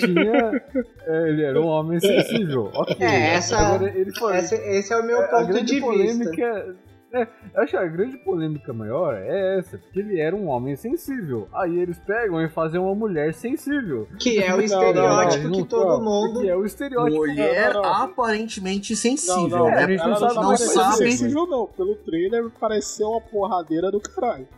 tinha. 0.00 0.62
é, 1.06 1.28
ele 1.28 1.44
era 1.44 1.60
um 1.60 1.66
homem 1.66 2.00
sensível. 2.00 2.70
Ok. 2.74 2.96
É, 3.00 3.34
essa- 3.34 3.58
Agora 3.58 3.90
ele 3.96 4.12
foi. 4.18 4.36
Esse, 4.38 4.54
esse 4.56 4.92
é 4.92 4.96
o 4.96 5.06
meu 5.06 5.22
ponto 5.28 5.64
de 5.64 5.80
vista. 5.80 6.74
É, 7.12 7.28
eu 7.54 7.62
acho 7.62 7.72
que 7.72 7.76
a 7.76 7.86
grande 7.86 8.16
polêmica 8.18 8.72
maior 8.72 9.14
é 9.14 9.58
essa, 9.58 9.76
porque 9.76 10.00
ele 10.00 10.18
era 10.18 10.34
um 10.34 10.48
homem 10.48 10.74
sensível. 10.76 11.46
Aí 11.52 11.78
eles 11.78 11.98
pegam 11.98 12.40
e 12.40 12.48
fazem 12.48 12.80
uma 12.80 12.94
mulher 12.94 13.34
sensível. 13.34 14.08
Que 14.18 14.42
é 14.42 14.54
o 14.54 14.56
Não, 14.56 14.64
estereótipo 14.64 15.44
não, 15.44 15.52
que 15.52 15.58
não, 15.58 15.66
todo 15.66 15.88
não, 15.88 16.04
mundo. 16.04 16.40
Que 16.40 16.48
é 16.48 16.56
o 16.56 16.64
estereótipo. 16.64 17.16
Mulher 17.16 17.74
não, 17.74 17.82
não. 17.82 17.94
aparentemente 17.94 18.96
sensível, 18.96 19.48
não, 19.48 19.58
não, 19.58 19.66
né? 19.66 19.84
a 19.84 19.86
gente 19.86 20.06
não 20.06 20.16
sabe 20.16 20.34
não 20.34 20.42
parece 20.42 20.66
sabe. 20.68 20.96
sensível, 20.96 21.46
não. 21.46 21.66
Pelo 21.66 21.94
trailer 21.96 22.50
pareceu 22.58 23.08
uma 23.10 23.20
porradeira 23.20 23.90
do 23.90 24.00
caralho. 24.00 24.48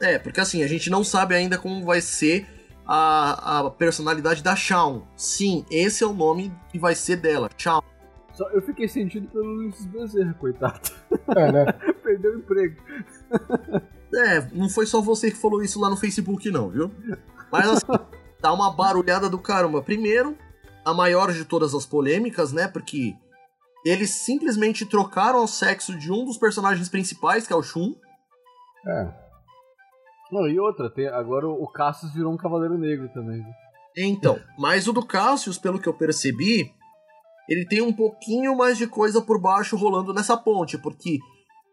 É, 0.00 0.18
porque 0.18 0.40
assim, 0.40 0.62
a 0.64 0.66
gente 0.66 0.90
não 0.90 1.04
sabe 1.04 1.34
ainda 1.36 1.56
como 1.56 1.84
vai 1.84 2.00
ser 2.00 2.46
a, 2.86 3.60
a 3.60 3.70
personalidade 3.70 4.42
da 4.42 4.56
Shawn. 4.56 5.02
Sim, 5.16 5.64
esse 5.70 6.02
é 6.02 6.06
o 6.06 6.12
nome 6.12 6.52
que 6.70 6.78
vai 6.78 6.94
ser 6.94 7.16
dela, 7.16 7.48
Shawn. 7.56 7.80
Só 8.34 8.48
eu 8.50 8.60
fiquei 8.62 8.88
sentido 8.88 9.28
pelo 9.28 9.44
Luiz 9.44 9.86
Bezerra, 9.86 10.34
coitado. 10.34 10.90
É, 11.36 11.52
né? 11.52 11.72
Perdeu 12.02 12.32
o 12.32 12.38
emprego. 12.38 12.82
É, 14.12 14.40
não 14.52 14.68
foi 14.68 14.86
só 14.86 15.00
você 15.00 15.30
que 15.30 15.36
falou 15.36 15.62
isso 15.62 15.80
lá 15.80 15.88
no 15.88 15.96
Facebook, 15.96 16.50
não, 16.50 16.68
viu? 16.68 16.90
Mas 17.50 17.68
assim, 17.68 17.86
tá 18.42 18.52
uma 18.52 18.72
barulhada 18.72 19.30
do 19.30 19.38
caramba. 19.38 19.80
Primeiro, 19.82 20.36
a 20.84 20.92
maior 20.92 21.32
de 21.32 21.44
todas 21.44 21.74
as 21.74 21.86
polêmicas, 21.86 22.52
né? 22.52 22.66
Porque 22.66 23.14
eles 23.84 24.10
simplesmente 24.10 24.84
trocaram 24.84 25.44
o 25.44 25.48
sexo 25.48 25.96
de 25.96 26.10
um 26.10 26.24
dos 26.24 26.36
personagens 26.36 26.88
principais, 26.88 27.46
que 27.46 27.52
é 27.52 27.56
o 27.56 27.62
Shun. 27.62 27.94
É. 28.86 29.24
Não, 30.32 30.48
e 30.48 30.58
outra, 30.58 30.90
tem, 30.90 31.06
agora 31.06 31.46
o 31.46 31.66
Cassius 31.68 32.12
virou 32.12 32.32
um 32.32 32.36
cavaleiro 32.36 32.76
negro 32.76 33.08
também. 33.14 33.42
viu? 33.42 33.52
Então, 33.96 34.40
mas 34.58 34.88
o 34.88 34.92
do 34.92 35.06
Cassius, 35.06 35.56
pelo 35.56 35.78
que 35.78 35.88
eu 35.88 35.94
percebi, 35.94 36.74
ele 37.48 37.64
tem 37.66 37.80
um 37.82 37.92
pouquinho 37.92 38.56
mais 38.56 38.76
de 38.78 38.86
coisa 38.86 39.20
por 39.20 39.40
baixo 39.40 39.76
rolando 39.76 40.12
nessa 40.14 40.36
ponte, 40.36 40.78
porque 40.78 41.18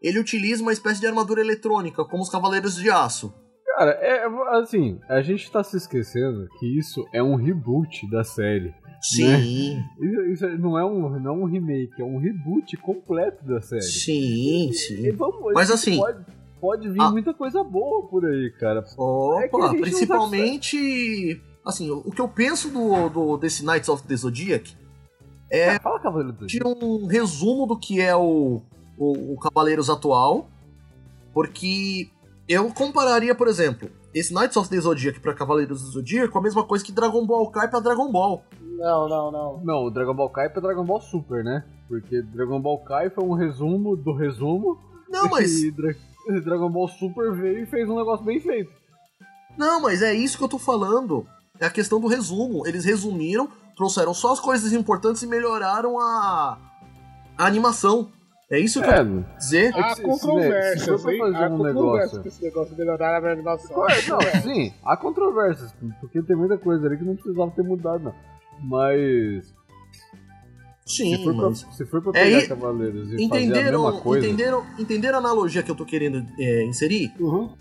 ele 0.02 0.20
utiliza 0.20 0.62
uma 0.62 0.74
espécie 0.74 1.00
de 1.00 1.08
armadura 1.08 1.42
eletrônica, 1.42 2.04
como 2.06 2.24
os 2.24 2.30
Cavaleiros 2.30 2.76
de 2.76 2.90
Aço. 2.90 3.34
Cara, 3.78 3.92
é 4.02 4.26
assim, 4.60 5.00
a 5.08 5.22
gente 5.22 5.50
tá 5.52 5.64
se 5.64 5.78
esquecendo 5.78 6.48
que 6.60 6.78
isso 6.78 7.06
é 7.14 7.24
um 7.24 7.36
reboot 7.36 8.10
da 8.10 8.24
série. 8.24 8.74
Sim, 9.02 9.80
Isso, 10.00 10.22
isso 10.46 10.48
não, 10.60 10.78
é 10.78 10.86
um, 10.86 11.20
não 11.20 11.32
é 11.32 11.38
um 11.40 11.46
remake, 11.46 12.00
é 12.00 12.06
um 12.06 12.20
reboot 12.20 12.78
completo 12.78 13.44
da 13.46 13.60
série. 13.60 13.82
sim, 13.82 14.70
E 14.70 14.74
sim. 14.74 15.12
vamos, 15.14 15.54
Mas 15.56 15.70
e 15.70 15.74
assim- 15.74 15.98
Pode, 15.98 16.24
pode 16.60 16.90
vir 16.90 17.02
muita 17.12 17.34
coisa 17.34 17.64
boa 17.64 18.08
por 18.08 18.24
aí, 18.26 18.52
cara. 18.60 18.82
É 18.82 18.94
Opa, 19.02 19.42
gente 19.44 19.58
não 19.62 19.82
principalmente. 19.82 21.42
Assim, 21.66 21.90
o 21.90 22.00
o 22.06 22.12
que 22.12 22.22
eu 22.22 22.28
penso 22.28 22.70
do, 22.70 23.10
do 23.10 23.38
desse 23.38 23.66
Knights 23.66 23.90
of 23.90 24.04
the 24.04 24.16
Zodiac 24.16 24.76
É. 25.52 25.78
Fala, 25.80 26.00
Cavaleiro 26.00 26.32
do 26.34 26.48
de 26.48 26.60
um 26.66 27.06
resumo 27.08 27.66
do 27.68 27.78
que 27.78 28.00
é 28.00 28.16
o, 28.16 28.62
o, 28.98 29.34
o 29.34 29.38
Cavaleiros 29.40 29.90
atual, 29.90 30.48
porque 31.34 32.10
eu 32.48 32.74
compararia, 32.74 33.36
por 33.36 33.48
exemplo, 33.48 33.90
esse 34.14 34.34
Knights 34.34 34.58
of 34.58 34.70
the 34.70 34.80
Zodiac 34.80 35.20
pra 35.20 35.34
Cavaleiros 35.34 35.82
do 35.82 35.88
Zodíaco 35.92 36.38
a 36.38 36.42
mesma 36.42 36.64
coisa 36.64 36.84
que 36.84 36.92
Dragon 36.92 37.26
Ball 37.26 37.50
Kai 37.52 37.70
pra 37.70 37.80
Dragon 37.80 38.12
Ball. 38.12 38.44
Não, 38.62 39.08
não, 39.08 39.32
não. 39.32 39.62
Não, 39.64 39.86
o 39.86 39.92
Dragon 39.92 40.14
Ball 40.16 40.30
Kai 40.30 40.46
é 40.48 40.50
pra 40.50 40.62
Dragon 40.62 40.84
Ball 40.86 41.02
Super, 41.02 41.44
né? 41.44 41.64
Porque 41.88 42.22
Dragon 42.22 42.60
Ball 42.60 42.80
Kai 42.80 43.10
foi 43.10 43.24
um 43.24 43.34
resumo 43.34 43.96
do 43.96 44.14
resumo. 44.14 44.78
Não, 45.10 45.30
mas 45.30 45.62
E 45.64 45.72
Dra- 45.72 45.94
Dragon 46.44 46.70
Ball 46.70 46.88
Super 46.88 47.34
veio 47.34 47.64
e 47.64 47.66
fez 47.66 47.90
um 47.90 47.98
negócio 47.98 48.26
bem 48.26 48.40
feito. 48.40 48.72
não, 49.58 49.82
mas 49.82 50.02
é 50.02 50.14
isso 50.14 50.38
que 50.38 50.44
eu 50.44 50.50
tô 50.50 50.58
falando. 50.58 51.26
É 51.62 51.65
a 51.65 51.69
questão 51.69 52.00
do 52.00 52.08
resumo. 52.08 52.65
Eles 52.67 52.84
resumiram, 52.84 53.47
trouxeram 53.76 54.13
só 54.13 54.34
as 54.34 54.39
coisas 54.39 54.74
importantes 54.74 55.21
e 55.21 55.28
melhoraram 55.28 56.00
a, 56.00 56.58
a 57.38 57.45
animação. 57.45 58.10
É 58.50 58.60
isso 58.60 58.82
que 58.82 58.88
eu 58.88 58.91
É, 58.91 58.95
quero 58.95 59.26
dizer. 59.38 59.74
Há 59.76 59.89
se- 59.91 59.95
se- 59.95 60.02
controvérsias, 60.02 61.02
pra 61.02 61.13
hein? 61.13 61.19
fazer 61.19 61.36
Há 61.38 61.47
um 61.47 61.58
controvérsias 61.58 61.74
negócio- 61.74 62.21
com 62.21 62.28
esse 62.28 62.43
negócio 62.43 62.71
de 62.76 62.80
melhorar 62.82 63.24
a 63.26 63.32
animação. 63.32 63.89
É, 63.89 64.02
não, 64.08 64.41
sim, 64.41 64.74
há 64.84 64.97
controvérsias, 64.97 65.74
porque 66.02 66.21
tem 66.24 66.36
muita 66.36 66.58
coisa 66.58 66.86
ali 66.86 66.97
que 66.97 67.04
não 67.06 67.15
precisava 67.15 67.52
ter 67.52 67.63
mudado, 67.63 68.04
não. 68.04 68.13
Mas 68.63 69.54
Sim, 70.86 71.15
se 71.15 71.24
for 71.24 71.34
pra, 71.36 71.50
mas... 71.50 71.60
se 71.71 71.86
for 71.86 72.02
pra 72.02 72.12
É, 72.19 72.24
pegar 72.26 72.39
e- 72.39 72.47
Cavaleiros 72.50 73.02
e 73.02 73.12
fazer 73.12 73.21
a 73.21 73.24
Entenderam, 73.26 73.84
mesma 73.86 74.02
coisa... 74.02 74.26
entenderam, 74.28 74.65
entenderam 74.78 75.15
a 75.15 75.19
analogia 75.19 75.63
que 75.63 75.71
eu 75.71 75.76
tô 75.76 75.86
querendo 75.86 76.26
é, 76.38 76.63
inserir? 76.65 77.13
Uhum. 77.19 77.56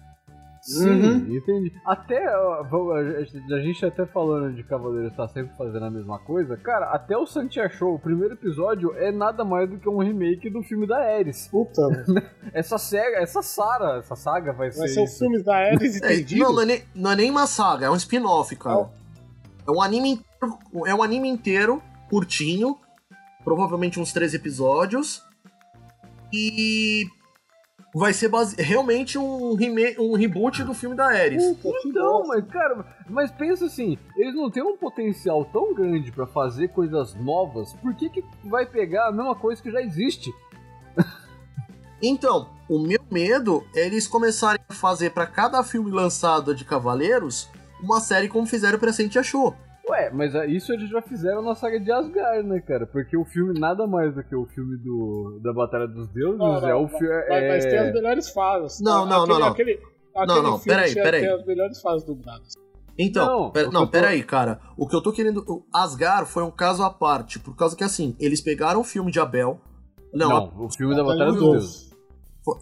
Sim, 0.63 0.89
Uhum. 0.91 1.37
entendi. 1.37 1.73
Até, 1.87 2.21
vamos- 2.71 2.95
a 2.97 3.23
gente- 3.25 3.55
a 3.55 3.61
gente 3.61 3.87
até 3.87 4.05
falando 4.05 4.55
de 4.55 4.63
Cavaleiros 4.63 5.17
tá 5.17 5.27
sempre 5.29 5.57
fazendo 5.57 5.85
a 5.87 5.91
mesma 5.91 6.19
coisa, 6.19 6.57
cara, 6.57 6.91
até 6.93 7.17
o 7.17 7.27
Santia 7.27 7.69
Show, 7.71 7.95
o 7.95 7.99
primeiro 7.99 8.35
episódio, 8.35 8.95
é 8.97 9.11
nada 9.11 9.43
mais 9.45 9.71
do 9.71 9.79
que 9.79 9.89
um 9.89 9.99
remake 9.99 10.51
do 10.51 10.63
filme 10.63 10.87
da 10.87 10.99
Ares. 10.99 11.49
Puta. 11.49 11.81
Essa 12.53 12.77
saga, 12.77 13.17
essa 13.19 13.41
Sara, 13.43 13.99
essa 13.99 14.15
saga 14.17 14.53
vai 14.53 14.71
ser 14.71 14.79
vai 14.81 14.89
ser 14.89 15.03
os 15.05 15.11
isso. 15.11 15.19
filmes 15.21 15.43
da 15.45 15.57
Ares 15.57 15.97
É, 16.03 16.15
entendido? 16.15 16.45
não, 16.45 16.53
não 16.53 16.63
é, 16.63 16.67
nem, 16.67 16.83
não 16.95 17.11
é 17.13 17.17
nem 17.17 17.31
uma 17.31 17.47
saga, 17.47 17.87
é 17.87 17.91
um 17.91 17.97
spin-off, 17.97 18.55
cara. 18.57 18.89
É 19.67 19.71
um 19.71 19.81
anime 19.81 20.11
inteiro, 20.11 20.59
é 20.87 20.95
um 20.95 21.03
anime 21.03 21.29
inteiro, 21.29 21.83
curtinho, 22.11 22.77
provavelmente 23.45 23.99
uns 24.01 24.13
três 24.13 24.35
episódios. 24.35 25.23
E 26.33 27.07
vai 27.95 28.13
ser 28.13 28.29
base... 28.29 28.61
realmente 28.61 29.19
um, 29.19 29.55
reme... 29.55 29.97
um 29.99 30.15
reboot 30.15 30.63
do 30.65 30.75
filme 30.75 30.97
da 30.97 31.07
Ares. 31.07 31.45
Puta, 31.57 31.79
Então, 31.85 32.27
mas 32.27 32.45
cara, 32.47 32.85
mas 33.09 33.31
pensa 33.31 33.67
assim, 33.67 33.99
eles 34.17 34.35
não 34.35 34.51
têm 34.51 34.63
um 34.63 34.77
potencial 34.77 35.45
tão 35.47 35.75
grande 35.75 36.13
pra 36.13 36.27
fazer 36.27 36.69
coisas 36.69 37.15
novas, 37.15 37.73
por 37.75 37.95
que 37.95 38.09
que 38.09 38.25
vai 38.45 38.67
pegar 38.67 39.09
a 39.09 39.13
mesma 39.13 39.35
coisa 39.35 39.63
que 39.63 39.71
já 39.71 39.81
existe? 39.81 40.33
Então, 42.03 42.49
o 42.67 42.79
meu 42.79 43.01
medo 43.11 43.63
é 43.75 43.85
eles 43.85 44.09
começarem 44.09 44.63
a 44.67 44.73
fazer 44.73 45.11
pra 45.11 45.27
cada 45.27 45.63
filme 45.63 45.91
lançado 45.91 46.55
de 46.55 46.65
Cavaleiros 46.65 47.51
uma 47.83 48.01
série 48.01 48.27
como 48.27 48.47
fizeram 48.47 48.79
pra 48.79 48.91
Sentia 48.91 49.23
Show. 49.23 49.55
Ué, 49.91 50.11
mas 50.11 50.35
ah, 50.37 50.47
isso 50.47 50.73
eles 50.73 50.89
já 50.89 51.03
fizeram 51.03 51.43
na 51.43 51.55
saga 51.55 51.81
de 51.81 51.91
Asgard, 51.91 52.47
né, 52.49 52.61
cara? 52.61 52.87
Porque 52.87 53.17
o 53.17 53.25
filme 53.25 53.59
nada 53.59 53.87
mais 53.87 54.15
do 54.15 54.23
que 54.23 54.35
o 54.37 54.47
filme 54.47 54.77
do, 54.79 55.41
da 55.43 55.53
Batalha 55.53 55.87
dos 55.89 56.09
Deuses 56.09 56.39
Não, 56.39 56.61
não, 56.61 56.69
é 56.69 56.75
o 56.75 56.83
mas- 56.83 56.99
filme. 56.99 57.15
Mas, 57.29 57.49
mas 57.49 57.65
tem 57.67 57.79
as 57.79 57.89
é... 57.89 57.93
melhores 57.93 58.29
fases. 58.31 58.81
Não, 58.81 59.05
não, 59.07 59.23
aquele, 59.23 59.33
não, 59.33 59.41
não. 59.41 59.49
Aquele, 59.49 59.73
aquele 60.15 60.27
Não, 60.27 60.43
não, 60.43 60.59
filme 60.59 60.79
peraí, 60.79 60.95
peraí. 60.95 61.21
tem 61.23 61.31
as 61.33 61.45
melhores 61.47 61.81
fases 61.81 62.05
dubladas. 62.07 62.55
Então, 62.99 63.27
Não, 63.45 63.51
pera, 63.51 63.71
não, 63.71 63.85
tô- 63.87 63.91
pera 63.93 64.09
aí, 64.09 64.23
cara. 64.23 64.61
O 64.77 64.87
que 64.87 64.95
eu 64.95 65.01
tô 65.03 65.11
querendo. 65.13 65.43
o 65.49 65.65
Asgar 65.73 66.27
foi 66.27 66.43
um 66.43 66.51
caso 66.51 66.83
à 66.83 66.91
parte, 66.91 67.39
por 67.39 67.57
causa 67.57 67.75
que 67.75 67.83
assim, 67.85 68.15
eles 68.21 68.41
pegaram 68.41 68.81
o 68.81 68.85
filme 68.85 69.11
de 69.11 69.19
Abel. 69.19 69.59
Não, 70.13 70.29
Não, 70.29 70.65
o 70.67 70.71
filme 70.71 70.95
da 70.95 71.03
Batalha 71.03 71.33
Batalha 71.33 71.33
dos 71.33 71.41
dos 71.41 71.53
Deuses. 71.53 71.93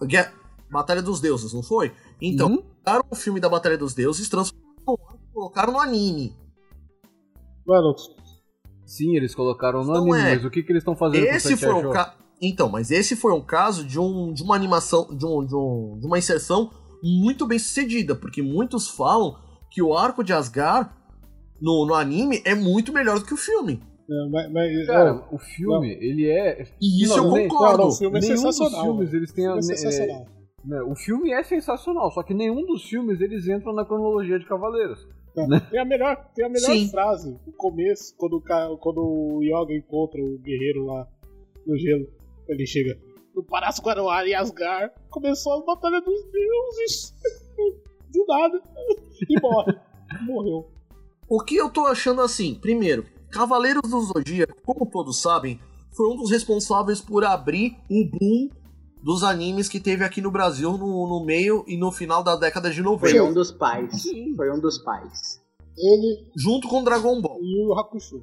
a- 0.02 0.04
Gue- 0.06 0.38
Batalha 0.70 1.02
dos 1.02 1.20
Deuses, 1.20 1.52
não 1.52 1.62
foi? 1.62 1.92
Então, 2.22 2.48
Uhum. 2.50 2.62
pegaram 2.84 3.04
o 3.10 3.14
filme 3.16 3.40
da 3.40 3.48
Batalha 3.48 3.76
dos 3.78 3.94
Deuses, 3.94 4.28
transformaram 4.28 4.98
e 5.28 5.32
colocaram 5.34 5.72
no 5.72 5.80
anime. 5.80 6.36
Mano, 7.68 7.94
Sim, 8.86 9.14
eles 9.16 9.34
colocaram 9.34 9.84
no 9.84 9.92
Não 9.92 9.96
anime, 10.12 10.18
é. 10.18 10.34
mas 10.36 10.44
o 10.46 10.50
que, 10.50 10.62
que 10.62 10.72
eles 10.72 10.80
estão 10.80 10.96
fazendo 10.96 11.26
com 11.26 11.32
o 11.32 11.36
Esse 11.36 11.48
Sete 11.50 11.60
foi 11.60 11.74
um 11.74 11.82
Show? 11.82 11.90
caso. 11.92 12.12
Então, 12.40 12.68
mas 12.70 12.90
esse 12.90 13.14
foi 13.16 13.34
um 13.34 13.40
caso 13.42 13.84
de, 13.84 13.98
um, 14.00 14.32
de 14.32 14.42
uma 14.42 14.54
animação, 14.56 15.06
de, 15.14 15.26
um, 15.26 15.44
de, 15.44 15.54
um, 15.54 15.98
de 16.00 16.06
uma 16.06 16.16
inserção 16.18 16.70
muito 17.02 17.46
bem 17.46 17.58
sucedida, 17.58 18.14
porque 18.14 18.40
muitos 18.40 18.88
falam 18.88 19.36
que 19.70 19.82
o 19.82 19.92
arco 19.94 20.24
de 20.24 20.32
Asgard 20.32 20.88
no, 21.60 21.84
no 21.86 21.94
anime 21.94 22.40
é 22.46 22.54
muito 22.54 22.92
melhor 22.92 23.18
do 23.18 23.24
que 23.26 23.34
o 23.34 23.36
filme. 23.36 23.82
é, 24.08 24.30
mas, 24.30 24.52
mas- 24.52 24.86
Cara, 24.86 25.14
ó, 25.30 25.34
o 25.34 25.38
filme, 25.38 25.90
ele 26.00 26.30
é. 26.30 26.62
E 26.80 27.04
isso 27.04 27.16
Não, 27.16 27.26
eu 27.26 27.32
nem- 27.32 27.48
concordo. 27.48 27.78
não, 27.78 27.84
não, 27.84 27.92
o 27.92 27.96
filme 27.98 28.18
é 28.18 28.20
nenhum 28.22 28.36
sensacional. 28.36 28.70
dos 28.70 28.80
filmes 28.82 29.12
eles 29.12 29.32
têm 29.32 29.46
O 29.48 29.52
a. 29.52 29.54
filme 29.58 29.70
é 29.70 29.74
é, 29.74 29.76
sensacional. 29.76 30.26
né, 30.64 30.82
o 30.82 30.94
filme 30.94 31.32
é 31.32 31.42
sensacional, 31.42 32.10
só 32.12 32.22
que 32.22 32.32
nenhum 32.32 32.64
dos 32.64 32.84
filmes 32.84 33.20
eles 33.20 33.46
entram 33.48 33.74
na 33.74 33.84
cronologia 33.84 34.38
de 34.38 34.46
Cavaleiros. 34.46 35.06
Tem 35.34 35.80
a 35.80 35.84
melhor, 35.84 36.30
tem 36.34 36.44
a 36.44 36.48
melhor 36.48 36.72
Sim. 36.72 36.88
frase, 36.88 37.38
o 37.46 37.52
começo, 37.52 38.14
quando 38.16 38.36
o, 38.38 38.78
quando 38.78 38.98
o 38.98 39.42
Yoga 39.42 39.74
encontra 39.74 40.20
o 40.20 40.38
guerreiro 40.38 40.84
lá 40.86 41.06
no 41.66 41.76
gelo. 41.78 42.06
Ele 42.48 42.66
chega 42.66 42.98
no 43.34 43.42
Guaruá 43.82 44.26
e 44.26 44.34
Asgard. 44.34 44.92
Começou 45.10 45.52
a 45.52 45.64
batalha 45.64 46.00
dos 46.00 46.24
deuses. 46.30 47.14
Do 48.10 48.24
nada. 48.26 48.62
E 49.28 49.40
morre. 49.40 49.78
Morreu. 50.22 50.70
O 51.28 51.40
que 51.44 51.56
eu 51.56 51.70
tô 51.70 51.84
achando 51.84 52.22
assim, 52.22 52.54
primeiro, 52.54 53.04
Cavaleiros 53.30 53.82
do 53.82 54.00
Zodíaco, 54.00 54.54
como 54.64 54.90
todos 54.90 55.20
sabem, 55.20 55.60
foi 55.94 56.08
um 56.08 56.16
dos 56.16 56.30
responsáveis 56.30 57.02
por 57.02 57.22
abrir 57.24 57.76
o 57.90 58.04
boom 58.06 58.48
dos 59.02 59.22
animes 59.22 59.68
que 59.68 59.78
teve 59.80 60.04
aqui 60.04 60.20
no 60.20 60.30
Brasil 60.30 60.72
no, 60.76 61.06
no 61.08 61.24
meio 61.24 61.64
e 61.66 61.76
no 61.76 61.90
final 61.92 62.22
da 62.22 62.36
década 62.36 62.70
de 62.70 62.82
Foi 62.82 62.84
90, 63.12 63.22
um 63.24 63.32
dos 63.34 63.50
pais. 63.52 64.02
Sim. 64.02 64.34
Foi 64.36 64.50
um 64.50 64.60
dos 64.60 64.78
pais. 64.78 65.40
Ele 65.76 66.30
junto 66.36 66.68
com 66.68 66.82
Dragon 66.82 67.20
Ball. 67.20 67.38
e 67.42 67.64
o 67.66 67.78
Hakusho. 67.78 68.22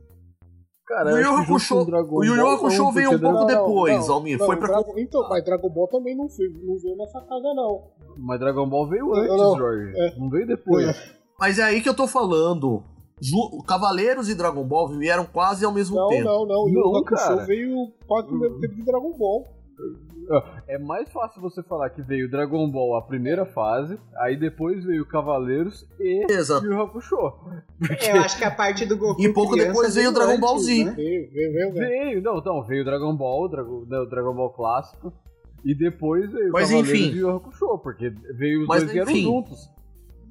Cara, 0.88 1.14
O 1.16 1.18
Yu 1.18 1.30
Hakusho- 1.38 1.76
o 1.78 2.24
Yu 2.24 2.36
Yu 2.36 2.44
Ball 2.44 2.56
Hakusho 2.58 2.84
não, 2.84 2.92
veio 2.92 3.12
um 3.12 3.20
pouco 3.20 3.46
Dra- 3.46 3.56
depois, 3.58 4.08
Almir, 4.10 4.38
foi 4.38 4.56
pra- 4.58 4.68
Dragon- 4.68 4.94
Então, 5.00 5.28
mas 5.28 5.44
Dragon 5.44 5.70
Ball 5.70 5.88
também 5.88 6.16
não, 6.16 6.30
foi, 6.30 6.48
não 6.48 6.78
veio 6.78 6.96
nessa 6.96 7.20
casa, 7.22 7.54
não. 7.56 7.82
Mas 8.18 8.40
Dragon 8.40 8.70
Ball 8.70 8.88
veio 8.88 9.08
Não, 9.08 9.16
antes, 9.16 9.36
não. 9.36 9.58
Jorge. 9.58 9.94
É. 9.98 10.16
Não 10.20 10.30
veio 10.30 10.46
depois. 10.46 10.88
É. 10.90 10.94
Mas 11.40 11.58
é 11.58 11.64
aí 11.64 11.82
que 11.82 11.90
eu 11.90 11.96
tô 11.96 12.08
falando. 12.08 12.84
Ju- 13.20 13.64
Cavaleiros 13.66 14.30
e 14.30 14.36
Dragon 14.36 14.64
Ball 14.64 14.90
vieram 14.90 15.26
quase 15.26 15.66
ao 15.66 15.72
mesmo 15.74 15.96
Não, 15.96 16.08
tempo. 16.10 16.24
não, 16.26 16.46
não. 16.46 16.70
E 16.70 16.78
o 16.78 16.82
Não, 16.82 16.98
Hakusho 16.98 17.16
cara. 17.16 17.46
veio 17.46 17.92
quase 18.06 18.30
no 18.30 18.38
mesmo 18.40 18.60
tempo 18.60 18.76
de 18.76 18.84
Dragon 18.84 19.18
Ball. 19.18 19.48
É 20.68 20.78
mais 20.80 21.12
fácil 21.12 21.40
você 21.42 21.62
falar 21.62 21.90
que 21.92 22.02
veio 22.02 22.30
Dragon 22.30 22.68
Ball 22.72 22.98
a 22.98 23.02
primeira 23.02 23.46
fase, 23.46 24.00
aí 24.18 24.36
depois 24.36 24.84
veio 24.84 25.06
Cavaleiros 25.06 25.88
e 26.00 26.26
Exato. 26.32 26.66
Yu 26.66 26.82
Hakusho. 26.82 27.16
Eu 27.16 28.22
acho 28.22 28.38
que 28.38 28.44
a 28.44 28.50
parte 28.52 28.86
do 28.86 28.98
Goku 28.98 29.22
E 29.22 29.32
pouco 29.32 29.56
depois 29.56 29.94
veio 29.94 30.10
o 30.10 30.14
Dragon 30.14 30.40
Ball 30.40 30.58
Z. 30.60 30.84
né? 30.86 30.92
Veio, 30.94 31.32
veio, 31.32 31.54
veio, 31.54 31.74
veio. 31.74 31.88
Veio, 31.90 32.22
não, 32.24 32.38
então, 32.40 32.64
veio 32.64 32.84
Dragon 32.84 33.16
Ball, 33.16 33.48
Dragon, 33.50 33.86
né, 33.88 34.00
o 34.00 34.06
Dragon 34.06 34.34
Ball 34.34 34.50
clássico, 34.52 35.14
e 35.64 35.76
depois 35.76 36.32
veio 36.32 36.52
Mas 36.52 36.70
Cavaleiros 36.70 37.00
enfim. 37.02 37.16
e 37.16 37.20
Yu 37.20 37.30
Hakusho, 37.30 37.78
porque 37.84 38.10
veio 38.36 38.62
os 38.62 38.68
Mas 38.68 38.80
dois 38.82 38.94
vieram 38.94 39.12
enfim. 39.12 39.24
juntos. 39.24 39.70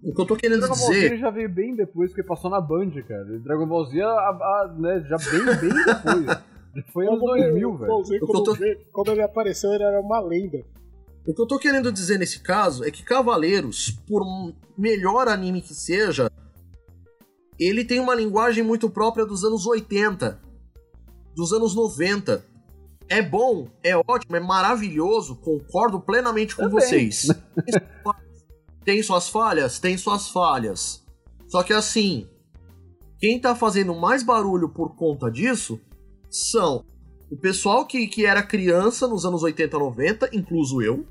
O 0.02 0.12
que 0.14 0.20
eu 0.20 0.26
tô 0.26 0.36
querendo 0.36 0.58
Dragon 0.60 0.74
Ball 0.76 0.92
Z 0.92 1.00
dizer. 1.00 1.18
já 1.18 1.30
veio 1.30 1.48
bem 1.48 1.74
depois, 1.76 2.10
porque 2.10 2.22
passou 2.26 2.50
na 2.50 2.60
Band, 2.60 2.90
cara. 3.08 3.26
E 3.34 3.38
Dragon 3.38 3.66
Ball 3.66 3.84
Z, 3.86 4.02
a, 4.02 4.06
a- 4.08 4.74
né, 4.76 5.00
já 5.08 5.16
bem, 5.18 5.44
bem 5.70 5.84
depois. 5.84 6.44
Foi 6.92 7.06
anos 7.06 7.20
Quando 7.20 7.36
2000, 7.40 7.68
eu- 7.70 7.76
velho. 7.76 8.20
Quando, 8.26 8.44
tô- 8.44 8.56
quando 8.92 9.10
ele 9.12 9.22
apareceu, 9.22 9.72
ele 9.72 9.84
era 9.84 10.00
uma 10.00 10.20
lenda. 10.20 10.64
O 11.26 11.32
que 11.34 11.40
eu 11.40 11.46
tô 11.46 11.58
querendo 11.58 11.90
dizer 11.90 12.18
nesse 12.18 12.40
caso 12.40 12.84
é 12.84 12.90
que 12.90 13.02
Cavaleiros, 13.02 13.90
por 14.06 14.22
melhor 14.76 15.26
anime 15.28 15.62
que 15.62 15.72
seja, 15.74 16.30
ele 17.58 17.84
tem 17.84 17.98
uma 18.00 18.14
linguagem 18.14 18.62
muito 18.62 18.90
própria 18.90 19.24
dos 19.24 19.44
anos 19.44 19.66
80, 19.66 20.38
dos 21.34 21.52
anos 21.52 21.74
90. 21.74 22.44
É 23.08 23.22
bom, 23.22 23.68
é 23.82 23.96
ótimo, 23.96 24.34
é 24.36 24.40
maravilhoso, 24.40 25.36
concordo 25.36 26.00
plenamente 26.00 26.54
com 26.56 26.62
Também. 26.62 26.80
vocês. 26.80 27.28
Tem 28.84 29.02
suas 29.02 29.28
falhas? 29.28 29.78
Tem 29.78 29.96
suas 29.96 30.28
falhas. 30.28 31.02
Só 31.48 31.62
que 31.62 31.72
assim, 31.72 32.28
quem 33.18 33.40
tá 33.40 33.54
fazendo 33.54 33.94
mais 33.94 34.22
barulho 34.22 34.68
por 34.68 34.94
conta 34.96 35.30
disso 35.30 35.80
são 36.34 36.84
o 37.30 37.36
pessoal 37.36 37.86
que, 37.86 38.06
que 38.08 38.26
era 38.26 38.42
criança 38.42 39.06
nos 39.06 39.24
anos 39.24 39.42
80 39.42 39.78
90, 39.78 40.30
incluso 40.32 40.82
eu, 40.82 41.06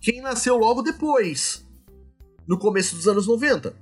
quem 0.00 0.20
nasceu 0.20 0.56
logo 0.56 0.82
depois, 0.82 1.66
no 2.48 2.58
começo 2.58 2.94
dos 2.96 3.06
anos 3.06 3.26
90. 3.26 3.74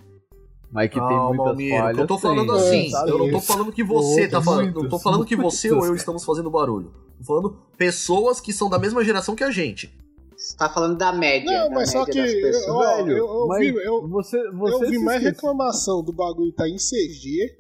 Mas 0.73 0.91
que 0.91 0.99
tem 0.99 1.19
muitas 1.19 1.69
falhas. 1.79 1.97
que 1.97 2.03
eu 2.03 2.07
tô 2.07 2.19
falando 2.19 2.53
tem, 2.53 2.61
assim, 2.61 2.91
sabe 2.91 3.11
eu 3.11 3.19
não 3.19 3.31
tô 3.31 3.41
falando 3.41 3.73
que 3.73 3.85
você 3.85 4.27
tá 4.29 4.39
Muitas, 4.41 4.45
falando, 4.45 4.83
não 4.83 4.89
tô 4.89 4.99
falando 4.99 5.25
que 5.25 5.37
você 5.37 5.71
ou 5.71 5.87
eu 5.87 5.95
estamos 5.95 6.25
fazendo 6.25 6.51
barulho. 6.51 6.93
Tô 7.19 7.25
falando 7.25 7.57
pessoas 7.79 8.41
que 8.41 8.53
são 8.53 8.69
da 8.69 8.77
mesma 8.79 9.05
geração 9.05 9.37
que 9.37 9.45
a 9.45 9.53
gente. 9.53 9.97
Você 10.37 10.57
tá 10.57 10.69
falando 10.69 10.99
da 10.99 11.13
média. 11.13 11.61
Não, 11.61 11.69
da 11.69 11.75
mas 11.77 11.93
só 11.93 12.05
média 12.05 12.13
que. 12.13 12.21
das 12.21 12.35
pessoas. 12.35 12.69
ó, 12.69 12.97
Velho, 12.97 13.13
eu, 13.13 13.27
eu 13.27 13.47
mas 13.47 13.61
vi, 13.61 13.69
eu, 13.85 14.09
você, 14.09 14.51
você 14.51 14.85
eu 14.85 14.91
vi 14.91 14.99
mais 14.99 15.19
esquece- 15.23 15.37
reclamação 15.37 16.03
do 16.03 16.13
bagulho 16.13 16.53
tá 16.53 16.69
em 16.69 16.75
CG 16.77 17.57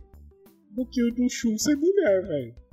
do 0.73 0.85
que 0.91 1.01
o 1.05 1.15
do 1.15 1.29
Shun 1.31 1.57
ser 1.57 1.77
mulher, 1.77 2.27
velho. 2.27 2.64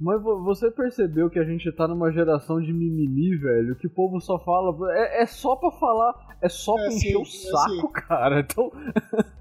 Mas 0.00 0.20
vo- 0.22 0.42
você 0.42 0.70
percebeu 0.70 1.30
que 1.30 1.38
a 1.38 1.44
gente 1.44 1.70
tá 1.72 1.86
numa 1.86 2.10
geração 2.12 2.60
de 2.60 2.72
mimimi, 2.72 3.36
velho? 3.36 3.76
Que 3.76 3.86
o 3.86 3.90
povo 3.90 4.20
só 4.20 4.38
fala. 4.38 4.74
É, 4.92 5.22
é 5.22 5.26
só 5.26 5.54
pra 5.56 5.70
falar, 5.70 6.36
é 6.42 6.48
só 6.48 6.76
É 6.78 6.84
pra 6.84 6.92
encher 6.94 7.08
assim, 7.08 7.16
o 7.16 7.22
é 7.22 7.24
saco, 7.24 7.88
cara. 7.92 8.40
Então. 8.40 8.72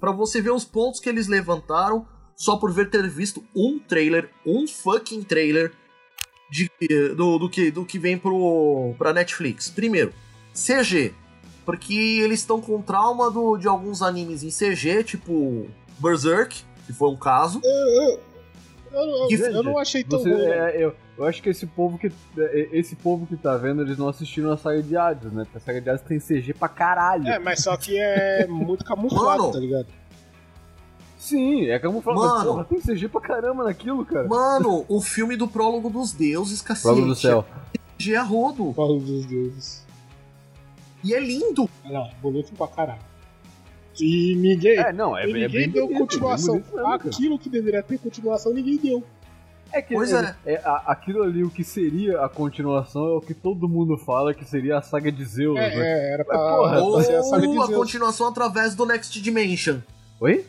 Pra 0.00 0.10
você 0.10 0.40
ver 0.42 0.50
os 0.50 0.64
pontos 0.64 0.98
que 0.98 1.08
eles 1.08 1.28
levantaram 1.28 2.04
só 2.34 2.56
por 2.56 2.72
ver 2.72 2.90
ter 2.90 3.08
visto 3.08 3.40
um 3.54 3.78
trailer, 3.78 4.28
um 4.44 4.66
fucking 4.66 5.22
trailer 5.22 5.70
de, 6.50 6.68
do, 7.14 7.38
do 7.38 7.48
que, 7.48 7.70
do 7.70 7.84
que 7.84 8.00
vem 8.00 8.18
pro, 8.18 8.94
pra 8.98 9.12
Netflix. 9.12 9.70
Primeiro, 9.70 10.12
CG. 10.52 11.14
Porque 11.64 11.94
eles 11.94 12.40
estão 12.40 12.60
com 12.60 12.82
trauma 12.82 13.30
do, 13.30 13.56
de 13.56 13.68
alguns 13.68 14.02
animes 14.02 14.42
em 14.42 14.48
CG, 14.50 15.04
tipo 15.04 15.68
Berserk, 16.00 16.64
que 16.84 16.92
foi 16.92 17.08
um 17.08 17.16
caso. 17.16 17.60
Eu, 18.92 19.00
eu, 19.30 19.52
eu, 19.52 19.62
não 19.62 19.78
achei 19.78 20.04
tão 20.04 20.18
Você, 20.18 20.30
ruim. 20.32 20.42
né? 20.44 20.76
é, 20.76 20.84
eu, 20.84 20.94
eu 21.16 21.24
acho 21.24 21.42
que 21.42 21.48
esse 21.48 21.66
povo 21.66 21.98
que. 21.98 22.12
é, 22.38 22.68
Esse 22.72 22.94
povo 22.94 23.26
que 23.26 23.36
tá 23.36 23.56
vendo, 23.56 23.82
eles 23.82 23.96
não 23.96 24.08
assistiram 24.08 24.52
a 24.52 24.56
saga 24.56 24.82
de 24.82 24.96
Hades, 24.96 25.32
né? 25.32 25.44
Porque 25.44 25.58
a 25.58 25.60
saga 25.60 25.80
de 25.80 25.90
Hades 25.90 26.02
tem 26.04 26.18
CG 26.18 26.52
pra 26.54 26.68
caralho. 26.68 27.26
É, 27.26 27.38
mas 27.38 27.62
só 27.62 27.76
que 27.76 27.98
é 27.98 28.46
muito 28.46 28.84
camuflado, 28.84 29.42
Mano. 29.42 29.52
tá 29.52 29.58
ligado? 29.58 29.86
Sim, 31.18 31.66
é 31.68 31.78
falar, 31.78 32.14
Mano. 32.14 32.44
porra, 32.50 32.64
tem 32.64 32.80
CG 32.80 33.08
pra 33.08 33.20
caramba 33.20 33.64
naquilo, 33.64 34.04
cara. 34.04 34.26
Mano, 34.26 34.84
o 34.88 35.00
filme 35.00 35.36
do 35.36 35.46
Prólogo 35.46 35.88
dos 35.88 36.12
Deuses, 36.12 36.60
cacete. 36.60 36.82
Prova 36.94 37.06
do 37.06 37.14
céu. 37.14 37.46
CG 37.96 38.16
a 38.16 38.22
rodo. 38.22 38.72
Fala 38.74 38.98
dos 38.98 39.24
deuses. 39.26 39.86
E 41.04 41.14
é 41.14 41.20
lindo. 41.20 41.68
Olha 41.84 42.00
lá, 42.00 42.10
bonito 42.20 42.52
pra 42.54 42.66
caralho. 42.66 43.11
E 44.00 44.34
ninguém. 44.36 44.78
É, 44.78 44.92
não, 44.92 45.16
é, 45.16 45.24
é 45.24 45.26
ninguém 45.26 45.48
bem 45.48 45.68
deu 45.70 45.86
bonito, 45.86 45.98
continuação. 46.00 46.54
bonito 46.54 46.72
cara. 46.72 46.94
Aquilo 46.94 47.38
que 47.38 47.48
deveria 47.48 47.82
ter 47.82 47.98
continuação, 47.98 48.52
ninguém 48.52 48.76
deu. 48.76 49.02
É 49.74 49.80
que 49.80 49.94
Pois 49.94 50.12
é, 50.12 50.36
é, 50.44 50.56
a- 50.64 50.82
aquilo 50.88 51.22
ali, 51.22 51.42
o 51.42 51.48
que 51.48 51.64
seria 51.64 52.20
a 52.22 52.28
continuação, 52.28 53.06
é 53.06 53.16
o 53.16 53.20
que 53.22 53.32
todo 53.32 53.66
mundo 53.68 53.96
fala 53.96 54.34
que 54.34 54.44
seria 54.44 54.76
a 54.78 54.82
saga 54.82 55.10
de 55.10 55.24
Zeus, 55.24 55.56
É, 55.56 55.74
né? 55.74 55.76
é, 55.76 56.12
era 56.14 56.24
Mas, 56.28 56.36
pra, 56.36 56.38
porra, 56.38 56.92
pra 56.92 57.02
ser 57.04 57.14
a 57.16 57.22
saga 57.22 57.42
de 57.42 57.48
Ou 57.48 57.62
a 57.62 57.66
Zeus. 57.66 57.78
continuação 57.78 58.26
através 58.28 58.74
do 58.74 58.84
Next 58.84 59.20
Dimension. 59.22 59.78
Oi? 60.20 60.44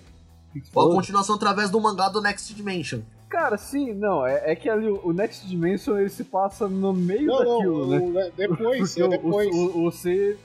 Ou 0.75 0.91
a 0.91 0.95
continuação 0.95 1.35
através 1.35 1.69
do 1.69 1.79
mangá 1.79 2.09
do 2.09 2.21
Next 2.21 2.53
Dimension. 2.53 2.99
Cara, 3.29 3.57
sim, 3.57 3.93
não, 3.93 4.27
é, 4.27 4.51
é 4.51 4.55
que 4.55 4.69
ali 4.69 4.87
o, 4.87 5.11
Next 5.13 5.47
Dimension 5.47 5.97
ele 5.97 6.09
se 6.09 6.23
passa 6.25 6.67
no 6.67 6.93
meio 6.93 7.25
Não, 7.25 7.37
daquilo, 7.39 7.87
não, 7.87 7.87
né? 7.87 7.99
o- 7.99 8.19
é 8.19 8.31
depois, 8.37 8.79
Porque 8.93 9.01
é 9.01 9.07
depois. 9.07 9.47
O, 9.55 9.55
o, 9.79 9.85
o 9.87 9.91
C. 9.91 10.37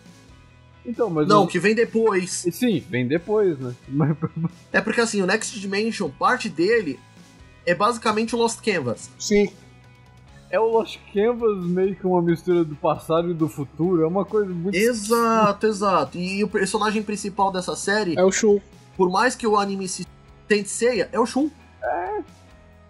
Então, 0.89 1.11
mas. 1.11 1.29
Não, 1.29 1.45
o... 1.45 1.47
que 1.47 1.59
vem 1.59 1.75
depois. 1.75 2.47
Sim, 2.51 2.83
vem 2.89 3.07
depois, 3.07 3.59
né? 3.59 3.75
Mas, 3.89 4.17
É 4.73 4.81
porque 4.81 5.01
assim, 5.01 5.21
o 5.21 5.27
Next 5.27 5.59
Dimension, 5.61 6.09
parte 6.09 6.49
dele 6.49 6.99
é 7.67 7.75
basicamente 7.75 8.35
o 8.35 8.39
Lost 8.39 8.61
Canvas. 8.63 9.11
Sim, 9.19 9.51
é 10.51 10.59
o 10.59 10.65
Lost 10.67 10.99
Canvas 11.13 11.63
meio 11.67 11.95
que 11.95 12.07
uma 12.07 12.23
mistura 12.23 12.65
do 12.65 12.75
passado 12.75 13.31
e 13.31 13.35
do 13.35 13.49
futuro, 13.49 14.03
é 14.03 14.07
uma 14.07 14.25
coisa 14.25 14.51
muito. 14.53 14.75
Exato, 14.75 15.67
exato. 15.67 16.17
E 16.17 16.43
o 16.43 16.49
personagem 16.49 17.03
principal 17.03 17.53
dessa 17.53 17.77
série, 17.77 18.19
é 18.19 18.25
o 18.25 18.33
Shun. 18.33 18.59
por 18.97 19.11
mais 19.11 19.35
que 19.35 19.47
o 19.47 19.57
anime 19.59 19.87
se 19.87 20.07
tente 20.49 20.71
ceia, 20.71 21.09
é 21.13 21.21
o 21.21 21.27
Shun. 21.27 21.51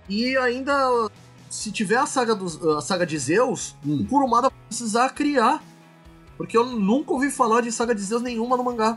E 0.08 0.36
ainda, 0.38 1.10
se 1.50 1.70
tiver 1.70 1.96
a 1.98 2.06
saga, 2.06 2.34
dos, 2.34 2.64
a 2.64 2.80
saga 2.80 3.04
de 3.04 3.18
Zeus, 3.18 3.76
Hum. 3.84 4.02
o 4.02 4.06
Kurumada 4.06 4.48
vai 4.48 4.58
precisar 4.68 5.10
criar. 5.10 5.62
Porque 6.38 6.56
eu 6.56 6.64
nunca 6.64 7.12
ouvi 7.12 7.30
falar 7.30 7.60
de 7.60 7.70
saga 7.70 7.94
de 7.94 8.00
Zeus 8.00 8.22
nenhuma 8.22 8.56
no 8.56 8.64
mangá. 8.64 8.96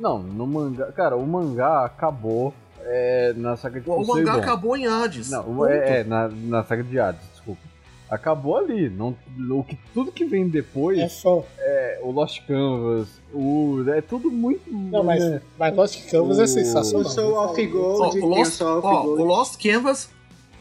Não, 0.00 0.18
no 0.20 0.46
mangá. 0.46 0.90
Cara, 0.92 1.16
o 1.16 1.26
mangá 1.26 1.84
acabou 1.84 2.54
é, 2.80 3.34
na 3.36 3.56
saga 3.56 3.80
de 3.80 3.90
O 3.90 3.96
Poseidon. 3.96 4.30
mangá 4.30 4.34
acabou 4.42 4.74
em 4.76 4.86
Hades. 4.86 5.28
Não, 5.30 5.66
é, 5.66 6.00
é, 6.00 6.04
na, 6.04 6.28
na 6.28 6.64
saga 6.64 6.82
de 6.84 6.98
Hades, 6.98 7.20
desculpa. 7.32 7.60
Acabou 8.08 8.56
ali. 8.56 8.88
Não, 8.88 9.16
o 9.50 9.64
que, 9.64 9.76
tudo 9.92 10.12
que 10.12 10.24
vem 10.24 10.48
depois, 10.48 10.96
É 10.96 11.08
fã. 11.08 11.42
é, 11.58 11.98
o 12.04 12.12
Lost 12.12 12.40
Canvas, 12.46 13.08
o. 13.34 13.82
É 13.88 14.00
tudo 14.00 14.30
muito. 14.30 14.62
Não, 14.72 15.02
mas, 15.02 15.24
né? 15.24 15.42
mas 15.58 15.74
Lost 15.74 16.08
Canvas 16.08 16.38
é 16.38 16.44
O- 16.44 16.48
sensacional. 16.48 17.04
O 17.04 17.10
Soul 17.10 17.44
of 17.50 17.66
Ó, 17.66 17.72
Gold, 17.72 18.06
o, 18.06 18.10
tem 18.12 18.22
o 18.22 18.26
Lost, 18.28 18.58
Gold. 18.60 19.22
o 19.22 19.24
Lost 19.24 19.60
Canvas. 19.60 20.08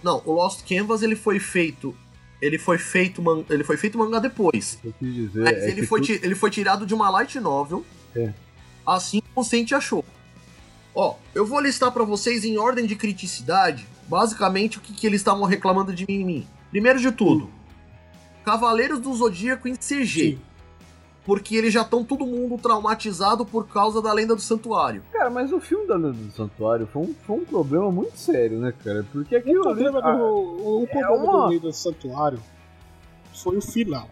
Não, 0.02 0.24
o 0.26 0.32
Lost 0.32 0.68
Canvas 0.68 1.04
ele 1.04 1.16
foi 1.16 1.38
feito. 1.40 1.96
Ele 2.46 2.58
foi 2.60 2.78
feito, 2.78 3.22
man- 3.22 3.44
ele 3.50 3.64
foi 3.64 3.76
feito 3.78 3.98
mangá 3.98 4.20
depois. 4.20 4.78
Eu 4.84 4.94
quis 5.00 5.14
dizer. 5.14 5.44
Mas 5.44 5.58
é 5.58 5.72
ele, 5.72 5.82
que 5.82 5.88
foi, 5.88 6.02
ti- 6.02 6.20
ele 6.22 6.36
foi 6.36 6.50
tirado 6.52 6.86
de 6.86 6.94
uma 6.94 7.10
light 7.10 7.40
novel. 7.40 7.84
É. 8.16 8.32
Assim 8.86 9.22
como 9.34 9.46
o 9.46 9.50
Sente 9.50 9.74
achou. 9.74 10.06
Ó, 10.94 11.16
eu 11.34 11.46
vou 11.46 11.60
listar 11.60 11.92
pra 11.92 12.04
vocês 12.04 12.46
em 12.46 12.58
ordem 12.58 12.86
de 12.86 12.96
criticidade, 12.96 13.86
basicamente 14.08 14.78
o 14.78 14.82
que, 14.82 14.94
que 14.94 15.06
eles 15.08 15.20
estavam 15.22 15.44
reclamando 15.46 15.94
de 15.94 16.06
mim. 16.08 16.48
Primeiro 16.70 17.00
de 17.00 17.12
tudo, 17.12 17.50
Cavaleiros 18.46 19.00
do 19.00 19.14
Zodíaco 19.14 19.68
em 19.68 19.76
CG. 19.76 20.06
Sim. 20.32 20.40
Porque 21.26 21.56
eles 21.56 21.74
já 21.74 21.82
estão 21.82 22.04
todo 22.04 22.26
mundo 22.26 22.56
traumatizado 22.62 23.46
por 23.46 23.68
causa 23.68 24.00
da 24.02 24.14
lenda 24.14 24.36
do 24.36 24.42
santuário. 24.42 25.02
Cara, 25.12 25.30
mas 25.30 25.52
o 25.52 25.60
filme 25.60 25.88
da 25.88 25.96
Lenda 25.96 26.12
do 26.14 26.32
Santuário 26.32 26.86
foi 26.86 27.02
um, 27.02 27.16
foi 27.26 27.36
um 27.38 27.46
problema 27.46 27.92
muito 27.92 28.16
sério, 28.18 28.60
né, 28.60 28.72
cara? 28.84 29.04
Porque 29.12 29.36
O 29.36 29.40
aquilo 29.40 29.68
ali. 29.68 29.84
problema, 29.84 30.00
ah, 30.08 30.16
do, 30.16 30.24
o 30.24 30.84
é 30.84 30.88
problema 30.88 31.24
uma- 31.24 31.44
do 31.46 31.50
Rei 31.50 31.60
do 31.60 31.74
Santuário 31.74 32.40
foi 33.34 33.58
o 33.58 33.62
final. 33.62 34.08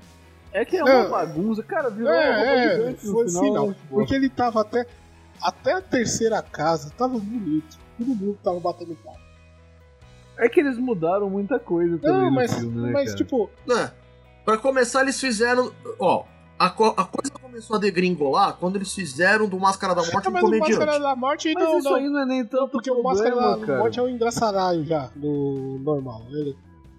É 0.52 0.66
que 0.66 0.76
é 0.76 0.80
É. 0.80 0.84
uma 0.84 1.10
bagunça, 1.10 1.62
cara, 1.62 1.90
virou 1.92 2.12
uma 2.12 2.20
roupa 2.36 2.50
É, 2.50 2.66
é, 2.66 2.78
gigante 2.78 3.06
no 3.06 3.12
foi 3.14 3.26
o 3.26 3.30
final. 3.30 3.68
né? 3.70 3.76
Porque 3.90 4.14
ele 4.16 4.30
tava 4.30 4.62
até. 4.62 4.86
Até 5.42 5.74
a 5.74 5.82
terceira 5.82 6.42
casa 6.42 6.90
tava 6.98 7.20
bonito. 7.20 7.78
Todo 7.98 8.08
mundo 8.08 8.38
tava 8.44 8.60
batendo 8.60 8.96
palma. 9.04 9.20
É 10.38 10.50
que 10.50 10.60
eles 10.60 10.78
mudaram 10.80 11.30
muita 11.30 11.60
coisa 11.60 11.98
também 12.00 12.18
Não, 12.18 12.26
no 12.30 12.32
mas, 12.32 12.54
filme, 12.56 12.82
né, 12.82 12.92
mas 12.92 13.06
cara? 13.12 13.18
tipo, 13.18 13.50
né? 13.68 13.92
Pra 14.44 14.58
começar, 14.58 15.02
eles 15.02 15.20
fizeram. 15.20 15.72
Ó, 16.00 16.24
a, 16.58 16.70
co- 16.70 16.94
a 16.96 17.04
coisa 17.06 17.32
começou 17.42 17.76
a 17.76 17.80
degringolar 17.80 18.56
quando 18.58 18.76
eles 18.78 18.94
fizeram 18.94 19.48
do 19.48 19.60
Máscara 19.60 19.94
da 19.94 20.02
Morte 20.02 20.28
ah, 20.28 20.30
um 20.30 20.34
mas 20.34 20.42
o 20.44 20.46
comediante. 20.46 20.72
Máscara 20.78 21.00
da 21.00 21.16
Morte 21.16 21.54
Mas 21.54 21.64
não, 21.64 21.78
isso 21.80 21.90
não. 21.90 21.96
aí 21.96 22.10
não 22.10 22.20
é 22.22 22.26
nem 22.26 22.46
tanto 22.46 22.70
Porque 22.70 22.90
o 22.90 23.02
problema, 23.02 23.10
Máscara 23.32 23.36
da 23.60 23.66
cara. 23.66 23.80
Morte 23.80 24.00
é 24.00 24.04
um 24.04 24.10
engraçaralho 24.10 24.84
já, 24.86 25.10
no 25.16 25.80
normal. 25.80 26.24
Ele, 26.32 26.56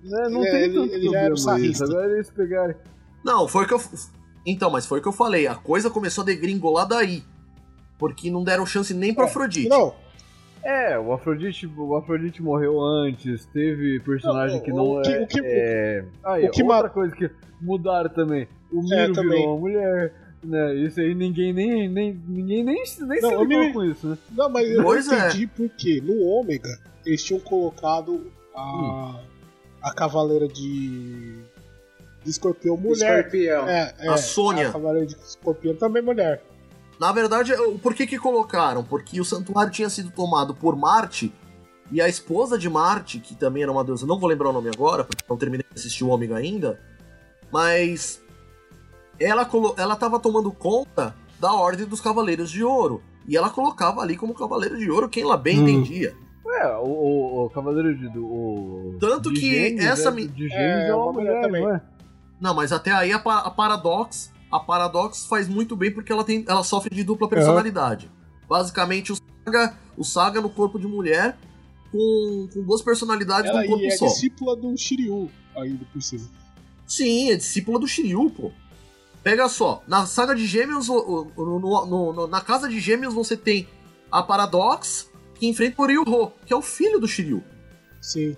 É, 0.07 0.29
não 0.29 0.43
ele- 0.43 0.51
tem 0.51 0.63
ele- 0.63 0.75
tanto 0.75 0.95
ele 0.95 1.11
já 1.11 1.19
era 1.19 1.31
o 1.31 1.35
isso. 1.35 1.45
sarrista. 1.45 1.85
Agora 1.85 2.13
eles 2.13 2.31
pegarem... 2.31 2.77
Não, 3.25 3.49
foi 3.49 3.65
o 3.65 3.69
que 3.69 3.75
eu. 3.75 3.81
Então, 4.47 4.71
mas 4.71 4.85
foi 4.87 4.99
o 4.99 5.03
que 5.03 5.09
eu 5.09 5.13
falei. 5.13 5.47
A 5.47 5.55
coisa 5.55 5.89
começou 5.89 6.23
a 6.23 6.25
degringolar 6.27 6.87
daí. 6.87 7.23
Porque 7.99 8.31
não 8.31 8.45
deram 8.45 8.67
chance 8.67 8.93
nem 8.93 9.15
pra 9.15 9.25
É, 9.25 9.29
Afrodite. 9.29 9.69
não, 9.69 9.95
É, 10.63 10.99
o 10.99 11.13
Afrodite, 11.13 11.67
o 11.67 11.95
Afrodite 11.97 12.43
morreu 12.43 12.81
antes, 12.81 13.45
teve 13.47 14.01
personagem 14.01 14.57
Não, 14.57 14.63
que 14.65 14.73
o 14.73 14.77
não 14.77 15.03
que- 15.03 15.11
é... 15.13 15.23
o 15.23 15.27
que- 15.27 15.41
é... 15.43 16.05
Aí, 16.25 16.47
o 16.47 16.51
que 16.51 16.63
outra 16.63 16.89
coisa 16.89 17.15
que 17.15 17.31
mudaram 17.61 18.09
também. 18.11 18.49
O 18.75 18.93
É, 18.93 19.03
Miro 19.03 19.13
também. 19.15 19.39
virou 19.39 19.53
uma 19.55 19.61
mulher, 19.61 20.13
né? 20.43 20.75
Isso 20.75 21.01
aí 21.01 21.15
ninguém 21.15 21.53
nem, 21.53 21.89
nem, 21.89 22.13
ninguém 22.27 22.65
nem, 22.65 22.75
nem 22.75 22.87
se 22.87 23.01
Não, 23.23 23.33
eu 23.33 23.45
ligou 23.45 23.65
me- 23.65 23.73
com 23.73 23.85
isso, 23.85 24.07
né? 24.09 24.19
não, 24.33 24.49
mas 24.51 24.69
eu 24.69 24.83
Pois 24.83 25.07
não 25.07 25.15
é. 25.15 25.29
entendi 25.29 25.47
porque 25.47 26.01
no 26.01 26.21
Ômega 26.23 26.79
eles 27.07 27.23
tinham 27.23 27.41
colocado 27.41 28.31
a, 28.55 29.21
a 29.83 29.95
cavaleira 29.95 30.49
de, 30.49 31.39
de 32.25 32.31
escorpião 32.31 32.77
mulher. 32.77 33.19
Escorpião. 33.21 33.69
É, 33.69 33.95
é, 33.99 34.09
A 34.09 34.17
Sônia. 34.17 34.69
A 34.69 34.73
cavaleira 34.73 35.07
de 35.07 35.15
escorpião 35.15 35.75
também 35.77 36.03
mulher. 36.03 36.43
Na 36.99 37.13
verdade, 37.13 37.53
o- 37.55 37.79
por 37.79 37.95
que 37.95 38.07
que 38.07 38.19
colocaram? 38.19 38.83
Porque 38.85 39.21
o 39.21 39.25
santuário 39.25 39.71
tinha 39.73 39.89
sido 39.91 40.11
tomado 40.11 40.55
por 40.55 40.75
Marte. 40.77 41.33
E 41.93 42.01
a 42.01 42.09
esposa 42.09 42.57
de 42.59 42.69
Marte, 42.69 43.21
que 43.21 43.35
também 43.37 43.63
era 43.63 43.71
uma 43.71 43.85
deusa, 43.85 44.07
não 44.07 44.19
vou 44.19 44.29
lembrar 44.29 44.49
o 44.49 44.53
nome 44.53 44.71
agora, 44.75 45.05
porque 45.05 45.23
não 45.29 45.37
terminei 45.37 45.67
de 45.71 45.79
assistir 45.79 46.03
o 46.03 46.09
Ômega 46.09 46.37
ainda. 46.37 46.81
Mas 47.53 48.23
ela, 49.19 49.49
ela 49.77 49.97
tava 49.97 50.19
tomando 50.19 50.51
conta 50.53 51.15
da 51.41 51.53
Ordem 51.53 51.87
dos 51.87 52.01
Cavaleiros 52.01 52.51
de 52.51 52.63
Ouro. 52.65 53.03
E 53.27 53.37
ela 53.37 53.49
colocava 53.51 54.01
ali 54.03 54.17
como 54.17 54.35
Cavaleiro 54.35 54.77
de 54.79 54.91
Ouro 54.91 55.09
quem 55.09 55.23
ela 55.23 55.37
bem 55.37 55.59
Hum. 55.59 55.63
entendia. 55.69 56.15
É, 56.47 56.69
o, 56.77 56.85
o, 56.87 57.45
o 57.47 57.51
Cavaleiro 57.51 57.97
de... 57.97 58.09
do- 58.11 58.25
O, 58.25 58.97
Tanto 59.01 59.33
de 59.33 59.41
que 59.41 59.51
Gêmeos, 59.51 59.85
essa 59.85 60.09
é, 60.11 60.13
mi- 60.13 60.27
De 60.29 60.49
Gêmeos 60.49 60.83
É, 60.85 60.89
é, 60.89 60.95
uma 60.95 61.05
uma 61.05 61.13
mulher 61.15 61.31
mulher, 61.31 61.43
também. 61.43 61.63
não 61.63 61.75
é? 61.75 61.83
Não, 62.41 62.55
mas 62.55 62.71
até 62.73 62.93
aí 62.93 63.13
a, 63.13 63.17
a 63.17 63.51
Paradox, 63.51 64.31
a 64.53 64.61
Paradox 64.61 65.25
faz 65.27 65.49
muito 65.49 65.75
bem 65.75 65.91
porque 65.93 66.13
ela 66.13 66.23
tem, 66.23 66.45
ela 66.47 66.63
sofre 66.63 66.95
de 66.95 67.03
dupla 67.03 67.29
personalidade. 67.29 68.11
Basicamente 68.49 69.11
o 69.13 69.17
Saga, 69.45 69.75
o 69.97 70.05
Saga 70.05 70.41
no 70.41 70.51
corpo 70.51 70.79
de 70.79 70.87
mulher 70.87 71.37
com, 71.91 72.49
com 72.53 72.63
duas 72.63 72.83
personalidades 72.83 73.51
Ela 73.51 73.63
num 73.63 73.67
corpo 73.69 73.83
e 73.83 73.87
é 73.87 73.97
só. 73.97 74.07
discípula 74.07 74.55
do 74.55 74.77
Shiryu 74.77 75.31
ainda 75.57 75.85
por 75.91 76.03
cima. 76.03 76.29
Sim, 76.87 77.31
é 77.31 77.37
discípula 77.37 77.79
do 77.79 77.89
Shiryu, 77.89 78.29
pô. 78.31 78.53
Pega 79.25 79.49
só, 79.49 79.83
na 79.89 80.05
saga 80.07 80.35
de 80.35 80.47
Gêmeos, 80.47 80.87
no- 80.89 81.25
no- 81.35 82.13
no- 82.13 82.27
na 82.29 82.41
casa 82.43 82.69
de 82.69 82.79
Gêmeos 82.79 83.15
você 83.15 83.37
tem 83.37 83.67
a 84.13 84.23
Paradox 84.23 85.11
que 85.35 85.47
enfrenta 85.49 85.81
o 85.83 85.87
Ryuho, 85.87 86.33
que 86.47 86.53
é 86.53 86.57
o 86.57 86.61
filho 86.63 87.01
do 87.01 87.09
Shiryu. 87.09 87.43
Sim. 88.03 88.37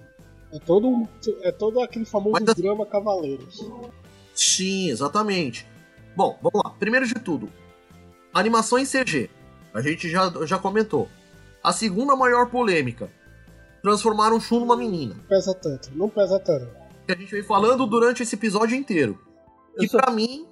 É 0.53 0.59
todo, 0.61 0.87
um- 0.89 1.07
é 1.43 1.51
todo 1.51 1.80
aquele 1.80 2.05
famoso 2.05 2.37
Mas- 2.41 2.55
drama 2.55 2.87
Cavaleiros. 2.87 3.68
Sim, 4.32 4.89
exatamente. 4.91 5.66
Bom, 6.16 6.39
vamos 6.41 6.62
lá. 6.64 6.70
Primeiro 6.78 7.07
de 7.07 7.14
tudo, 7.14 7.51
animação 8.32 8.78
em 8.78 8.87
CG. 8.87 9.28
A 9.74 9.80
gente 9.82 10.09
já, 10.09 10.32
já 10.47 10.57
comentou. 10.59 11.09
A 11.62 11.72
segunda 11.72 12.14
maior 12.14 12.49
polêmica. 12.49 13.11
Transformaram 13.82 14.37
o 14.37 14.41
Shun 14.41 14.61
numa 14.61 14.76
menina. 14.76 15.14
Não 15.14 15.24
pesa 15.24 15.53
tanto, 15.55 15.91
não 15.95 16.09
pesa 16.09 16.39
tanto. 16.39 16.68
Que 17.07 17.12
a 17.12 17.16
gente 17.16 17.30
vem 17.30 17.43
falando 17.43 17.87
durante 17.87 18.22
esse 18.22 18.34
episódio 18.37 18.76
inteiro. 18.76 19.18
Só- 19.89 19.99
pra 19.99 20.11
mim 20.12 20.47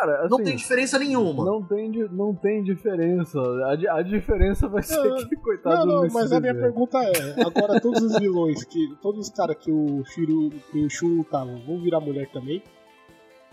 Cara, 0.00 0.20
assim, 0.20 0.28
não 0.30 0.42
tem 0.42 0.56
diferença 0.56 0.98
nenhuma. 0.98 1.44
Não 1.44 1.62
tem, 1.62 1.90
não 2.10 2.34
tem 2.34 2.62
diferença. 2.62 3.38
A, 3.38 3.96
a 3.98 4.02
diferença 4.02 4.66
vai 4.66 4.82
ser 4.82 4.96
Não, 4.96 5.28
que, 5.28 5.36
coitado 5.36 5.84
Não, 5.86 6.02
não, 6.02 6.08
mas 6.10 6.32
a 6.32 6.40
minha 6.40 6.54
pergunta 6.54 6.98
é: 6.98 7.42
agora 7.44 7.78
todos 7.80 8.02
os 8.02 8.18
vilões, 8.18 8.64
que 8.64 8.94
todos 9.02 9.28
os 9.28 9.30
caras 9.34 9.56
que 9.60 9.70
o 9.70 10.02
Shiryu, 10.06 10.50
que 10.70 10.84
o 10.86 10.88
Shun 10.88 11.18
lutavam, 11.18 11.60
vão 11.66 11.78
virar 11.82 12.00
mulher 12.00 12.28
também? 12.32 12.62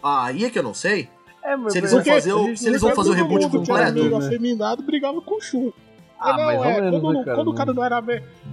Ah, 0.01 0.27
aí 0.27 0.45
é 0.45 0.49
que 0.49 0.57
eu 0.57 0.63
não 0.63 0.73
sei. 0.73 1.09
É, 1.43 1.55
mas 1.55 1.73
Se 1.73 1.79
eles 1.79 1.93
mas 1.93 2.05
vão 2.05 2.13
fazer 2.15 2.33
o- 2.33 2.55
se 2.57 2.67
eles 2.67 2.81
vão 2.81 2.95
fazer 2.95 3.09
o 3.09 3.13
reboot 3.13 3.43
era 3.43 3.49
completo, 3.51 3.93
meio 3.93 4.19
né? 4.19 4.25
afeminado 4.25 4.83
brigava 4.83 5.21
com 5.21 5.35
o 5.35 5.41
Shun. 5.41 5.71
Ah, 6.19 6.35
não, 6.35 6.45
mais 6.45 6.59
ou 6.59 6.65
é, 6.65 6.81
menos, 6.81 7.01
quando, 7.01 7.17
né, 7.19 7.23
cara? 7.25 7.35
quando 7.37 7.47
o 7.49 7.53
cara 7.53 7.73
não 7.73 7.83
era 7.83 8.03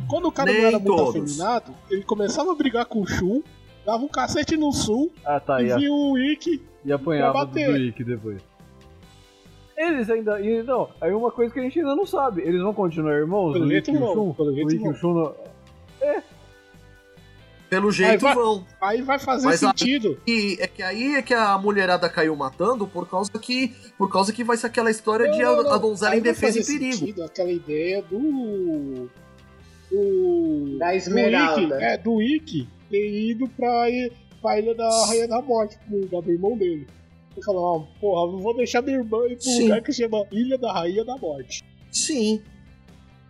quando 0.08 0.26
o 0.26 0.32
cara 0.32 0.52
Nem 0.52 0.60
não 0.60 0.68
era 0.68 0.78
muito 0.78 0.96
todos. 0.96 1.10
afeminado, 1.40 1.74
ele 1.90 2.02
começava 2.02 2.52
a 2.52 2.54
brigar 2.54 2.84
com 2.86 3.00
o 3.00 3.06
Shun, 3.06 3.42
dava 3.86 4.02
um 4.04 4.08
cacete 4.08 4.56
no 4.56 4.70
Sul 4.72 5.12
Ah, 5.24 5.40
tá, 5.40 5.62
e 5.62 5.74
vinha 5.74 5.92
o 5.92 6.18
Ikki. 6.18 6.73
E 6.84 6.92
apanhava 6.92 7.44
do. 7.46 7.58
Ike 7.58 8.04
depois. 8.04 8.40
Eles 9.76 10.08
ainda. 10.08 10.40
e, 10.40 10.62
Não, 10.62 10.88
aí 11.00 11.12
uma 11.12 11.30
coisa 11.32 11.52
que 11.52 11.58
a 11.58 11.62
gente 11.62 11.78
ainda 11.80 11.96
não 11.96 12.06
sabe. 12.06 12.42
Eles 12.42 12.62
vão 12.62 12.72
continuar 12.72 13.14
irmãos? 13.14 13.52
Pelo 13.54 13.68
jeito 13.68 13.90
e 13.90 13.96
vão, 13.98 14.14
Shun? 14.14 14.32
pelo 14.34 14.54
jeito 14.54 14.74
e. 14.76 14.94
Shun 14.94 15.14
não- 15.14 15.34
Pelo 17.68 17.90
jeito 17.90 18.20
vai- 18.20 18.34
vão. 18.34 18.64
Aí 18.80 19.02
vai 19.02 19.18
fazer 19.18 19.46
Mas 19.46 19.58
sentido. 19.58 20.20
E 20.26 20.56
é 20.60 20.66
que 20.68 20.80
aí 20.82 21.16
é 21.16 21.22
que 21.22 21.34
a 21.34 21.58
mulherada 21.58 22.08
caiu 22.08 22.36
matando 22.36 22.86
por 22.86 23.08
causa 23.08 23.32
que. 23.40 23.74
Por 23.98 24.08
causa 24.12 24.32
que 24.32 24.44
vai 24.44 24.56
ser 24.56 24.68
aquela 24.68 24.90
história 24.90 25.28
de 25.32 25.42
Não, 25.42 25.62
não, 25.62 25.70
a, 25.70 25.74
a 25.74 25.78
donzela 25.78 26.12
Aí 26.12 26.20
em 26.20 26.22
vai 26.22 26.32
defesa 26.32 26.58
e 26.58 26.62
fazer 26.62 26.78
perigo. 26.78 26.96
sentido 26.98 27.24
aquela 27.24 27.50
ideia 27.50 28.02
do. 28.02 29.08
do. 29.90 30.78
Da 30.78 30.90
do 30.90 30.96
Esmeralda. 30.96 31.62
Ikki, 31.62 31.72
é, 31.84 31.98
do 31.98 32.22
Ikki 32.22 32.68
ter 32.90 33.30
ido 33.30 33.48
pra, 33.48 33.90
i- 33.90 34.12
pra 34.44 34.60
Ilha 34.60 34.74
da 34.74 35.06
Rainha 35.06 35.26
da 35.26 35.40
Morte, 35.40 35.78
o 35.90 36.20
do 36.20 36.30
irmão 36.30 36.54
dele. 36.54 36.86
Ele 37.34 37.44
falou, 37.44 37.64
ó, 37.64 37.98
porra, 37.98 38.30
não 38.30 38.40
vou 38.40 38.54
deixar 38.54 38.82
minha 38.82 38.98
irmã 38.98 39.26
ir 39.26 39.38
pra 39.38 39.48
um 39.48 39.56
Sim. 39.56 39.62
lugar 39.62 39.82
que 39.82 39.92
chama 39.92 40.26
Ilha 40.30 40.58
da 40.58 40.70
Rainha 40.70 41.02
da 41.02 41.16
Morte. 41.16 41.64
Sim. 41.90 42.42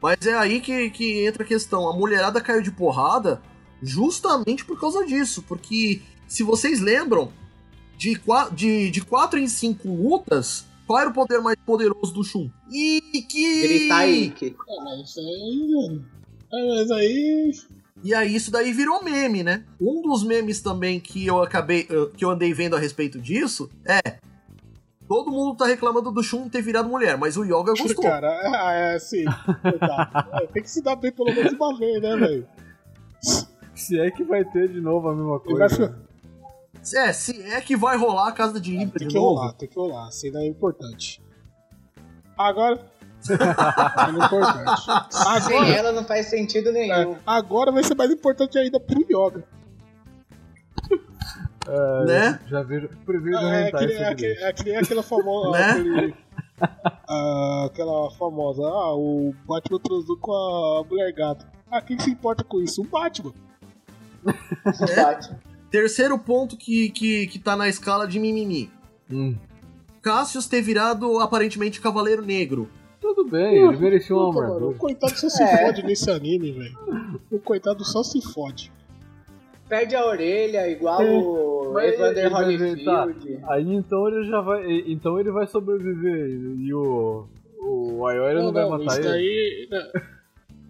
Mas 0.03 0.27
é 0.27 0.35
aí 0.35 0.61
que, 0.61 0.91
que 0.91 1.25
entra 1.25 1.45
a 1.45 1.47
questão. 1.47 1.89
A 1.89 1.97
mulherada 1.97 2.41
caiu 2.41 2.61
de 2.61 2.73
porrada 2.73 3.41
justamente 3.81 4.65
por 4.65 4.79
causa 4.79 5.07
disso. 5.07 5.43
Porque, 5.43 6.03
se 6.27 6.43
vocês 6.43 6.81
lembram, 6.81 7.33
de, 7.97 8.21
de, 8.53 8.91
de 8.91 9.01
quatro 9.01 9.39
em 9.39 9.47
cinco 9.47 9.89
lutas, 9.89 10.67
qual 10.85 10.99
era 10.99 11.11
o 11.11 11.15
poder 11.15 11.41
mais 11.41 11.57
poderoso 11.65 12.13
do 12.13 12.25
Shun? 12.25 12.51
Ikki! 12.71 13.63
Gritar 13.63 14.09
Ike. 14.09 14.57
É, 14.69 14.85
mas 14.85 15.09
isso 15.09 15.21
aí. 15.21 16.01
É, 16.53 16.69
mas 16.69 16.91
aí. 16.91 17.53
E 18.05 18.15
aí 18.15 18.35
isso 18.37 18.51
daí 18.51 18.71
virou 18.73 19.03
meme, 19.03 19.43
né? 19.43 19.65
Um 19.81 20.03
dos 20.03 20.23
memes 20.23 20.61
também 20.61 21.01
que 21.01 21.27
eu 21.27 21.43
acabei, 21.43 21.89
que 22.17 22.23
eu 22.25 22.31
andei 22.31 22.53
vendo 22.53 22.77
a 22.77 22.79
respeito 22.79 23.19
disso 23.19 23.71
é 23.85 24.19
todo 25.09 25.31
mundo 25.31 25.57
tá 25.57 25.65
reclamando 25.67 26.11
do 26.13 26.23
Shun 26.23 26.49
ter 26.49 26.61
virado 26.63 26.89
mulher, 26.89 27.17
mas 27.17 27.37
o 27.39 27.45
Yoga 27.45 27.73
gostou. 27.73 28.05
Cara, 28.05 28.29
é 28.75 28.95
assim. 28.97 29.25
coitado. 29.63 30.29
É, 30.43 30.47
tem 30.49 30.63
que 30.63 30.71
se 30.71 30.83
dar 30.83 30.97
bem 30.97 31.13
pelo 31.13 31.35
menos 31.35 31.53
uma 31.55 31.79
vez, 31.79 32.03
né, 32.03 32.17
velho? 32.17 32.47
Se 33.75 33.99
é 33.99 34.11
que 34.11 34.23
vai 34.23 34.45
ter 34.45 34.69
de 34.69 34.81
novo 34.81 35.09
a 35.09 35.15
mesma 35.15 35.41
coisa. 35.41 35.69
ficar- 35.69 35.99
É, 37.07 37.13
se 37.13 37.43
é 37.43 37.61
que 37.63 37.75
vai 37.77 37.97
rolar 37.97 38.29
a 38.29 38.33
casa 38.33 38.61
de 38.61 38.75
Ibra 38.75 38.99
Tem 38.99 39.09
de 39.09 39.15
que 39.15 39.19
novo. 39.21 39.37
rolar, 39.41 39.53
tem 39.55 39.69
que 39.69 39.77
rolar. 39.77 40.09
A 40.09 40.11
cena 40.11 40.41
é 40.41 40.47
importante. 40.47 41.23
Agora, 42.37 42.77
É 43.31 44.11
importante. 44.11 44.83
Sem 45.11 45.57
Agora, 45.59 45.69
ela 45.69 45.93
não 45.93 46.05
faz 46.05 46.27
sentido 46.27 46.71
nenhum. 46.73 47.13
é, 47.15 47.19
agora 47.27 47.73
vai 47.73 47.83
ser 47.85 47.95
mais 47.95 48.11
importante 48.11 48.59
ainda 48.59 48.79
pro 48.81 49.01
Yoga. 49.11 49.45
É, 51.67 52.05
Né? 52.05 52.41
Já 52.47 52.63
vejo. 52.63 52.89
Prevejo 53.07 53.39
É, 53.39 53.71
é, 53.73 54.49
é 54.49 54.53
que 54.53 54.65
nem 54.65 54.77
aquela 54.77 55.03
famosa. 55.03 55.51
Né? 55.59 55.71
aquele- 55.71 56.15
ah, 57.09 57.65
aquela 57.67 58.11
famosa. 58.13 58.63
Ah, 58.63 58.95
o 58.95 59.35
Batman 59.47 59.79
transou 59.81 60.17
com 60.19 60.33
a 60.33 60.85
mulher 60.89 61.13
gato. 61.13 61.47
Ah, 61.71 61.81
quem 61.81 61.99
se 61.99 62.11
importa 62.11 62.45
com 62.45 62.61
isso? 62.61 62.83
O 62.83 62.85
Batman. 62.85 63.33
Batman. 64.25 65.39
Terceiro 65.71 66.19
ponto 66.19 66.57
que, 66.57 66.91
que, 66.91 67.27
que 67.27 67.39
tá 67.39 67.57
na 67.57 67.69
escala 67.69 68.07
de 68.07 68.21
mimimi. 68.21 68.71
Hum, 69.11 69.37
Cassius 70.01 70.47
ter 70.47 70.61
virado 70.63 71.19
aparentemente 71.19 71.81
Cavaleiro 71.81 72.25
Negro. 72.25 72.69
Tudo 73.25 73.31
bem, 73.31 73.57
ele 73.69 73.77
merecia 73.79 74.15
uma 74.17 74.27
mano, 74.33 74.39
o 74.39 74.43
armadura. 74.55 74.79
coitado 74.79 75.17
só 75.17 75.29
se 75.29 75.43
É. 75.43 75.67
fode 75.67 75.83
nesse 75.83 76.11
anime, 76.11 76.53
velho. 76.53 76.79
O 77.31 77.39
coitado 77.39 77.85
só 77.85 78.03
se 78.03 78.21
fode. 78.21 78.73
Perde 79.69 79.97
a 79.97 80.07
orelha, 80.07 80.69
igual 80.69 81.01
É. 81.03 81.11
o 81.11 81.71
Mas 81.73 81.95
Evander 81.95 82.25
ver, 82.59 82.85
tá. 82.85 83.03
Holyfield. 83.05 83.41
Aí 83.49 83.75
então 83.75 84.07
ele 84.09 84.25
já 84.29 84.41
vai. 84.41 84.83
Então 84.87 85.19
ele 85.19 85.31
vai 85.31 85.47
sobreviver 85.47 86.29
e 86.59 86.73
o. 86.75 87.27
O 87.67 88.07
Ayori 88.07 88.43
não, 88.43 88.53
vai 88.53 88.69
matar 88.69 88.85
isso 88.85 89.09
ele. 89.09 89.09
daí. 89.09 89.69
né, 89.71 90.03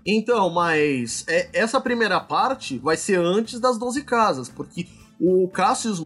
Então, 0.07 0.49
mas 0.51 1.25
é, 1.29 1.49
essa 1.53 1.81
primeira 1.81 2.21
parte 2.21 2.79
vai 2.79 2.97
ser 2.97 3.19
antes 3.19 3.59
das 3.59 3.77
12 3.79 4.05
casas, 4.05 4.49
porque 4.49 4.87
o 5.21 5.49
Cassius. 5.49 6.05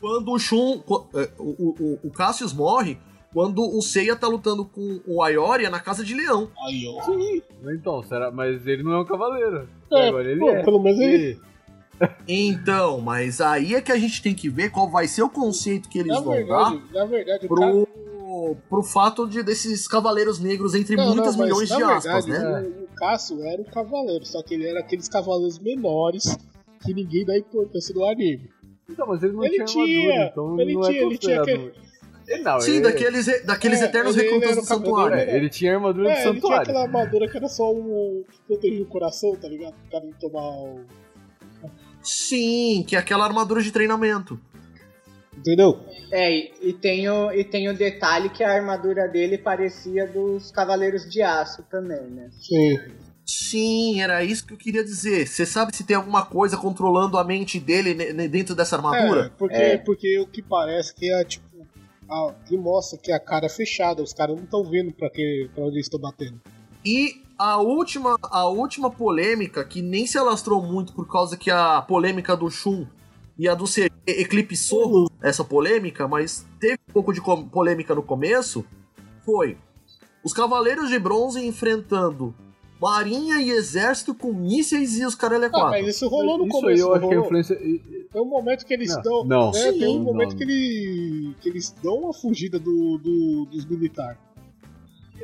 Quando 0.00 0.30
o 0.32 0.38
Shun. 0.38 0.82
é, 1.14 1.30
O, 1.38 1.74
o, 1.80 1.98
o 2.04 2.10
Cassius 2.10 2.52
morre 2.52 2.98
quando 3.34 3.60
o 3.62 3.82
Seiya 3.82 4.14
tá 4.14 4.28
lutando 4.28 4.64
com 4.64 5.00
o 5.06 5.20
Ayoria 5.20 5.68
na 5.68 5.80
Casa 5.80 6.04
de 6.04 6.14
Leão. 6.14 6.48
Aí, 6.64 6.86
ó. 6.86 7.70
Então, 7.72 8.00
será? 8.04 8.30
Mas 8.30 8.64
ele 8.64 8.84
não 8.84 8.92
é 8.92 9.00
um 9.00 9.04
cavaleiro. 9.04 9.68
É, 9.92 10.08
Agora 10.08 10.30
ele 10.30 10.38
pô, 10.40 10.50
é. 10.50 10.62
pelo 10.62 10.80
menos 10.80 11.00
ele. 11.00 11.40
Então, 12.28 13.00
mas 13.00 13.40
aí 13.40 13.74
é 13.74 13.80
que 13.80 13.92
a 13.92 13.98
gente 13.98 14.22
tem 14.22 14.34
que 14.34 14.48
ver 14.48 14.70
qual 14.70 14.88
vai 14.88 15.06
ser 15.08 15.22
o 15.22 15.28
conceito 15.28 15.88
que 15.88 15.98
eles 15.98 16.12
Na 16.12 16.20
vão 16.20 16.32
verdade, 16.32 16.82
dar 16.92 17.00
na 17.00 17.04
verdade, 17.06 17.46
o 17.46 17.48
cara. 17.54 17.70
pro, 17.72 18.56
pro 18.68 18.82
fato 18.82 19.28
de 19.28 19.42
desses 19.42 19.86
cavaleiros 19.86 20.38
negros 20.38 20.74
entre 20.74 20.96
Não, 20.96 21.06
muitas 21.06 21.36
não, 21.36 21.44
milhões 21.44 21.68
de 21.68 21.82
aspas, 21.82 22.26
verdade, 22.26 22.30
né? 22.30 22.68
O, 22.80 22.84
o 22.84 22.88
Cássio 22.96 23.42
era 23.44 23.60
um 23.60 23.64
cavaleiro, 23.64 24.24
só 24.24 24.42
que 24.42 24.54
ele 24.54 24.66
era 24.66 24.80
aqueles 24.80 25.08
cavaleiros 25.08 25.58
menores 25.58 26.36
que 26.84 26.94
ninguém 26.94 27.24
dá 27.24 27.36
importância 27.38 27.94
no 27.94 28.04
anime. 28.04 28.50
Então, 28.88 29.06
mas 29.06 29.22
ele 29.22 29.32
não 29.32 29.44
Ele 29.44 29.64
tinha 29.64 29.66
tinha, 29.66 30.10
armadura, 30.10 30.30
então 30.30 30.60
ele 30.60 30.74
não 30.74 30.82
tinha, 30.82 30.98
é 30.98 31.02
ele 31.04 31.18
tinha. 31.18 31.72
Ele 32.26 32.42
Não, 32.42 32.60
Sim, 32.60 32.72
ele, 32.72 32.80
daqueles, 32.80 33.44
daqueles 33.44 33.82
É, 33.82 33.84
eternos 33.84 34.16
recrutas 34.16 34.56
do 34.56 34.62
santuário. 34.64 35.16
né? 35.16 35.30
é, 35.30 35.36
ele 35.36 35.48
tinha 35.50 35.74
armadura 35.74 36.10
É, 36.10 36.12
de 36.14 36.18
ele 36.20 36.22
tinha 36.22 36.34
santuário. 36.34 36.62
aquela 36.62 36.82
armadura 36.82 37.28
que 37.28 37.36
era 37.36 37.48
só 37.48 37.70
um 37.72 38.24
que 38.30 38.38
protegia 38.46 38.82
o 38.82 38.86
coração, 38.86 39.36
tá 39.36 39.48
ligado? 39.48 39.74
O 39.86 39.90
cara 39.90 40.04
não 40.04 40.12
tomar 40.12 40.42
o. 40.42 40.80
Sim, 42.02 42.84
que 42.86 42.96
é 42.96 42.98
aquela 42.98 43.24
armadura 43.24 43.62
de 43.62 43.72
treinamento. 43.72 44.38
Entendeu? 45.36 45.80
É, 46.12 46.30
e, 46.64 46.72
tem 46.72 47.08
o, 47.08 47.32
e 47.32 47.42
tem 47.44 47.68
o 47.68 47.76
detalhe 47.76 48.28
que 48.28 48.44
a 48.44 48.52
armadura 48.52 49.08
dele 49.08 49.36
parecia 49.36 50.06
dos 50.06 50.50
Cavaleiros 50.52 51.10
de 51.10 51.22
Aço 51.22 51.62
também, 51.70 52.02
né? 52.10 52.30
Sim. 52.40 52.78
Sim, 53.26 54.00
era 54.02 54.22
isso 54.22 54.46
que 54.46 54.52
eu 54.52 54.56
queria 54.58 54.84
dizer. 54.84 55.26
Você 55.26 55.44
sabe 55.46 55.74
se 55.74 55.82
tem 55.82 55.96
alguma 55.96 56.24
coisa 56.26 56.56
controlando 56.58 57.16
a 57.18 57.24
mente 57.24 57.58
dele 57.58 57.94
dentro 58.28 58.54
dessa 58.54 58.76
É, 58.76 58.78
armadura? 58.78 59.32
porque, 59.38 59.56
É. 59.56 59.78
porque 59.78 60.20
o 60.20 60.26
que 60.26 60.42
parece 60.42 60.94
que 60.94 61.10
é 61.10 61.24
tipo. 61.24 61.44
Que 62.46 62.56
mostra 62.56 62.98
que 62.98 63.10
a 63.12 63.18
cara 63.18 63.46
é 63.46 63.48
fechada, 63.48 64.02
os 64.02 64.12
caras 64.12 64.36
não 64.36 64.44
estão 64.44 64.64
vendo 64.64 64.92
pra, 64.92 65.10
que, 65.10 65.50
pra 65.54 65.64
onde 65.64 65.76
eles 65.76 65.86
estão 65.86 66.00
batendo. 66.00 66.40
E 66.84 67.22
a 67.38 67.58
última, 67.58 68.16
a 68.22 68.46
última 68.46 68.90
polêmica, 68.90 69.64
que 69.64 69.82
nem 69.82 70.06
se 70.06 70.18
alastrou 70.18 70.62
muito 70.62 70.92
por 70.92 71.08
causa 71.08 71.36
que 71.36 71.50
a 71.50 71.82
polêmica 71.82 72.36
do 72.36 72.50
Shun 72.50 72.86
e 73.38 73.48
a 73.48 73.54
do 73.54 73.66
C 73.66 73.90
eclipsou 74.06 75.10
essa 75.22 75.42
polêmica, 75.42 76.06
mas 76.06 76.46
teve 76.60 76.78
um 76.88 76.92
pouco 76.92 77.12
de 77.12 77.20
polêmica 77.50 77.94
no 77.94 78.02
começo, 78.02 78.64
foi 79.24 79.58
os 80.22 80.32
Cavaleiros 80.32 80.88
de 80.88 80.98
Bronze 80.98 81.44
enfrentando 81.44 82.34
marinha 82.80 83.40
e 83.40 83.50
exército 83.50 84.14
com 84.14 84.32
mísseis 84.32 84.98
e 84.98 85.04
os 85.06 85.14
caralho 85.14 85.44
é 85.44 85.46
Ah, 85.46 85.50
quatro. 85.50 85.70
mas 85.70 85.88
isso 85.96 86.08
rolou 86.08 86.38
no 86.38 86.44
Isso 86.46 86.60
começo. 86.60 86.82
eu 86.82 86.92
acho 86.94 87.00
que 87.00 87.06
é 87.06 87.08
rolou? 87.16 87.24
influência. 87.24 87.56
Tem 87.56 88.22
um 88.22 88.24
momento 88.26 88.64
que 88.66 88.74
eles 88.74 88.94
Não, 88.96 89.02
dão. 89.02 89.24
não. 89.24 89.50
né, 89.52 89.72
tem 89.72 89.88
um 89.88 89.98
Sim. 89.98 90.00
momento 90.00 90.30
Não. 90.30 90.36
que, 90.36 90.42
ele, 90.44 91.34
que 91.40 91.48
eles 91.48 91.74
dão 91.82 91.94
uma 92.00 92.12
fugida 92.12 92.58
do, 92.58 92.98
do- 92.98 93.46
dos 93.46 93.64
militares. 93.64 94.18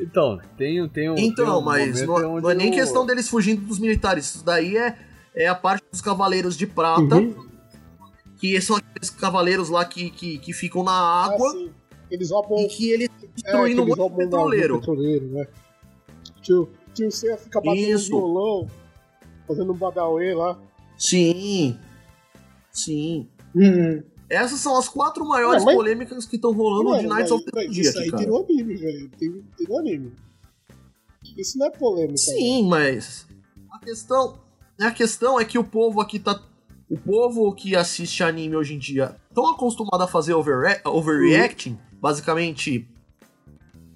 Então, 0.00 0.38
tem, 0.56 0.88
tem 0.88 1.10
um. 1.10 1.14
tem 1.14 1.26
Então, 1.26 1.58
um 1.58 1.62
mas 1.62 2.00
não, 2.06 2.14
onde 2.34 2.42
não 2.42 2.50
é 2.50 2.54
nem 2.54 2.70
o- 2.70 2.72
questão 2.74 3.04
deles 3.04 3.28
fugindo 3.28 3.60
dos 3.62 3.78
militares. 3.78 4.34
Isso 4.34 4.44
daí 4.44 4.76
é, 4.76 4.96
é 5.34 5.46
a 5.46 5.54
parte 5.54 5.84
dos 5.90 6.00
Cavaleiros 6.00 6.56
de 6.56 6.66
Prata, 6.66 7.16
Uhum. 7.16 7.34
que 8.38 8.58
são 8.60 8.76
aqueles 8.76 9.10
cavaleiros 9.10 9.68
lá 9.68 9.84
que, 9.84 10.10
que, 10.10 10.38
que 10.38 10.52
ficam 10.52 10.82
na 10.82 10.92
água 10.92 11.48
Assim, 11.50 11.70
eles 12.10 12.30
roubam. 12.30 12.58
e 12.60 12.68
que 12.68 12.90
eles 12.90 13.08
é, 13.08 13.20
que 13.20 13.26
destruindo 13.34 13.82
um 13.82 13.86
eles 13.86 13.96
monte 13.98 14.10
de 14.12 14.16
petroleiro. 14.18 14.78
petroleiro, 14.78 15.26
né? 15.26 15.46
Tio, 16.40 16.70
tio 17.00 17.10
Ceia 17.12 17.36
fica 17.36 17.60
batendo 17.60 17.90
Isso. 17.96 18.08
violão, 18.08 18.68
fazendo 19.46 19.72
um 19.72 19.76
badauê 19.76 20.34
lá. 20.34 20.58
Sim. 20.96 21.78
Sim. 22.70 23.28
Uhum. 23.54 24.02
Essas 24.28 24.60
são 24.60 24.76
as 24.78 24.88
quatro 24.88 25.26
maiores 25.26 25.64
mas- 25.64 25.74
polêmicas 25.74 26.24
que 26.26 26.36
estão 26.36 26.52
rolando 26.52 26.96
de 27.00 27.06
Mano, 27.06 27.14
Knights 27.16 27.32
of 27.32 27.44
the 27.44 27.66
Dia 27.66 27.82
Isso 27.82 27.98
aí 27.98 28.10
cara. 28.10 28.22
tem 28.22 28.30
no 28.30 28.38
anime, 28.38 28.76
velho. 28.76 29.10
Tem, 29.18 29.32
tem 29.56 29.66
no 29.68 29.78
anime. 29.78 30.12
Isso 31.36 31.58
não 31.58 31.66
é 31.66 31.70
polêmica. 31.70 32.16
Sim, 32.16 32.68
mas 32.68 33.26
a 33.70 33.78
questão, 33.80 34.38
a 34.80 34.90
questão 34.90 35.40
é 35.40 35.44
que 35.44 35.58
o 35.58 35.64
povo 35.64 36.00
aqui 36.00 36.18
tá. 36.18 36.40
O 36.88 36.98
povo 36.98 37.52
que 37.54 37.76
assiste 37.76 38.22
anime 38.22 38.56
hoje 38.56 38.74
em 38.74 38.78
dia 38.78 39.14
tão 39.32 39.50
acostumado 39.50 40.02
a 40.02 40.08
fazer 40.08 40.34
overre- 40.34 40.80
overreacting, 40.84 41.78
basicamente. 42.00 42.88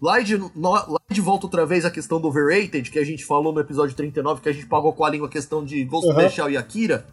Lá 0.04 0.20
de, 0.20 0.36
no- 0.36 0.50
lá 0.54 1.00
de 1.10 1.20
volta 1.22 1.46
outra 1.46 1.64
vez 1.64 1.82
a 1.86 1.90
questão 1.90 2.20
do 2.20 2.28
overrated, 2.28 2.90
que 2.90 2.98
a 2.98 3.04
gente 3.04 3.24
falou 3.24 3.54
no 3.54 3.60
episódio 3.60 3.96
39, 3.96 4.42
que 4.42 4.48
a 4.50 4.52
gente 4.52 4.66
pagou 4.66 4.92
com 4.92 5.02
a 5.02 5.08
língua 5.08 5.28
a 5.28 5.30
questão 5.30 5.64
de 5.64 5.82
Ghost 5.84 6.10
Uhum. 6.10 6.28
Shell 6.28 6.50
e 6.50 6.56
Akira. 6.58 7.06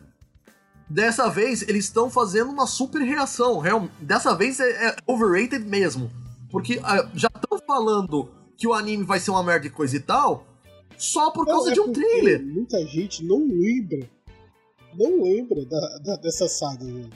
Dessa 0.90 1.30
vez, 1.30 1.62
eles 1.70 1.86
estão 1.86 2.10
fazendo 2.10 2.52
uma 2.52 2.68
super 2.68 3.00
reação. 3.02 3.60
Real, 3.60 3.88
dessa 4.02 4.36
vez 4.36 4.60
é, 4.60 4.90
é 4.90 4.96
overrated 5.08 5.64
mesmo. 5.66 6.12
Porque 6.50 6.82
ah, 6.84 7.10
já 7.16 7.30
estão 7.34 7.58
falando 7.66 8.30
que 8.58 8.68
o 8.68 8.74
anime 8.74 9.06
vai 9.06 9.22
ser 9.22 9.32
uma 9.32 9.42
merda 9.42 9.68
e 9.68 9.70
coisa 9.70 9.96
e 9.96 10.00
tal, 10.02 10.46
só 10.98 11.32
por 11.32 11.46
Não, 11.46 11.54
causa 11.54 11.72
é 11.72 11.74
de 11.74 11.80
um 11.80 11.94
trailer. 11.94 12.46
Muita 12.46 12.86
gente 12.88 13.24
não 13.24 13.48
lembra. 13.48 14.10
Não 15.00 15.24
lembra 15.24 15.64
da, 15.66 15.98
da- 16.00 16.16
dessa 16.18 16.50
saga, 16.50 16.84
né? 16.84 17.10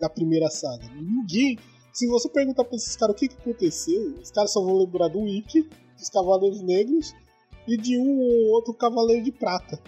da 0.00 0.08
primeira 0.08 0.50
saga. 0.50 0.88
Ninguém. 0.96 1.56
Se 1.92 2.06
você 2.06 2.28
perguntar 2.28 2.64
pra 2.64 2.76
esses 2.76 2.96
caras 2.96 3.14
o 3.14 3.18
que, 3.18 3.28
que 3.28 3.36
aconteceu, 3.36 4.14
os 4.22 4.30
caras 4.30 4.52
só 4.52 4.60
vão 4.62 4.78
lembrar 4.78 5.08
do 5.08 5.20
Wiki, 5.20 5.68
dos 5.98 6.08
Cavaleiros 6.08 6.62
Negros 6.62 7.14
e 7.66 7.76
de 7.76 7.98
um 7.98 8.18
ou 8.20 8.54
outro 8.54 8.72
Cavaleiro 8.74 9.22
de 9.24 9.32
Prata. 9.32 9.78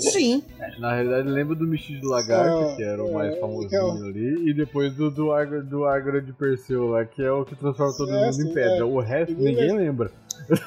Sim. 0.00 0.42
Na 0.80 0.94
realidade, 0.94 1.28
lembro 1.28 1.54
do 1.54 1.64
Michi 1.66 2.00
de 2.00 2.06
Lagarto, 2.06 2.70
É, 2.72 2.76
que 2.76 2.82
era 2.82 3.04
o 3.04 3.14
mais 3.14 3.34
é, 3.36 3.40
famosinho 3.40 4.04
é. 4.04 4.08
ali, 4.08 4.50
e 4.50 4.54
depois 4.54 4.92
do, 4.96 5.10
do, 5.10 5.30
Ágora, 5.30 5.62
do 5.62 6.20
de 6.20 6.32
Perseu 6.32 6.86
lá, 6.88 7.04
que 7.04 7.22
é 7.22 7.30
o 7.30 7.44
que 7.44 7.54
transforma 7.54 7.96
todo 7.96 8.10
É, 8.10 8.24
mundo 8.24 8.32
sim, 8.34 8.50
em 8.50 8.54
pedra. 8.54 8.78
é. 8.78 8.84
O 8.84 8.98
resto 8.98 9.32
Ninguém 9.34 9.54
ninguém 9.54 9.76
lembra. 9.76 10.10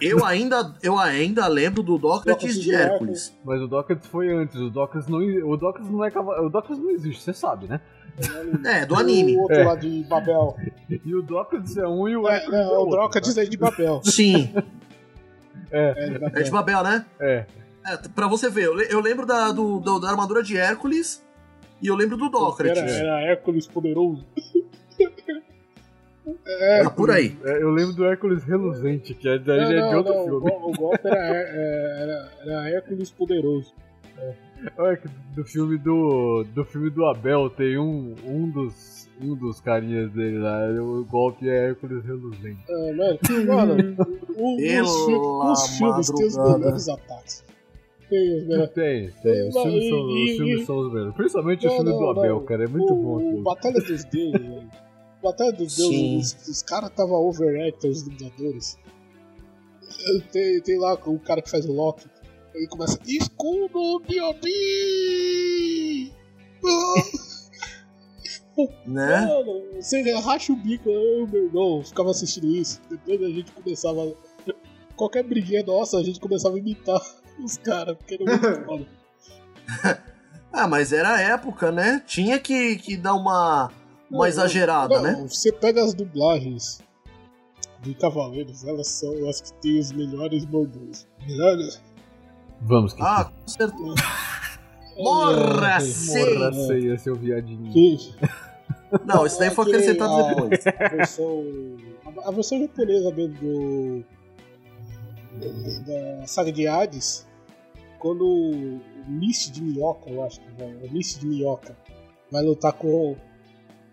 Eu 0.01 0.25
ainda, 0.25 0.73
eu 0.82 0.97
ainda 0.97 1.47
lembro 1.47 1.84
do 1.84 1.97
Dócrates 1.97 2.55
Dócrates 2.55 2.55
de 2.55 2.69
de 2.69 2.75
Hércules. 2.75 3.38
Mas 3.43 3.61
o 3.61 3.67
Dócrates 3.67 4.07
foi 4.09 4.32
antes. 4.34 4.55
O 4.59 4.69
Dócrates 4.69 5.07
não, 5.09 5.19
o 5.19 5.57
Dócrates 5.57 5.89
não 5.91 6.03
é 6.03 6.09
O 6.41 6.49
Dócrates 6.49 6.82
não 6.84 6.89
existe, 6.91 7.21
você 7.23 7.34
sabe, 7.34 7.67
né? 7.67 7.80
É, 8.65 8.86
do 8.86 8.95
anime. 8.95 9.36
O 9.38 9.41
outro 9.41 9.57
É. 9.59 9.63
lá 9.63 9.75
de 9.75 10.03
Babel. 10.05 10.57
E 11.05 11.13
o 11.13 11.21
Dócrates 11.21 11.78
é 11.78 11.88
um 11.88 12.07
e 12.09 12.15
o 12.17 12.28
É, 12.28 12.36
Hércules 12.38 12.59
é, 12.59 12.63
é, 12.63 12.65
o 12.67 12.71
outro. 12.80 12.91
Drócades 12.95 13.38
é 13.38 13.45
de 13.45 13.57
Babel. 13.57 14.01
Sim. 14.03 14.53
É, 15.69 15.93
de 15.93 16.01
É 16.01 16.43
de 16.43 16.51
Babel. 16.51 16.51
Babel, 16.51 16.84
né? 16.84 17.05
É. 17.19 17.45
É, 17.86 17.97
pra 18.15 18.28
você 18.28 18.49
ver, 18.49 18.65
eu, 18.65 18.80
eu 18.82 18.99
lembro 19.01 19.25
da, 19.25 19.51
do, 19.51 19.80
do- 19.80 19.99
da 19.99 20.09
armadura 20.09 20.41
de 20.41 20.57
Hércules 20.57 21.21
e 21.82 21.88
eu 21.88 21.95
lembro 21.95 22.15
do 22.17 22.30
Dócrates. 22.30 22.78
Era, 22.82 22.89
era 22.91 23.21
Hércules 23.32 23.67
poderoso. 23.67 24.25
É, 26.45 26.84
Tá 26.84 26.89
por 26.89 27.09
aí. 27.11 27.36
É, 27.43 27.61
eu 27.61 27.69
lembro 27.71 27.93
do 27.93 28.05
Hércules 28.05 28.43
reluzente, 28.43 29.13
que 29.13 29.28
é, 29.30 29.38
daí 29.39 29.59
Não, 29.59 29.71
é 29.71 29.89
de 29.89 29.95
outro 29.95 30.13
não, 30.13 30.21
o 30.21 30.25
filme. 30.25 30.39
go- 30.39 30.69
O 30.69 30.71
golpe 30.73 31.07
era, 31.07 31.17
é, 31.17 32.03
era, 32.03 32.32
era 32.45 32.69
Hércules 32.69 33.11
poderoso. 33.11 33.73
Olha 34.78 34.97
que 34.97 35.07
do 35.36 35.45
filme 35.45 35.78
do. 35.78 36.43
Do 36.53 36.65
filme 36.65 36.89
do 36.89 37.05
Abel 37.05 37.49
tem 37.49 37.78
um, 37.78 38.15
um 38.25 38.49
dos. 38.49 38.97
Um 39.19 39.34
dos 39.36 39.59
carinhas 39.59 40.11
dele 40.11 40.38
lá, 40.38 40.59
o 40.80 41.03
golpe 41.03 41.49
é 41.49 41.69
Hércules 41.69 42.05
reluzente. 42.05 42.59
É, 42.69 42.93
mano, 42.93 43.17
mano 43.47 43.95
o- 44.36 44.57
Pela 44.57 45.51
os 45.53 45.67
filmes 45.75 46.11
têm 46.11 46.28
os 46.28 46.38
melhores 46.38 46.88
ataques. 46.88 47.43
Tem 48.07 48.38
os 48.38 48.47
melhores. 48.47 48.69
Tem, 48.73 49.09
tem. 49.23 49.49
Os 49.49 49.55
filmes, 49.59 49.89
são, 49.89 50.05
os 50.05 50.32
filmes 50.38 50.65
são 50.67 50.78
os 50.78 50.93
melhores. 50.93 51.15
Principalmente 51.15 51.65
o 51.65 51.69
Não, 51.69 51.75
filme 51.78 51.91
não, 51.91 51.97
do 51.99 52.09
Abel, 52.11 52.36
não. 52.36 52.45
cara. 52.45 52.63
É 52.65 52.67
muito 52.67 52.93
o, 52.93 52.95
bom 53.03 53.17
aquilo. 53.17 53.41
Batalha 53.43 53.73
dos 53.82 54.03
Deuses, 54.05 54.39
velho. 54.39 54.66
Batalha 55.22 55.51
dos. 55.51 55.76
Deuses, 55.78 56.38
os, 56.41 56.47
os 56.47 56.63
caras 56.63 56.89
estavam 56.89 57.15
overacted, 57.28 57.91
os 57.91 58.03
Vingadores. 58.03 58.78
Tem, 60.32 60.61
tem 60.61 60.78
lá 60.78 60.93
o 60.93 61.20
cara 61.20 61.41
que 61.41 61.49
faz 61.49 61.65
o 61.65 61.74
Loki. 61.74 62.07
Ele 62.53 62.68
começa. 62.68 62.99
Escudo 63.05 63.99
Biobi! 64.07 64.51
Né? 68.88 69.22
Mano, 69.22 69.61
você 69.76 70.01
racha 70.13 70.51
o 70.51 70.55
bico, 70.55 70.89
eu, 70.89 71.28
meu 71.28 71.45
irmão, 71.45 71.84
ficava 71.84 72.09
assistindo 72.09 72.47
isso. 72.47 72.82
Depois 72.89 73.22
a 73.22 73.30
gente 73.30 73.51
começava. 73.51 74.15
Qualquer 74.95 75.22
briguinha 75.24 75.61
nossa, 75.61 75.99
a 75.99 76.03
gente 76.03 76.20
começava 76.20 76.55
a 76.55 76.57
imitar 76.57 76.99
os 77.39 77.57
caras, 77.57 77.95
porque 77.95 78.15
era 78.15 78.26
muito 78.26 78.65
foda. 78.65 78.88
Ah, 80.51 80.68
mas 80.68 80.91
era 80.91 81.18
a 81.18 81.22
época, 81.22 81.72
né? 81.72 82.01
Tinha 82.07 82.39
que, 82.39 82.78
que 82.78 82.97
dar 82.97 83.13
uma, 83.13 83.72
uma 84.10 84.20
Não, 84.20 84.26
exagerada, 84.26 84.95
não, 84.95 85.03
né? 85.03 85.28
Você 85.28 85.51
pega 85.51 85.84
as 85.84 85.93
dublagens 85.93 86.80
de 87.82 87.93
Cavaleiros, 87.95 88.64
elas 88.66 88.88
são 88.88 89.28
as 89.30 89.41
que 89.41 89.53
têm 89.62 89.80
os 89.80 89.91
melhores 89.91 90.45
bordões. 90.45 91.08
Melhores? 91.28 91.82
Vamos, 92.62 92.93
que 92.93 93.01
Ah, 93.01 93.26
com 93.26 93.47
certeza. 93.47 93.95
Morra, 94.97 95.76
É, 95.76 95.80
sei! 95.82 96.34
morra 96.39 96.53
ceia, 96.53 96.97
seu 96.97 97.16
viadinho. 97.16 97.72
Que- 97.72 98.16
Não, 99.05 99.26
isso 99.28 99.38
daí 99.38 99.51
foi 99.51 99.66
acrescentado 99.68 100.12
a- 100.14 100.34
depois. 100.34 100.66
A 100.66 100.72
versão, 100.89 101.43
a, 102.05 102.30
a 102.30 102.32
versão 102.32 102.60
japonesa 102.60 103.12
mesmo 103.14 103.36
do. 103.38 104.05
da 105.86 106.26
saga 106.26 106.51
de 106.51 106.68
Hades, 106.68 107.28
quando 107.99 108.26
o 108.26 108.82
Mist 109.08 109.51
de 109.51 109.62
Minhoca, 109.62 110.10
eu 110.10 110.24
acho 110.24 110.39
que 110.41 110.51
vai, 110.58 110.74
o 110.76 110.91
Mist 110.91 111.20
de 111.20 111.28
Minhoca 111.28 111.78
vai 112.32 112.43
lutar 112.43 112.74
com. 112.74 113.16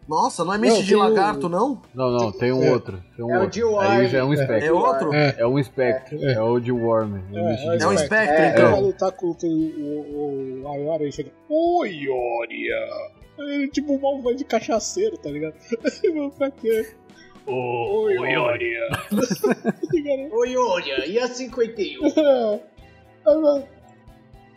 Nossa, 0.06 0.44
não 0.44 0.52
é 0.52 0.58
mente 0.58 0.82
de 0.82 0.88
tem 0.88 0.96
o- 0.96 1.00
lagarto, 1.00 1.48
não? 1.48 1.80
Não, 1.94 2.10
não, 2.10 2.30
tem 2.32 2.52
um 2.52 2.62
É. 2.62 2.70
outro. 2.72 3.02
Tem 3.16 3.24
um 3.24 3.30
É 3.34 3.38
o 3.42 3.46
de 3.46 3.64
Worm. 3.64 3.86
Aí 3.90 4.06
já 4.08 4.18
é 4.18 4.24
um 4.24 4.32
É 4.32 4.36
espectro. 4.36 4.76
outro? 4.76 5.14
É, 5.14 5.34
É 5.38 5.46
um 5.46 5.58
espectro. 5.58 6.18
É. 6.22 6.34
É, 6.34 6.40
o 6.42 6.60
de 6.60 6.70
Worm. 6.72 7.16
É, 7.16 7.76
de 7.76 7.82
É 7.82 7.86
um 7.86 7.92
espectro, 7.92 8.34
É, 8.34 8.48
Ele 8.48 8.60
vai 8.60 8.68
então. 8.70 8.80
lutar 8.82 9.12
contra 9.12 9.48
o, 9.48 9.52
o, 9.52 10.62
o 10.64 10.68
Ayora 10.72 11.04
e 11.08 11.12
chega. 11.12 11.30
Oi, 11.48 11.90
Ioria! 11.90 12.76
Ele 13.38 13.64
é 13.64 13.68
tipo 13.68 13.94
um 13.94 13.98
malvado 14.00 14.36
de 14.36 14.44
cachaceiro, 14.44 15.16
tá 15.16 15.30
ligado? 15.30 15.54
Pra 16.36 16.50
quê? 16.50 16.86
Oi, 17.46 18.14
Ioria! 18.14 18.80
Oi, 20.32 20.56
olha, 20.56 21.06
e 21.06 21.18
a 21.18 21.26
51? 21.28 22.00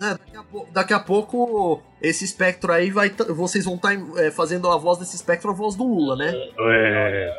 É, 0.02 0.10
daqui, 0.10 0.38
a 0.38 0.44
daqui 0.72 0.94
a 0.94 1.00
pouco 1.00 1.82
esse 2.02 2.24
espectro 2.24 2.72
aí 2.72 2.92
vai. 2.92 3.10
Vocês 3.10 3.66
vão 3.66 3.76
estar 3.76 3.98
fazendo 4.32 4.70
a 4.70 4.78
voz 4.78 5.00
desse 5.00 5.16
espectro 5.16 5.50
a 5.50 5.54
voz 5.54 5.76
do 5.76 5.84
Lula, 5.84 6.16
né? 6.16 6.34
É, 6.60 7.38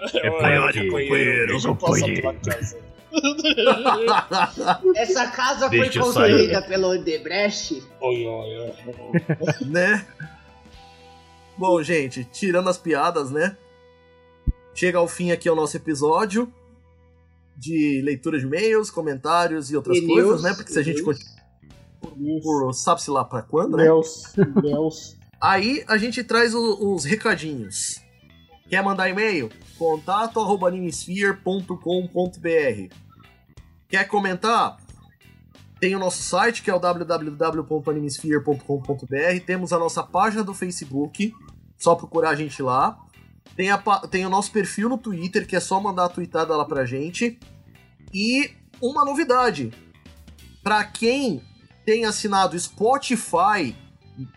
companheiro, 0.91 1.47
deixa 1.47 1.69
eu 1.69 1.77
passar 1.77 2.07
pela 2.07 2.35
casa. 2.35 2.89
Essa 4.97 5.29
casa 5.29 5.69
foi 5.69 5.79
Deixa 5.81 5.99
eu 5.99 6.05
construída 6.05 6.63
pelo 6.63 6.89
Odebrecht? 6.89 7.83
Oi, 8.01 8.27
oi, 8.27 8.73
né? 9.67 10.07
Bom, 11.57 11.83
gente, 11.83 12.25
tirando 12.25 12.69
as 12.69 12.77
piadas, 12.77 13.31
né? 13.31 13.57
Chega 14.75 14.99
ao 14.99 15.09
fim 15.09 15.33
aqui 15.33 15.49
o 15.49 15.55
nosso 15.55 15.77
episódio 15.77 16.53
de 17.57 18.01
leitura 18.05 18.39
de 18.39 18.45
e-mails, 18.45 18.91
comentários 18.91 19.71
e 19.71 19.77
outras 19.77 19.97
E 19.97 20.07
coisas, 20.07 20.31
news, 20.31 20.43
né? 20.43 20.55
Porque 20.55 20.71
se 20.71 20.79
a 20.79 20.83
gente 20.83 21.01
e 21.01 21.03
continua 21.03 21.38
por 22.09 22.73
sabe-se 22.75 23.11
lá 23.11 23.25
pra 23.25 23.43
quando, 23.43 23.77
né? 23.77 23.85
Deus, 23.85 24.33
Deus. 24.63 25.17
Aí 25.41 25.85
a 25.87 25.97
gente 25.99 26.25
traz 26.25 26.55
o- 26.55 26.95
os 26.95 27.05
recadinhos. 27.05 28.01
Quer 28.69 28.83
mandar 28.83 29.09
e-mail? 29.09 29.51
Contato 29.79 30.41
arroba 30.41 30.69
animesphere.com.br 30.69 32.95
Quer 33.89 34.05
comentar? 34.09 34.77
Tem 35.81 35.95
o 35.95 35.99
nosso 35.99 36.23
site 36.23 36.63
que 36.63 36.71
é 36.71 36.75
o 36.75 36.79
www.animesphere.com.br 36.79 39.41
Temos 39.47 39.73
a 39.73 39.79
nossa 39.79 40.03
página 40.03 40.43
do 40.45 40.53
Facebook, 40.53 41.33
só 41.79 41.95
procurar 41.95 42.31
a 42.31 42.35
gente 42.35 42.61
lá. 42.63 42.99
Tem, 43.57 43.71
a 43.71 43.79
tem 44.11 44.27
o 44.27 44.31
nosso 44.31 44.51
perfil 44.53 44.89
no 44.89 44.99
Twitter, 44.99 45.47
que 45.47 45.57
é 45.57 45.61
só 45.61 45.81
mandar 45.81 46.07
a 46.07 46.09
tweetada 46.09 46.57
lá 46.57 46.65
pra 46.65 46.85
gente. 46.85 47.39
E 48.13 48.51
uma 48.83 49.05
novidade. 49.05 49.73
Pra 50.63 50.85
quem 50.85 51.41
tem 51.89 52.05
assinado 52.05 52.59
Spotify, 52.59 53.75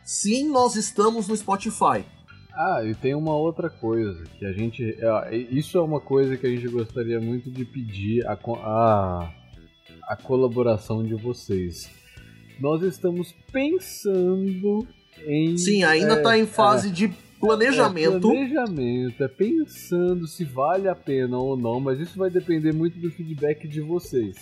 sim, 0.06 0.48
nós 0.50 0.78
estamos 0.78 1.28
no 1.28 1.36
Spotify. 1.36 2.06
Ah, 2.54 2.82
e 2.86 2.96
tem 2.96 3.14
uma 3.14 3.36
outra 3.36 3.70
coisa 3.70 4.24
que 4.40 4.46
a 4.46 4.54
gente. 4.54 4.96
é, 4.98 5.36
Isso 5.36 5.78
é 5.78 5.82
uma 5.82 6.00
coisa 6.00 6.38
que 6.38 6.48
a 6.48 6.50
gente 6.50 6.66
gostaria 6.70 7.20
muito 7.20 7.52
de 7.52 7.66
pedir 7.66 8.26
a, 8.26 8.34
a, 8.64 9.34
a 10.08 10.16
colaboração 10.16 11.04
de 11.04 11.14
vocês. 11.16 11.90
Nós 12.58 12.84
estamos 12.84 13.34
pensando 13.52 14.88
em. 15.28 15.58
Sim, 15.58 15.84
ainda 15.84 16.14
é, 16.14 16.22
tá 16.22 16.38
em 16.38 16.46
fase 16.46 16.90
de 16.90 17.06
É, 17.06 17.12
planejamento. 17.38 18.22
planejamento, 18.30 19.24
é 19.26 19.28
pensando 19.28 20.26
se 20.26 20.46
vale 20.46 20.88
a 20.88 20.96
pena 20.96 21.38
ou 21.38 21.58
não, 21.58 21.82
mas 21.82 22.00
isso 22.00 22.18
vai 22.18 22.30
depender 22.30 22.72
muito 22.74 22.98
do 22.98 23.12
feedback 23.12 23.68
de 23.68 23.82
vocês. 23.82 24.38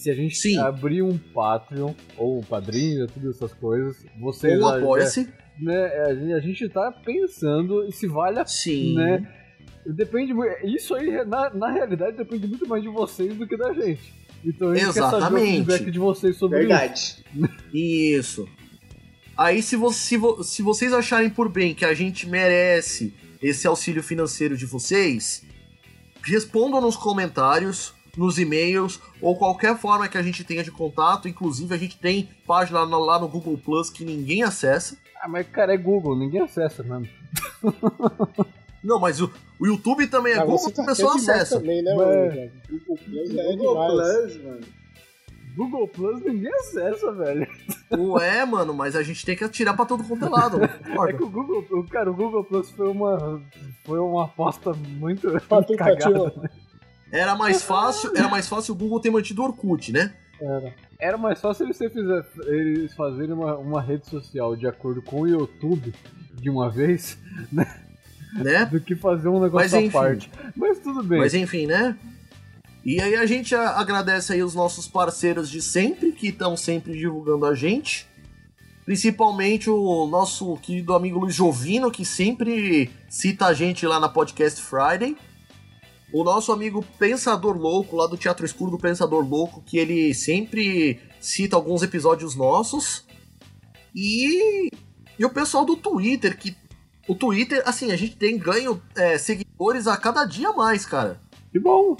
Se 0.00 0.10
a 0.10 0.14
gente 0.14 0.34
Sim. 0.36 0.56
abrir 0.58 1.02
um 1.02 1.18
Patreon 1.18 1.92
ou 2.16 2.38
um 2.38 2.42
padrinho, 2.42 3.06
todas 3.06 3.36
essas 3.36 3.52
coisas, 3.52 4.02
vocês 4.18 4.58
Ou 4.60 4.66
apoia-se. 4.68 5.28
né, 5.58 5.86
a 6.06 6.14
gente- 6.14 6.32
a 6.32 6.40
gente 6.40 6.68
tá 6.70 6.90
pensando 6.90 7.90
se 7.92 8.06
vale 8.06 8.38
a 8.38 8.46
Sim. 8.46 8.94
né? 8.94 9.28
Depende 9.86 10.32
Isso 10.64 10.94
aí, 10.94 11.24
na, 11.26 11.50
na 11.54 11.70
realidade, 11.70 12.16
depende 12.16 12.46
muito 12.46 12.66
mais 12.66 12.82
de 12.82 12.88
vocês 12.88 13.34
do 13.36 13.46
que 13.46 13.56
da 13.56 13.72
gente. 13.74 14.12
Então 14.44 14.70
a 14.70 14.74
gente 14.74 14.86
quer 14.86 14.92
saber 14.94 15.14
o 15.14 15.18
Exatamente. 15.18 15.50
feedback 15.66 15.90
de 15.90 15.98
vocês 15.98 16.36
sobre 16.36 16.60
isso. 16.60 16.68
Verdade. 16.68 17.24
Isso. 17.74 18.48
Aí, 19.36 19.62
se, 19.62 19.76
vo- 19.76 19.92
se 19.92 20.16
vo- 20.16 20.42
se 20.42 20.62
vocês 20.62 20.92
acharem 20.94 21.28
por 21.30 21.48
bem 21.50 21.74
que 21.74 21.84
a 21.84 21.92
gente 21.94 22.26
merece 22.26 23.12
esse 23.42 23.66
auxílio 23.66 24.02
financeiro 24.02 24.56
de 24.56 24.64
vocês, 24.66 25.42
respondam 26.22 26.80
nos 26.80 26.96
comentários, 26.96 27.94
nos 28.20 28.38
e-mails, 28.38 29.00
ou 29.22 29.34
qualquer 29.34 29.78
forma 29.78 30.06
que 30.06 30.18
a 30.18 30.22
gente 30.22 30.44
tenha 30.44 30.62
de 30.62 30.70
contato. 30.70 31.26
Inclusive, 31.26 31.74
a 31.74 31.78
gente 31.78 31.98
tem 31.98 32.28
página 32.46 32.80
lá- 32.84 33.18
no 33.18 33.26
Google 33.28 33.56
Plus 33.56 33.88
que 33.88 34.04
ninguém 34.04 34.42
acessa. 34.42 34.98
Ah, 35.22 35.26
mas 35.26 35.46
cara, 35.48 35.72
é 35.72 35.76
Google, 35.78 36.14
ninguém 36.16 36.42
acessa 36.42 36.82
mesmo. 36.82 37.08
Não, 38.84 38.98
mas 38.98 39.20
o, 39.20 39.30
o 39.58 39.66
YouTube 39.66 40.06
também 40.06 40.32
é 40.34 40.38
Ah, 40.38 40.44
Google 40.44 40.66
que 40.68 40.72
tá 40.72 40.82
o 40.82 40.86
pessoal 40.86 41.12
quer 41.14 41.20
demais 41.20 41.36
acessa. 41.40 41.60
Também, 41.60 41.82
né, 41.82 41.94
mano? 41.94 42.50
Google 42.70 42.96
Plus 43.04 43.30
é 43.38 43.56
Google. 43.56 43.86
Plus, 43.86 44.42
mano. 44.44 44.60
Google 45.56 45.88
Plus 45.88 46.22
ninguém 46.22 46.52
acessa, 46.54 47.12
velho. 47.12 47.46
Ué, 47.98 48.44
mano, 48.46 48.72
mas 48.72 48.94
a 48.96 49.02
gente 49.02 49.24
tem 49.26 49.36
que 49.36 49.44
atirar 49.44 49.74
pra 49.76 49.84
todo 49.84 50.04
quanto 50.04 50.24
é 50.24 50.28
lado. 50.28 50.58
É 51.08 51.12
que 51.12 51.22
o 51.22 51.28
Google, 51.28 51.64
o- 51.70 51.84
cara, 51.84 52.10
o 52.10 52.14
Google 52.14 52.44
Plus 52.44 52.70
foi 52.70 52.88
uma 52.88 53.42
foi 53.84 53.98
uma 53.98 54.24
aposta 54.24 54.72
muito 54.72 55.28
Uma 55.28 55.62
tentativa. 55.64 56.50
Era 57.12 57.34
mais 57.34 57.62
fácil, 57.62 58.12
era 58.16 58.28
mais 58.28 58.48
fácil 58.48 58.74
o 58.74 58.76
Google 58.76 59.00
ter 59.00 59.10
mantido 59.10 59.42
o 59.42 59.46
Orkut, 59.46 59.92
né? 59.92 60.12
Era. 60.40 60.74
Era 60.98 61.18
mais 61.18 61.40
fácil 61.40 61.66
eles, 61.66 61.78
fizer, 61.78 62.26
eles 62.46 62.94
fazerem 62.94 63.32
uma, 63.32 63.56
uma 63.56 63.80
rede 63.82 64.06
social 64.08 64.54
de 64.54 64.66
acordo 64.66 65.02
com 65.02 65.22
o 65.22 65.26
YouTube 65.28 65.94
de 66.34 66.50
uma 66.50 66.70
vez 66.70 67.18
Né? 68.32 68.64
do 68.66 68.80
que 68.80 68.94
fazer 68.94 69.28
um 69.28 69.40
negócio 69.40 69.64
Mas 69.64 69.74
à 69.74 69.80
enfim. 69.80 69.90
parte. 69.90 70.30
Mas 70.54 70.78
tudo 70.78 71.02
bem. 71.02 71.18
Mas 71.18 71.34
enfim, 71.34 71.66
né? 71.66 71.96
E 72.84 73.00
aí 73.00 73.16
a 73.16 73.26
gente 73.26 73.54
agradece 73.54 74.32
aí 74.32 74.42
os 74.42 74.54
nossos 74.54 74.86
parceiros 74.86 75.50
de 75.50 75.60
sempre, 75.60 76.12
que 76.12 76.28
estão 76.28 76.56
sempre 76.56 76.96
divulgando 76.96 77.44
a 77.44 77.54
gente. 77.54 78.06
Principalmente 78.84 79.68
o 79.68 80.06
nosso 80.06 80.56
querido 80.58 80.94
amigo 80.94 81.18
Luiz 81.18 81.34
Jovino, 81.34 81.90
que 81.90 82.04
sempre 82.04 82.90
cita 83.08 83.46
a 83.46 83.52
gente 83.52 83.86
lá 83.86 84.00
na 84.00 84.08
Podcast 84.08 84.62
Friday. 84.62 85.16
O 86.12 86.24
nosso 86.24 86.52
amigo 86.52 86.84
Pensador 86.98 87.56
Louco, 87.56 87.96
lá 87.96 88.06
do 88.06 88.16
Teatro 88.16 88.44
Escuro 88.44 88.70
do 88.70 88.78
Pensador 88.78 89.26
Louco, 89.26 89.62
que 89.62 89.78
ele 89.78 90.12
sempre 90.12 91.00
cita 91.20 91.56
alguns 91.56 91.82
episódios 91.82 92.34
nossos. 92.34 93.06
E, 93.94 94.70
e 95.18 95.24
o 95.24 95.30
pessoal 95.30 95.64
do 95.64 95.76
Twitter, 95.76 96.36
que 96.36 96.56
o 97.08 97.14
Twitter, 97.14 97.62
assim, 97.66 97.92
a 97.92 97.96
gente 97.96 98.16
tem 98.16 98.38
ganho 98.38 98.80
é, 98.96 99.18
seguidores 99.18 99.86
a 99.86 99.96
cada 99.96 100.24
dia 100.24 100.48
a 100.50 100.52
mais, 100.52 100.86
cara. 100.86 101.20
Que 101.52 101.58
bom. 101.58 101.96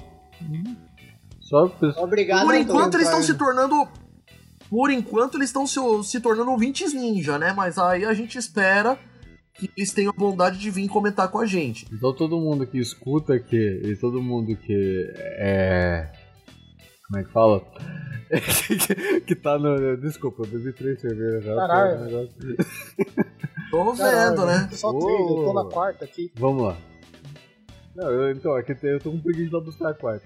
Só. 1.39 1.69
Obrigado, 1.97 2.45
Por 2.45 2.55
enquanto 2.55 2.95
eles 2.95 3.07
estão 3.07 3.21
se 3.21 3.33
tornando. 3.33 3.87
Por 4.69 4.89
enquanto 4.89 5.37
eles 5.37 5.49
estão 5.49 5.67
se, 5.67 5.79
se 6.05 6.21
tornando 6.21 6.51
ouvintes 6.51 6.93
ninja, 6.93 7.37
né? 7.37 7.51
Mas 7.51 7.77
aí 7.77 8.05
a 8.05 8.13
gente 8.13 8.37
espera 8.37 8.97
que 9.53 9.69
eles 9.77 9.93
tenham 9.93 10.13
bondade 10.17 10.57
de 10.57 10.71
vir 10.71 10.87
comentar 10.87 11.29
com 11.29 11.39
a 11.39 11.45
gente. 11.45 11.85
Então 11.91 12.13
todo 12.13 12.39
mundo 12.39 12.65
que 12.65 12.79
escuta 12.79 13.39
que 13.39 13.81
e 13.83 13.95
todo 13.95 14.21
mundo 14.21 14.55
que 14.55 15.11
é 15.15 16.11
como 17.07 17.19
é 17.19 17.23
que 17.25 17.31
fala? 17.31 17.61
que 19.27 19.35
tá 19.35 19.59
no. 19.59 19.97
Desculpa, 19.97 20.43
eu 20.43 20.47
bebi 20.47 20.71
três 20.71 21.01
cervejas 21.01 21.43
já. 21.43 21.53
Caralho. 21.55 21.99
um 21.99 22.03
negócio- 22.05 22.33
Tô 23.69 23.93
Caralho, 23.97 24.29
vendo, 24.29 24.45
né? 24.45 24.69
Só 24.71 24.93
três, 24.97 25.19
eu 25.19 25.43
tô 25.43 25.53
na 25.53 25.65
quarta 25.69 26.05
aqui. 26.05 26.31
Vamos 26.35 26.63
lá. 26.63 26.77
Não, 27.95 28.09
eu, 28.09 28.31
então, 28.31 28.55
aqui 28.55 28.73
tem- 28.73 28.91
eu 28.91 28.99
tô 29.01 29.11
com 29.11 29.19
preguiça 29.19 29.49
de 29.49 29.53
lá 29.55 29.59
buscar 29.61 29.89
a 29.89 29.93
quarta. 29.93 30.25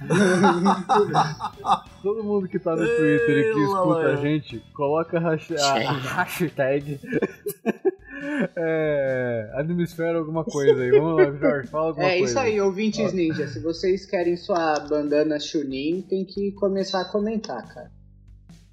Todo 2.02 2.24
mundo 2.24 2.48
que 2.48 2.58
tá 2.58 2.70
no 2.70 2.78
Twitter 2.86 3.38
e 3.38 3.52
que 3.52 3.60
escuta 3.60 4.06
a 4.06 4.16
gente, 4.16 4.58
coloca 4.72 5.18
a 5.18 5.32
a 5.32 5.34
a 5.34 6.22
hashtag. 6.24 6.98
é, 8.56 9.50
Animesfera 9.54 10.18
alguma 10.18 10.44
coisa 10.44 10.82
aí. 10.82 10.90
Vamos 10.90 11.16
lá, 11.16 11.32
Jorge, 11.32 11.68
fala 11.68 11.86
alguma 11.88 12.06
É 12.06 12.18
coisa. 12.18 12.24
isso 12.24 12.38
aí, 12.38 12.60
ouvintes 12.60 13.12
ninja. 13.12 13.46
Se 13.48 13.60
vocês 13.60 14.04
querem 14.06 14.36
sua 14.36 14.78
bandana 14.80 15.38
Chunin, 15.40 16.02
tem 16.02 16.24
que 16.24 16.52
começar 16.52 17.00
a 17.02 17.04
comentar, 17.04 17.66
cara. 17.72 17.90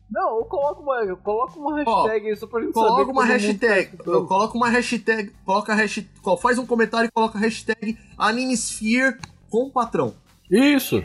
Não, 0.09 0.37
eu 0.37 0.45
coloco 0.45 0.83
uma, 0.83 1.15
coloca 1.17 1.59
uma 1.59 1.77
hashtag 1.77 2.29
aí 2.29 2.35
só 2.35 2.45
pra 2.47 2.61
gente 2.61 2.73
saber. 2.73 2.85
Coloca 2.87 3.05
que 3.05 3.11
uma 3.11 3.21
todo 3.23 3.31
mundo 3.31 3.41
tá 3.41 3.47
hashtag. 3.47 3.89
escutando. 3.91 4.27
Coloca 4.27 4.57
uma 4.57 4.69
hashtag. 4.69 5.31
Coloca 5.43 5.73
a 5.73 5.75
hashtag. 5.75 6.09
Faz 6.41 6.57
um 6.59 6.65
comentário 6.65 7.07
e 7.07 7.11
coloca 7.11 7.37
a 7.37 7.41
hashtag 7.41 7.97
Animesphere 8.17 9.17
com 9.49 9.63
o 9.63 9.71
patrão. 9.71 10.13
Isso! 10.49 11.03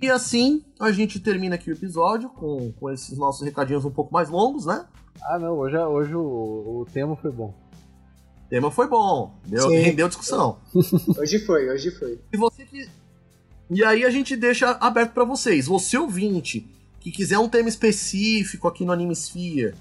E 0.00 0.08
assim 0.08 0.64
a 0.78 0.92
gente 0.92 1.20
termina 1.20 1.56
aqui 1.56 1.70
o 1.70 1.74
episódio 1.74 2.30
com, 2.30 2.72
com 2.72 2.90
esses 2.90 3.18
nossos 3.18 3.44
recadinhos 3.44 3.84
um 3.84 3.90
pouco 3.90 4.12
mais 4.14 4.30
longos, 4.30 4.64
né? 4.64 4.86
Ah, 5.22 5.38
não, 5.38 5.58
hoje, 5.58 5.76
hoje 5.76 6.14
o, 6.14 6.20
o 6.22 6.86
tema 6.90 7.16
foi 7.16 7.30
bom. 7.30 7.52
O 8.50 8.54
tema 8.60 8.68
foi 8.68 8.88
bom, 8.88 9.32
deu, 9.46 9.68
Sim. 9.68 9.76
rendeu 9.76 10.08
discussão. 10.08 10.58
Hoje 11.16 11.38
foi, 11.38 11.70
hoje 11.70 11.92
foi. 11.92 12.18
E 12.32 12.36
você 12.36 12.64
que. 12.64 12.90
E 13.70 13.84
aí 13.84 14.04
a 14.04 14.10
gente 14.10 14.34
deixa 14.34 14.72
aberto 14.80 15.12
pra 15.12 15.22
vocês. 15.22 15.66
Você 15.66 15.96
ouvinte 15.96 16.68
que 16.98 17.12
quiser 17.12 17.38
um 17.38 17.48
tema 17.48 17.68
específico 17.68 18.66
aqui 18.66 18.84
no 18.84 18.90
Animesphere 18.90 19.76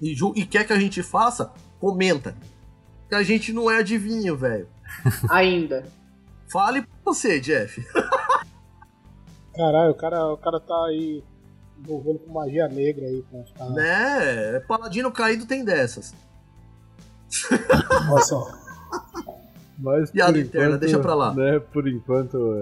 e, 0.00 0.16
e 0.36 0.46
quer 0.46 0.66
que 0.66 0.72
a 0.72 0.78
gente 0.78 1.02
faça, 1.02 1.52
comenta. 1.78 2.34
Que 3.10 3.14
a 3.14 3.22
gente 3.22 3.52
não 3.52 3.70
é 3.70 3.80
adivinho, 3.80 4.34
velho. 4.34 4.66
Ainda. 5.28 5.84
Fale 6.48 6.80
pra 6.80 6.90
você, 7.04 7.38
Jeff. 7.38 7.86
Caralho, 9.54 9.90
o 9.90 9.94
cara, 9.94 10.32
o 10.32 10.38
cara 10.38 10.60
tá 10.60 10.86
aí 10.86 11.22
envolvendo 11.78 12.20
com 12.20 12.32
magia 12.32 12.68
negra 12.68 13.04
aí. 13.04 13.22
Com 13.30 13.42
os 13.42 13.52
caras. 13.52 13.74
Né? 13.74 14.60
Paladino 14.60 15.12
caído 15.12 15.44
tem 15.44 15.62
dessas. 15.62 16.14
Olha 18.10 18.22
só. 18.24 18.50
Mas 19.78 20.10
Piada 20.10 20.32
por 20.32 20.40
interna, 20.40 20.66
enquanto, 20.66 20.80
deixa 20.80 20.98
pra 20.98 21.14
lá. 21.14 21.34
Né, 21.34 21.58
por 21.58 21.88
enquanto, 21.88 22.54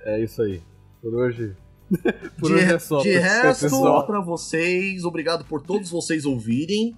é, 0.00 0.16
é 0.16 0.24
isso 0.24 0.42
aí. 0.42 0.60
Por 1.00 1.14
hoje. 1.14 1.54
por 2.38 2.48
de, 2.48 2.54
hoje 2.54 2.72
é 2.72 2.78
só. 2.78 3.00
de 3.00 3.16
resto, 3.18 3.64
pessoal. 3.64 4.06
pra 4.06 4.20
vocês, 4.20 5.04
obrigado 5.04 5.44
por 5.44 5.62
todos 5.62 5.90
vocês 5.90 6.24
ouvirem. 6.24 6.96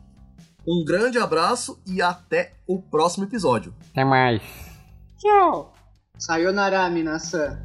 Um 0.67 0.83
grande 0.85 1.19
abraço 1.19 1.79
e 1.87 2.01
até 2.01 2.55
o 2.67 2.81
próximo 2.81 3.25
episódio. 3.25 3.75
Até 3.91 4.05
mais. 4.05 4.41
Tchau. 5.19 5.75
Sayonara, 6.19 6.89
minasan. 6.89 7.63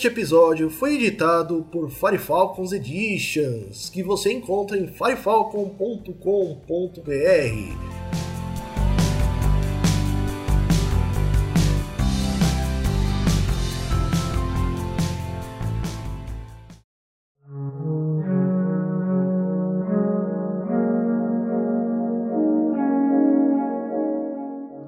Este 0.00 0.08
episódio 0.08 0.70
foi 0.70 0.94
editado 0.94 1.62
por 1.70 1.90
Firefalcons 1.90 2.72
Editions, 2.72 3.90
que 3.90 4.02
você 4.02 4.32
encontra 4.32 4.78
em 4.78 4.86
firefalcon.com.br. 4.86 5.68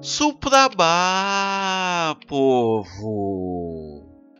Suprabá, 0.01 0.87
povo! 2.27 3.92